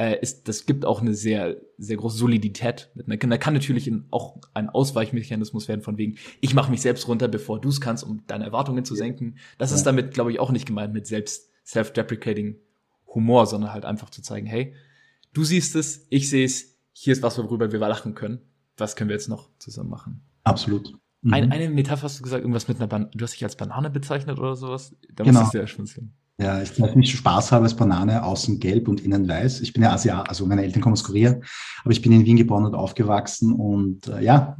äh, 0.00 0.18
ist, 0.22 0.48
das 0.48 0.64
gibt 0.64 0.86
auch 0.86 1.02
eine 1.02 1.12
sehr, 1.12 1.60
sehr 1.76 1.98
große 1.98 2.16
Solidität. 2.16 2.90
Da 2.94 3.16
kann 3.36 3.52
natürlich 3.52 3.92
auch 4.10 4.38
ein 4.54 4.70
Ausweichmechanismus 4.70 5.68
werden 5.68 5.82
von 5.82 5.98
wegen, 5.98 6.16
ich 6.40 6.54
mache 6.54 6.70
mich 6.70 6.80
selbst 6.80 7.06
runter, 7.06 7.28
bevor 7.28 7.60
du 7.60 7.68
es 7.68 7.82
kannst, 7.82 8.04
um 8.04 8.24
deine 8.26 8.46
Erwartungen 8.46 8.86
zu 8.86 8.94
senken. 8.94 9.36
Das 9.58 9.72
ist 9.72 9.82
damit, 9.82 10.14
glaube 10.14 10.32
ich, 10.32 10.40
auch 10.40 10.52
nicht 10.52 10.64
gemeint 10.64 10.94
mit 10.94 11.06
selbst 11.06 11.50
self-deprecating 11.66 12.56
Humor, 13.14 13.46
sondern 13.46 13.74
halt 13.74 13.84
einfach 13.84 14.08
zu 14.08 14.22
zeigen, 14.22 14.46
hey, 14.46 14.74
du 15.34 15.44
siehst 15.44 15.76
es, 15.76 16.06
ich 16.08 16.30
sehe 16.30 16.46
es, 16.46 16.69
hier 16.92 17.12
ist 17.12 17.22
was, 17.22 17.38
worüber 17.38 17.70
wir 17.72 17.78
lachen 17.78 18.14
können. 18.14 18.40
Was 18.76 18.96
können 18.96 19.10
wir 19.10 19.14
jetzt 19.14 19.28
noch 19.28 19.50
zusammen 19.58 19.90
machen? 19.90 20.22
Absolut. 20.44 20.94
Mhm. 21.22 21.34
Ein, 21.34 21.52
eine 21.52 21.68
Metapher 21.70 22.04
hast 22.04 22.18
du 22.18 22.22
gesagt, 22.22 22.42
irgendwas 22.42 22.68
mit 22.68 22.78
einer 22.78 22.86
Banane, 22.86 23.10
du 23.14 23.22
hast 23.22 23.34
dich 23.34 23.44
als 23.44 23.56
Banane 23.56 23.90
bezeichnet 23.90 24.38
oder 24.38 24.56
sowas? 24.56 24.94
Da 25.12 25.24
genau. 25.24 25.40
musst 25.40 25.54
du 25.54 25.58
sehr 25.58 25.66
schmunzeln. 25.66 26.14
Ja, 26.38 26.62
ich 26.62 26.72
glaube, 26.72 26.96
mich 26.96 27.12
Spaß 27.12 27.52
habe 27.52 27.64
als 27.64 27.76
Banane, 27.76 28.24
außen 28.24 28.58
gelb 28.60 28.88
und 28.88 29.02
innen 29.02 29.28
weiß. 29.28 29.60
Ich 29.60 29.74
bin 29.74 29.82
ja 29.82 29.92
Asiat, 29.92 30.26
also 30.26 30.46
meine 30.46 30.62
Eltern 30.64 30.80
kommen 30.80 30.94
aus 30.94 31.04
Korea, 31.04 31.38
aber 31.82 31.92
ich 31.92 32.00
bin 32.00 32.12
in 32.12 32.24
Wien 32.24 32.38
geboren 32.38 32.64
und 32.64 32.74
aufgewachsen 32.74 33.52
und 33.52 34.08
äh, 34.08 34.22
ja, 34.22 34.56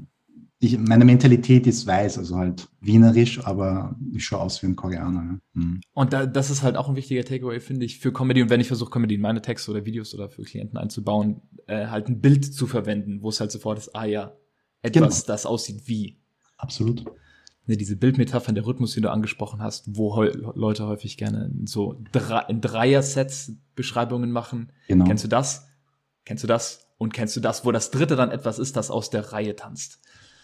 ich, 0.63 0.79
meine 0.79 1.07
Mentalität 1.07 1.67
ist 1.67 1.87
weiß, 1.87 2.19
also 2.19 2.37
halt 2.37 2.69
wienerisch, 2.83 3.43
aber 3.45 3.97
ich 4.13 4.27
schaue 4.27 4.41
aus 4.41 4.63
wie 4.63 4.67
ein 4.67 4.77
Koreaner. 4.77 5.41
Ja. 5.55 5.63
Mhm. 5.63 5.81
Und 5.95 6.13
da, 6.13 6.27
das 6.27 6.51
ist 6.51 6.63
halt 6.63 6.77
auch 6.77 6.91
ein 6.91 6.97
wichtiger 6.97 7.25
Takeaway, 7.25 7.61
finde 7.61 7.87
ich, 7.87 7.99
für 7.99 8.13
Comedy. 8.13 8.43
Und 8.43 8.51
wenn 8.51 8.61
ich 8.61 8.69
versuche, 8.69 8.91
Comedy 8.91 9.15
in 9.15 9.23
meine 9.23 9.41
Texte 9.41 9.71
oder 9.71 9.87
Videos 9.87 10.15
oder 10.15 10.29
für 10.29 10.43
Klienten 10.43 10.77
einzubauen, 10.77 11.41
äh, 11.67 11.87
halt 11.87 12.09
ein 12.09 12.21
Bild 12.21 12.45
zu 12.45 12.67
verwenden, 12.67 13.23
wo 13.23 13.31
es 13.31 13.41
halt 13.41 13.51
sofort 13.51 13.79
ist, 13.79 13.97
ah 13.97 14.05
ja, 14.05 14.35
etwas, 14.83 15.23
genau. 15.23 15.33
das 15.33 15.47
aussieht 15.47 15.83
wie. 15.87 16.19
Absolut. 16.59 17.07
Ne, 17.67 17.79
diese 17.79 17.97
Bildmetapher, 17.97 18.53
der 18.53 18.67
Rhythmus, 18.67 18.93
den 18.93 19.05
du 19.05 19.11
angesprochen 19.11 19.63
hast, 19.63 19.97
wo 19.97 20.23
Leute 20.23 20.87
häufig 20.87 21.17
gerne 21.17 21.51
so 21.65 21.95
in 22.49 22.61
Dreier-Sets 22.61 23.53
Beschreibungen 23.75 24.31
machen. 24.31 24.73
Genau. 24.89 25.07
Kennst 25.07 25.25
du 25.25 25.29
das? 25.29 25.69
Kennst 26.27 26.45
du 26.45 26.49
das? 26.49 26.87
Und 26.99 27.15
kennst 27.15 27.35
du 27.35 27.41
das, 27.41 27.65
wo 27.65 27.73
das 27.73 27.91
dritte 27.91 28.15
dann 28.15 28.31
etwas 28.31 28.59
ist, 28.59 28.77
das 28.77 28.91
aus 28.91 29.09
der 29.09 29.33
Reihe 29.33 29.57
tanzt? 29.57 30.01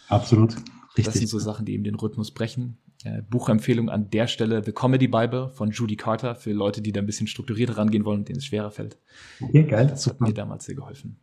Absolut. 0.08 0.56
Richtig. 0.96 1.04
Das 1.04 1.14
sind 1.14 1.28
so 1.28 1.38
Sachen, 1.38 1.66
die 1.66 1.74
eben 1.74 1.84
den 1.84 1.94
Rhythmus 1.94 2.30
brechen. 2.30 2.78
Äh, 3.04 3.22
Buchempfehlung 3.22 3.90
an 3.90 4.08
der 4.10 4.26
Stelle 4.26 4.64
The 4.64 4.72
Comedy 4.72 5.08
Bible 5.08 5.50
von 5.50 5.70
Judy 5.70 5.96
Carter 5.96 6.34
für 6.34 6.52
Leute, 6.52 6.80
die 6.80 6.92
da 6.92 7.00
ein 7.00 7.06
bisschen 7.06 7.26
strukturierter 7.26 7.76
rangehen 7.76 8.04
wollen 8.04 8.20
und 8.20 8.28
denen 8.28 8.38
es 8.38 8.46
schwerer 8.46 8.70
fällt. 8.70 8.98
Okay, 9.40 9.64
geil. 9.64 9.88
Das 9.88 10.06
hat 10.06 10.20
mir 10.20 10.32
damals 10.32 10.64
sehr 10.64 10.74
geholfen. 10.74 11.18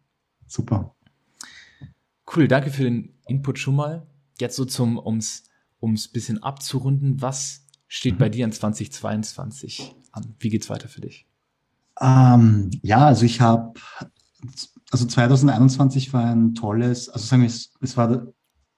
Super. 0.47 0.95
Cool, 2.33 2.47
danke 2.47 2.69
für 2.69 2.83
den 2.83 3.15
Input 3.27 3.57
schon 3.57 3.75
mal. 3.75 4.05
Jetzt 4.39 4.55
so 4.55 4.65
zum, 4.65 4.97
ums, 4.97 5.43
ums 5.81 6.07
bisschen 6.07 6.41
abzurunden, 6.41 7.21
was 7.21 7.65
steht 7.87 8.15
mhm. 8.15 8.19
bei 8.19 8.29
dir 8.29 8.45
in 8.45 8.51
2022 8.51 9.95
an? 10.11 10.35
Wie 10.39 10.49
geht's 10.49 10.69
weiter 10.69 10.87
für 10.87 11.01
dich? 11.01 11.27
Ähm, 11.99 12.71
ja, 12.81 13.05
also 13.07 13.25
ich 13.25 13.41
habe, 13.41 13.73
also 14.91 15.05
2021 15.05 16.13
war 16.13 16.25
ein 16.25 16.55
tolles, 16.55 17.09
also 17.09 17.25
sagen 17.25 17.41
wir, 17.43 17.47
es, 17.47 17.73
es 17.81 17.97
war 17.97 18.33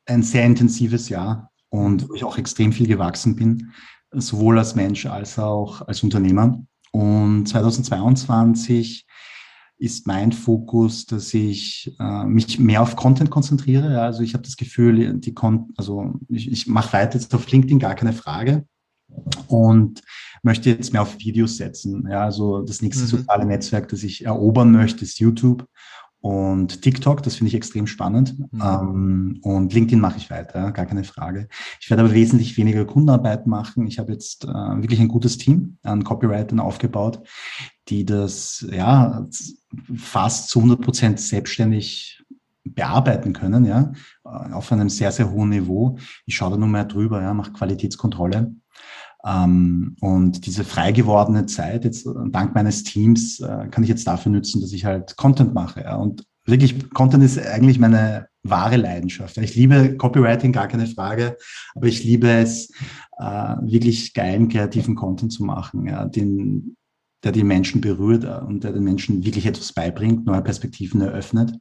ein 0.06 0.24
sehr 0.24 0.46
intensives 0.46 1.10
Jahr 1.10 1.52
und 1.70 2.10
wo 2.10 2.14
ich 2.14 2.24
auch 2.24 2.38
extrem 2.38 2.72
viel 2.72 2.88
gewachsen 2.88 3.36
bin, 3.36 3.72
sowohl 4.12 4.58
als 4.58 4.76
Mensch 4.76 5.06
als 5.06 5.38
auch 5.40 5.82
als 5.88 6.04
Unternehmer. 6.04 6.64
Und 6.92 7.48
2022 7.48 9.06
ist 9.78 10.08
mein 10.08 10.32
Fokus, 10.32 11.06
dass 11.06 11.34
ich 11.34 11.94
äh, 12.00 12.24
mich 12.24 12.60
mehr 12.60 12.82
auf 12.82 12.96
Content 12.96 13.30
konzentriere. 13.30 14.02
Also 14.02 14.22
ich 14.24 14.34
habe 14.34 14.44
das 14.44 14.56
Gefühl, 14.56 15.18
die 15.20 15.34
Con 15.34 15.74
also 15.76 16.14
ich, 16.30 16.50
ich 16.50 16.68
mache 16.68 16.94
weiter 16.94 17.20
jetzt 17.20 17.36
auf 17.36 17.50
LinkedIn, 17.52 17.80
gar 17.80 17.96
keine 17.96 18.14
Frage. 18.14 18.66
Und 19.48 20.02
möchte 20.44 20.70
jetzt 20.70 20.94
mehr 20.94 21.02
auf 21.02 21.20
Videos 21.20 21.58
setzen. 21.58 22.08
Ja, 22.10 22.24
also 22.24 22.62
das 22.62 22.82
nächste 22.82 23.04
mhm. 23.04 23.08
soziale 23.08 23.46
Netzwerk, 23.46 23.90
das 23.90 24.04
ich 24.04 24.26
erobern 24.26 24.72
möchte, 24.72 25.04
ist 25.04 25.20
YouTube 25.20 25.68
und 26.26 26.82
TikTok, 26.82 27.22
das 27.22 27.36
finde 27.36 27.50
ich 27.50 27.54
extrem 27.54 27.86
spannend. 27.86 28.36
Mhm. 28.52 28.60
Ähm, 28.60 29.40
und 29.44 29.72
LinkedIn 29.72 30.00
mache 30.00 30.18
ich 30.18 30.32
weiter, 30.32 30.72
gar 30.72 30.88
keine 30.88 31.04
Frage. 31.04 31.48
Ich 31.80 31.92
werde 31.92 32.02
aber 32.02 32.16
wesentlich 32.16 32.58
weniger 32.58 32.84
Kundenarbeit 32.84 33.46
machen. 33.46 33.86
Ich 33.86 34.00
habe 34.00 34.12
jetzt 34.12 34.44
äh, 34.44 34.48
wirklich 34.48 35.00
ein 35.00 35.08
gutes 35.08 35.38
Team 35.38 35.78
an 35.84 36.04
Copywritern 36.04 36.60
aufgebaut, 36.60 37.22
die 37.90 38.06
das 38.06 38.66
ja 38.72 39.28
fast 39.96 40.50
zu 40.50 40.62
100 40.62 40.82
Prozent 40.82 41.20
selbstständig 41.20 42.24
bearbeiten 42.64 43.34
können, 43.34 43.64
ja, 43.64 43.92
auf 44.24 44.72
einem 44.72 44.90
sehr, 44.90 45.12
sehr 45.12 45.30
hohen 45.30 45.50
Niveau. 45.50 46.00
Ich 46.26 46.38
schaue 46.38 46.50
da 46.50 46.58
nur 46.58 46.68
mehr 46.68 46.86
drüber, 46.86 47.22
ja, 47.22 47.36
mache 47.36 47.52
Qualitätskontrolle. 47.52 48.56
Ähm, 49.26 49.96
und 50.02 50.46
diese 50.46 50.64
frei 50.64 50.92
gewordene 50.92 51.46
Zeit, 51.48 51.84
jetzt 51.84 52.06
äh, 52.06 52.12
dank 52.30 52.54
meines 52.54 52.84
Teams, 52.84 53.40
äh, 53.40 53.68
kann 53.72 53.84
ich 53.84 53.90
jetzt 53.90 54.06
dafür 54.06 54.32
nutzen, 54.32 54.62
dass 54.62 54.72
ich 54.72 54.86
halt 54.86 55.18
Content 55.18 55.54
mache. 55.54 55.82
Ja. 55.82 55.96
Und 55.96 56.26
wirklich, 56.46 56.90
Content 56.92 57.24
ist 57.24 57.40
eigentlich 57.40 57.80
meine 57.80 58.28
wahre 58.44 58.78
Leidenschaft. 58.78 59.38
Ich 59.38 59.56
liebe 59.56 59.98
Copywriting, 59.98 60.52
gar 60.52 60.68
keine 60.68 60.86
Frage, 60.86 61.38
aber 61.74 61.88
ich 61.88 62.04
liebe 62.04 62.30
es, 62.30 62.70
äh, 63.18 63.56
wirklich 63.62 64.14
geilen, 64.14 64.48
kreativen 64.50 64.96
Content 64.96 65.34
zu 65.34 65.44
machen, 65.44 65.88
ja, 65.88 66.06
den, 66.06 66.78
der 67.24 67.32
die 67.32 67.44
Menschen 67.44 67.82
berührt 67.82 68.26
und 68.44 68.64
der 68.64 68.74
den 68.74 68.84
Menschen 68.84 69.26
wirklich 69.26 69.48
etwas 69.48 69.74
beibringt, 69.74 70.28
neue 70.28 70.44
Perspektiven 70.44 71.02
eröffnet. 71.02 71.58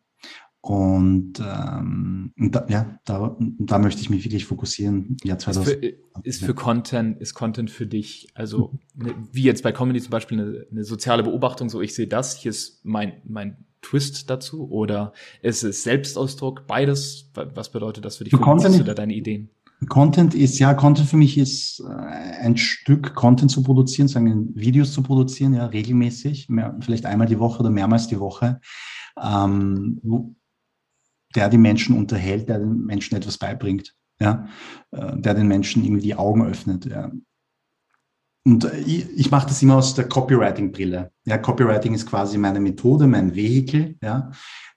Und, 0.66 1.40
ähm, 1.40 2.32
da, 2.38 2.64
ja, 2.70 2.98
da, 3.04 3.36
da 3.38 3.78
möchte 3.78 4.00
ich 4.00 4.08
mich 4.08 4.24
wirklich 4.24 4.46
fokussieren. 4.46 5.18
Ja, 5.22 5.36
2000, 5.36 5.68
ist, 5.68 5.78
für, 5.78 6.22
ist 6.22 6.42
für 6.42 6.54
Content, 6.54 7.20
ist 7.20 7.34
Content 7.34 7.70
für 7.70 7.86
dich, 7.86 8.28
also 8.32 8.72
ne, 8.94 9.14
wie 9.30 9.42
jetzt 9.42 9.62
bei 9.62 9.72
Comedy 9.72 10.00
zum 10.00 10.10
Beispiel 10.10 10.40
eine, 10.40 10.66
eine 10.70 10.84
soziale 10.84 11.22
Beobachtung, 11.22 11.68
so 11.68 11.82
ich 11.82 11.94
sehe 11.94 12.06
das, 12.06 12.38
hier 12.38 12.48
ist 12.48 12.82
mein, 12.82 13.20
mein 13.28 13.58
Twist 13.82 14.30
dazu 14.30 14.70
oder 14.70 15.12
ist 15.42 15.64
es 15.64 15.82
Selbstausdruck, 15.82 16.66
beides? 16.66 17.30
Was 17.34 17.70
bedeutet 17.70 18.06
das 18.06 18.16
für 18.16 18.24
dich? 18.24 18.30
Für 18.30 18.40
Content, 18.40 18.80
oder 18.80 18.94
deine 18.94 19.12
Ideen? 19.12 19.50
Content 19.90 20.34
ist, 20.34 20.58
ja, 20.60 20.72
Content 20.72 21.10
für 21.10 21.18
mich 21.18 21.36
ist 21.36 21.84
äh, 21.86 21.92
ein 21.92 22.56
Stück 22.56 23.14
Content 23.14 23.50
zu 23.50 23.62
produzieren, 23.62 24.08
sagen 24.08 24.50
Videos 24.54 24.94
zu 24.94 25.02
produzieren, 25.02 25.52
ja, 25.52 25.66
regelmäßig, 25.66 26.48
mehr, 26.48 26.74
vielleicht 26.80 27.04
einmal 27.04 27.26
die 27.26 27.38
Woche 27.38 27.60
oder 27.60 27.68
mehrmals 27.68 28.06
die 28.06 28.18
Woche. 28.18 28.62
Ähm, 29.22 30.00
der 31.34 31.48
die 31.48 31.58
Menschen 31.58 31.96
unterhält, 31.96 32.48
der 32.48 32.58
den 32.58 32.84
Menschen 32.84 33.16
etwas 33.16 33.38
beibringt, 33.38 33.94
ja, 34.20 34.46
äh, 34.92 35.16
der 35.16 35.34
den 35.34 35.48
Menschen 35.48 35.84
irgendwie 35.84 36.02
die 36.02 36.14
Augen 36.14 36.46
öffnet. 36.46 36.86
Ja. 36.86 37.10
Und 38.46 38.70
ich, 38.86 39.08
ich 39.16 39.30
mache 39.30 39.48
das 39.48 39.62
immer 39.62 39.76
aus 39.76 39.94
der 39.94 40.08
Copywriting-Brille. 40.08 41.10
Ja, 41.24 41.38
Copywriting 41.38 41.94
ist 41.94 42.06
quasi 42.06 42.36
meine 42.36 42.60
Methode, 42.60 43.06
mein 43.06 43.34
Vehikel, 43.34 43.96
ja. 44.02 44.30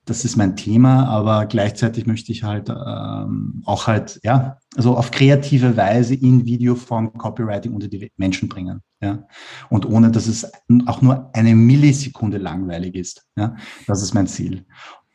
Das 0.06 0.24
ist 0.24 0.38
mein 0.38 0.56
Thema, 0.56 1.06
aber 1.10 1.48
gleichzeitig 1.48 2.06
möchte 2.06 2.32
ich 2.32 2.44
halt 2.44 2.70
ähm, 2.70 3.62
auch 3.66 3.88
halt, 3.88 4.22
ja, 4.24 4.58
also 4.78 4.96
auf 4.96 5.12
kreative 5.12 5.76
Weise 5.76 6.16
in 6.16 6.46
Videoform 6.46 7.12
Copywriting 7.12 7.74
unter 7.74 7.90
die 7.90 8.10
Menschen 8.16 8.48
bringen. 8.48 8.82
Ja. 9.02 9.28
Und 9.70 9.86
ohne 9.86 10.10
dass 10.10 10.28
es 10.28 10.50
auch 10.86 11.02
nur 11.02 11.30
eine 11.36 11.54
Millisekunde 11.56 12.38
langweilig 12.38 12.96
ist. 12.96 13.28
Ja. 13.36 13.58
Das 13.86 14.02
ist 14.02 14.14
mein 14.14 14.28
Ziel. 14.28 14.66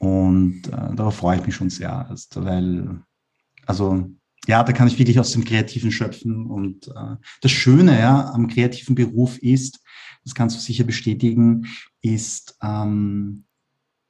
Und 0.02 0.66
äh, 0.66 0.96
darauf 0.96 1.14
freue 1.14 1.38
ich 1.38 1.46
mich 1.46 1.54
schon 1.54 1.70
sehr, 1.70 2.08
also, 2.08 2.44
weil, 2.44 3.00
also 3.66 4.10
ja, 4.48 4.64
da 4.64 4.72
kann 4.72 4.88
ich 4.88 4.98
wirklich 4.98 5.20
aus 5.20 5.30
dem 5.30 5.44
Kreativen 5.44 5.92
schöpfen. 5.92 6.46
Und 6.46 6.88
äh, 6.88 7.16
das 7.40 7.52
Schöne 7.52 7.96
ja, 8.00 8.32
am 8.32 8.48
kreativen 8.48 8.96
Beruf 8.96 9.38
ist, 9.38 9.78
das 10.24 10.34
kannst 10.34 10.56
du 10.56 10.60
sicher 10.60 10.82
bestätigen, 10.82 11.68
ist, 12.00 12.56
ähm, 12.60 13.44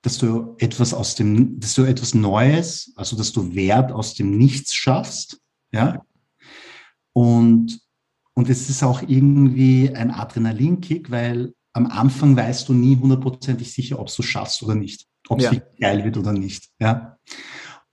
dass 0.00 0.16
du 0.16 0.56
etwas 0.58 0.94
aus 0.94 1.14
dem, 1.14 1.60
dass 1.60 1.74
du 1.74 1.82
etwas 1.82 2.14
Neues, 2.14 2.94
also 2.96 3.14
dass 3.14 3.32
du 3.32 3.54
Wert 3.54 3.92
aus 3.92 4.14
dem 4.14 4.38
Nichts 4.38 4.74
schaffst, 4.74 5.42
ja, 5.72 6.02
Und, 7.12 7.80
und 8.32 8.48
es 8.48 8.70
ist 8.70 8.82
auch 8.82 9.02
irgendwie 9.02 9.94
ein 9.94 10.10
Adrenalinkick, 10.10 11.10
weil 11.10 11.52
am 11.74 11.86
Anfang 11.86 12.34
weißt 12.34 12.66
du 12.70 12.72
nie 12.72 12.96
hundertprozentig 12.96 13.70
sicher, 13.70 13.98
ob 13.98 14.14
du 14.14 14.22
schaffst 14.22 14.62
oder 14.62 14.74
nicht, 14.74 15.06
ob 15.28 15.40
es 15.40 15.50
ja. 15.50 15.60
geil 15.80 16.04
wird 16.04 16.16
oder 16.16 16.32
nicht. 16.32 16.70
Ja. 16.78 17.18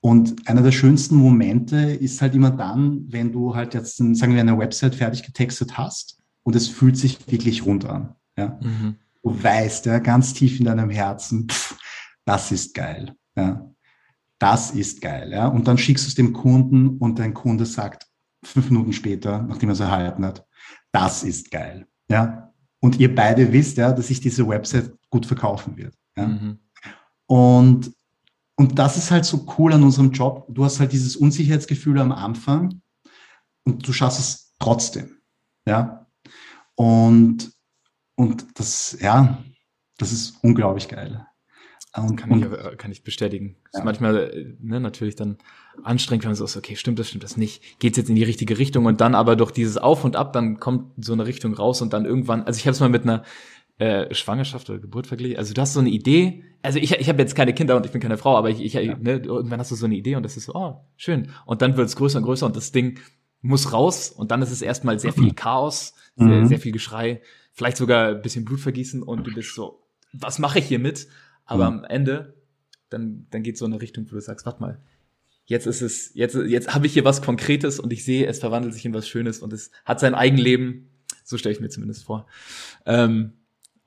Und 0.02 0.48
einer 0.48 0.62
der 0.62 0.72
schönsten 0.72 1.16
Momente 1.16 1.78
ist 1.78 2.22
halt 2.22 2.34
immer 2.34 2.52
dann, 2.52 3.06
wenn 3.10 3.32
du 3.32 3.56
halt 3.56 3.74
jetzt, 3.74 3.98
sagen 3.98 4.34
wir, 4.34 4.40
eine 4.40 4.58
Website 4.58 4.96
fertig 4.96 5.24
getextet 5.24 5.78
hast 5.78 6.22
und 6.44 6.56
es 6.56 6.68
fühlt 6.68 6.98
sich 6.98 7.30
wirklich 7.30 7.66
rund 7.66 7.86
an. 7.86 8.16
Ja. 8.38 8.58
Mhm. 8.62 8.96
Du 9.22 9.44
weißt 9.44 9.86
ja 9.88 10.00
ganz 10.00 10.34
tief 10.34 10.60
in 10.60 10.66
deinem 10.66 10.90
Herzen, 10.90 11.50
pff, 11.50 11.78
das 12.26 12.52
ist 12.52 12.74
geil. 12.74 13.14
Ja. 13.36 13.70
Das 14.40 14.72
ist 14.72 15.02
geil. 15.02 15.32
Ja. 15.32 15.48
Und 15.48 15.68
dann 15.68 15.78
schickst 15.78 16.06
du 16.06 16.08
es 16.08 16.16
dem 16.16 16.32
Kunden 16.32 16.98
und 16.98 17.20
dein 17.20 17.34
Kunde 17.34 17.66
sagt 17.66 18.08
fünf 18.42 18.70
Minuten 18.70 18.94
später, 18.94 19.42
nachdem 19.44 19.70
er 19.70 19.74
es 19.74 19.82
erhalten 19.82 20.26
hat, 20.26 20.46
das 20.94 21.24
ist 21.24 21.52
geil. 21.52 21.86
Ja. 22.10 22.54
Und 22.80 23.00
ihr 23.00 23.14
beide 23.14 23.52
wisst 23.52 23.78
ja, 23.78 23.92
dass 23.92 24.08
sich 24.08 24.22
diese 24.22 24.48
Website 24.48 24.94
gut 25.10 25.26
verkaufen 25.26 25.76
wird. 25.76 25.94
Ja. 26.16 26.28
Mhm. 26.28 26.60
Und, 27.30 27.92
und 28.56 28.80
das 28.80 28.98
ist 28.98 29.12
halt 29.12 29.24
so 29.24 29.46
cool 29.58 29.72
an 29.72 29.84
unserem 29.84 30.12
Job. 30.12 30.48
Du 30.50 30.66
hast 30.66 30.80
halt 30.80 30.92
dieses 30.92 31.16
Unsicherheitsgefühl 31.16 32.00
am 32.00 32.12
Anfang 32.12 32.82
und 33.66 33.88
du 33.88 33.94
schaffst 33.94 34.20
es 34.20 34.56
trotzdem. 34.58 35.18
Ja. 35.68 36.08
Und, 36.74 37.52
und 38.16 38.48
das, 38.60 38.98
ja, 39.00 39.44
das 40.00 40.12
ist 40.12 40.44
unglaublich 40.44 40.88
geil. 40.88 41.24
Und, 41.96 42.16
kann, 42.16 42.32
und, 42.32 42.44
ich, 42.44 42.78
kann 42.80 42.92
ich 42.92 43.04
bestätigen. 43.04 43.58
Ja. 43.74 43.80
Ist 43.80 43.86
manchmal 43.86 44.56
ne, 44.60 44.80
natürlich 44.80 45.16
dann 45.16 45.38
anstrengend, 45.84 46.24
wenn 46.24 46.30
man 46.30 46.36
so 46.36 46.46
ist, 46.46 46.58
okay, 46.58 46.76
stimmt 46.76 46.98
das, 46.98 47.10
stimmt 47.10 47.24
das 47.24 47.38
nicht? 47.38 47.80
Geht's 47.80 47.98
jetzt 47.98 48.10
in 48.10 48.16
die 48.16 48.24
richtige 48.24 48.58
Richtung? 48.58 48.86
Und 48.86 49.02
dann 49.02 49.14
aber 49.14 49.36
durch 49.36 49.52
dieses 49.52 49.78
Auf 49.78 50.04
und 50.04 50.16
Ab, 50.16 50.34
dann 50.34 50.60
kommt 50.60 50.94
so 51.04 51.14
eine 51.14 51.28
Richtung 51.28 51.54
raus 51.54 51.84
und 51.84 51.94
dann 51.94 52.06
irgendwann, 52.06 52.44
also 52.44 52.58
ich 52.58 52.66
habe 52.66 52.74
es 52.74 52.80
mal 52.80 52.90
mit 52.90 53.04
einer 53.04 53.24
äh, 53.80 54.14
Schwangerschaft 54.14 54.70
oder 54.70 54.80
Geburt 54.80 55.08
verglichen. 55.08 55.38
Also 55.38 55.54
du 55.54 55.62
hast 55.62 55.74
so 55.74 55.80
eine 55.80 55.90
Idee, 55.90 56.44
also 56.62 56.80
ich, 56.80 56.92
ich 56.92 57.10
habe 57.10 57.22
jetzt 57.22 57.34
keine 57.34 57.54
Kinder 57.54 57.78
und 57.78 57.86
ich 57.86 57.92
bin 57.92 58.02
keine 58.02 58.18
Frau, 58.18 58.38
aber 58.38 58.50
ich, 58.50 58.62
ich 58.62 58.74
ja. 58.74 58.98
ne, 58.98 59.22
irgendwann 59.24 59.60
hast 59.60 59.72
du 59.72 59.76
so 59.76 59.86
eine 59.86 59.96
Idee 59.96 60.16
und 60.16 60.24
das 60.24 60.38
ist 60.38 60.46
so, 60.46 60.54
oh, 60.54 60.82
schön. 60.98 61.32
Und 61.46 61.62
dann 61.62 61.78
wird's 61.78 61.96
größer 61.96 62.20
und 62.20 62.26
größer 62.26 62.46
und 62.46 62.56
das 62.56 62.72
Ding 62.72 63.00
muss 63.42 63.72
raus 63.72 64.12
und 64.12 64.32
dann 64.32 64.42
ist 64.42 64.52
es 64.52 64.62
erstmal 64.62 65.00
sehr 65.00 65.14
viel 65.14 65.34
Chaos, 65.34 65.94
sehr, 66.18 66.28
mhm. 66.28 66.46
sehr 66.48 66.60
viel 66.60 66.74
Geschrei, 66.74 67.22
vielleicht 67.54 67.78
sogar 67.78 68.10
ein 68.10 68.22
bisschen 68.22 68.44
Blutvergießen 68.44 69.02
und 69.02 69.26
du 69.26 69.34
bist 69.34 69.56
so, 69.56 69.82
was 70.12 70.40
mache 70.40 70.60
ich 70.60 70.66
hier 70.66 70.80
mit? 70.80 71.08
Aber 71.46 71.72
mhm. 71.72 71.78
am 71.78 71.84
Ende, 71.86 72.34
dann, 72.90 73.28
dann 73.32 73.44
geht 73.44 73.58
so 73.58 73.66
in 73.66 73.72
eine 73.72 73.82
Richtung, 73.82 74.06
wo 74.10 74.16
du 74.16 74.22
sagst, 74.22 74.46
warte 74.46 74.60
mal, 74.60 74.80
jetzt 75.46 75.68
ist 75.68 75.82
es, 75.82 76.14
jetzt, 76.16 76.36
jetzt 76.36 76.74
habe 76.76 76.86
ich 76.86 76.94
hier 76.94 77.06
was 77.06 77.22
Konkretes 77.22 77.80
und 77.80 77.94
ich 77.94 78.04
sehe, 78.04 78.28
es 78.28 78.40
verwandelt 78.40 78.74
sich 78.74 78.86
in 78.86 78.94
was 78.94 79.08
Schönes 79.08 79.40
und 79.40 79.54
es 79.54 79.72
hat 79.86 80.02
sein 80.02 80.16
Eigenleben. 80.16 80.90
So 81.24 81.38
stelle 81.38 81.54
ich 81.54 81.62
mir 81.62 81.70
zumindest 81.70 82.04
vor. 82.04 82.28
Ähm, 82.86 83.34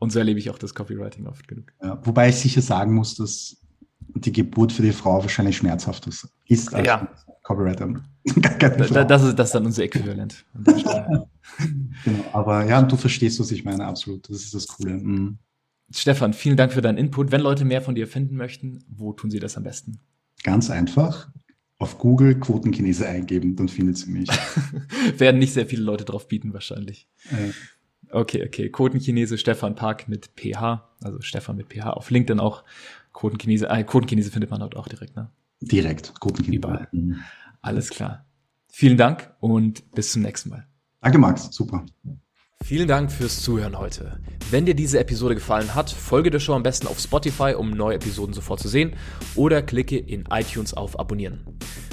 und 0.03 0.11
so 0.11 0.19
erlebe 0.19 0.41
ich 0.41 0.51
auch 0.51 0.59
das 0.59 0.75
Copywriting 0.75 1.29
oft 1.29 1.47
genug. 1.47 1.73
Ja, 1.81 1.97
wobei 2.05 2.31
ich 2.31 2.35
sicher 2.35 2.61
sagen 2.61 2.93
muss, 2.93 3.15
dass 3.15 3.57
die 4.01 4.33
Geburt 4.33 4.73
für 4.73 4.83
die 4.83 4.91
Frau 4.91 5.23
wahrscheinlich 5.23 5.57
schmerzhaft 5.57 6.09
ist 6.09 6.75
als 6.75 6.87
ja. 6.87 7.09
Copywriter. 7.45 8.03
da, 8.37 9.05
das, 9.05 9.23
ist, 9.23 9.39
das 9.39 9.49
ist 9.49 9.55
dann 9.55 9.65
unser 9.65 9.85
Äquivalent. 9.85 10.45
genau, 10.65 11.29
aber 12.33 12.65
ja, 12.65 12.83
du 12.83 12.97
verstehst, 12.97 13.39
was 13.39 13.53
ich 13.53 13.65
meine, 13.65 13.85
absolut. 13.87 14.29
Das 14.29 14.39
ist 14.39 14.53
das 14.53 14.67
Coole. 14.67 14.95
Mhm. 14.95 15.39
Stefan, 15.93 16.33
vielen 16.33 16.57
Dank 16.57 16.73
für 16.73 16.83
deinen 16.83 16.99
Input. 16.99 17.31
Wenn 17.31 17.41
Leute 17.41 17.65
mehr 17.65 17.81
von 17.81 17.95
dir 17.95 18.09
finden 18.09 18.35
möchten, 18.35 18.83
wo 18.89 19.13
tun 19.13 19.31
sie 19.31 19.39
das 19.39 19.57
am 19.57 19.63
besten? 19.63 20.01
Ganz 20.43 20.69
einfach. 20.69 21.31
Auf 21.79 21.99
Google 21.99 22.41
Quotenchinese 22.41 23.07
eingeben, 23.07 23.55
dann 23.55 23.69
findet 23.69 23.99
sie 23.99 24.11
mich. 24.11 24.29
Werden 25.19 25.39
nicht 25.39 25.53
sehr 25.53 25.67
viele 25.67 25.83
Leute 25.83 26.05
drauf 26.05 26.27
bieten, 26.27 26.53
wahrscheinlich. 26.53 27.09
Äh. 27.31 27.53
Okay, 28.13 28.45
okay. 28.47 28.69
Quotenchinese 28.69 29.39
Stefan 29.39 29.75
Park 29.75 30.09
mit 30.09 30.31
PH, 30.37 30.89
also 31.03 31.21
Stefan 31.21 31.57
mit 31.57 31.69
PH. 31.73 31.91
Auf 31.91 32.11
LinkedIn 32.11 32.41
auch 32.41 32.63
Quotenchinese. 33.13 33.69
Äh, 33.69 33.85
Quotenchinese 33.85 34.31
findet 34.31 34.51
man 34.51 34.61
dort 34.61 34.77
auch 34.77 34.87
direkt, 34.87 35.17
ne? 35.17 35.31
Direkt, 35.61 36.13
Quotenchinese. 36.21 36.59
Überall. 36.59 36.89
Mhm. 36.93 37.21
Alles 37.63 37.91
klar. 37.91 38.27
Vielen 38.69 38.97
Dank 38.97 39.35
und 39.41 39.91
bis 39.93 40.13
zum 40.13 40.23
nächsten 40.23 40.51
Mal. 40.51 40.67
Danke, 41.01 41.19
Max. 41.19 41.49
Super. 41.53 41.85
Vielen 42.65 42.89
Dank 42.89 43.11
fürs 43.11 43.43
Zuhören 43.43 43.79
heute. 43.79 44.21
Wenn 44.51 44.67
dir 44.67 44.75
diese 44.75 45.01
Episode 45.01 45.35
gefallen 45.35 45.75
hat, 45.75 45.91
folge 45.91 46.31
der 46.31 46.41
Show 46.41 46.53
am 46.55 46.63
besten 46.63 46.87
auf 46.87 47.01
Spotify, 47.01 47.55
um 47.57 47.71
neue 47.71 47.97
Episoden 47.97 48.35
sofort 48.35 48.61
zu 48.61 48.69
sehen, 48.69 48.93
oder 49.35 49.63
klicke 49.63 49.99
in 49.99 50.27
iTunes 50.31 50.75
auf 50.75 50.99
Abonnieren. 50.99 51.41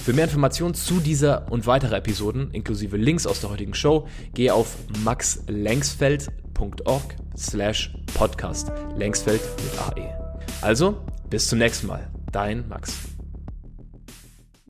Für 0.03 0.11
mehr 0.13 0.25
Informationen 0.25 0.75
zu 0.75 0.99
dieser 0.99 1.49
und 1.51 1.65
weitere 1.67 1.95
Episoden, 1.95 2.51
inklusive 2.51 2.97
Links 2.97 3.25
aus 3.25 3.39
der 3.41 3.49
heutigen 3.49 3.73
Show, 3.73 4.07
gehe 4.33 4.53
auf 4.53 4.75
maxlengsfeld.org 5.03 7.15
slash 7.35 7.93
podcast. 8.13 8.71
Längsfeld 8.95 9.41
mit 9.63 9.81
AE. 9.81 10.13
Also, 10.61 11.01
bis 11.29 11.47
zum 11.47 11.57
nächsten 11.59 11.87
Mal. 11.87 12.09
Dein 12.31 12.67
Max. 12.67 13.08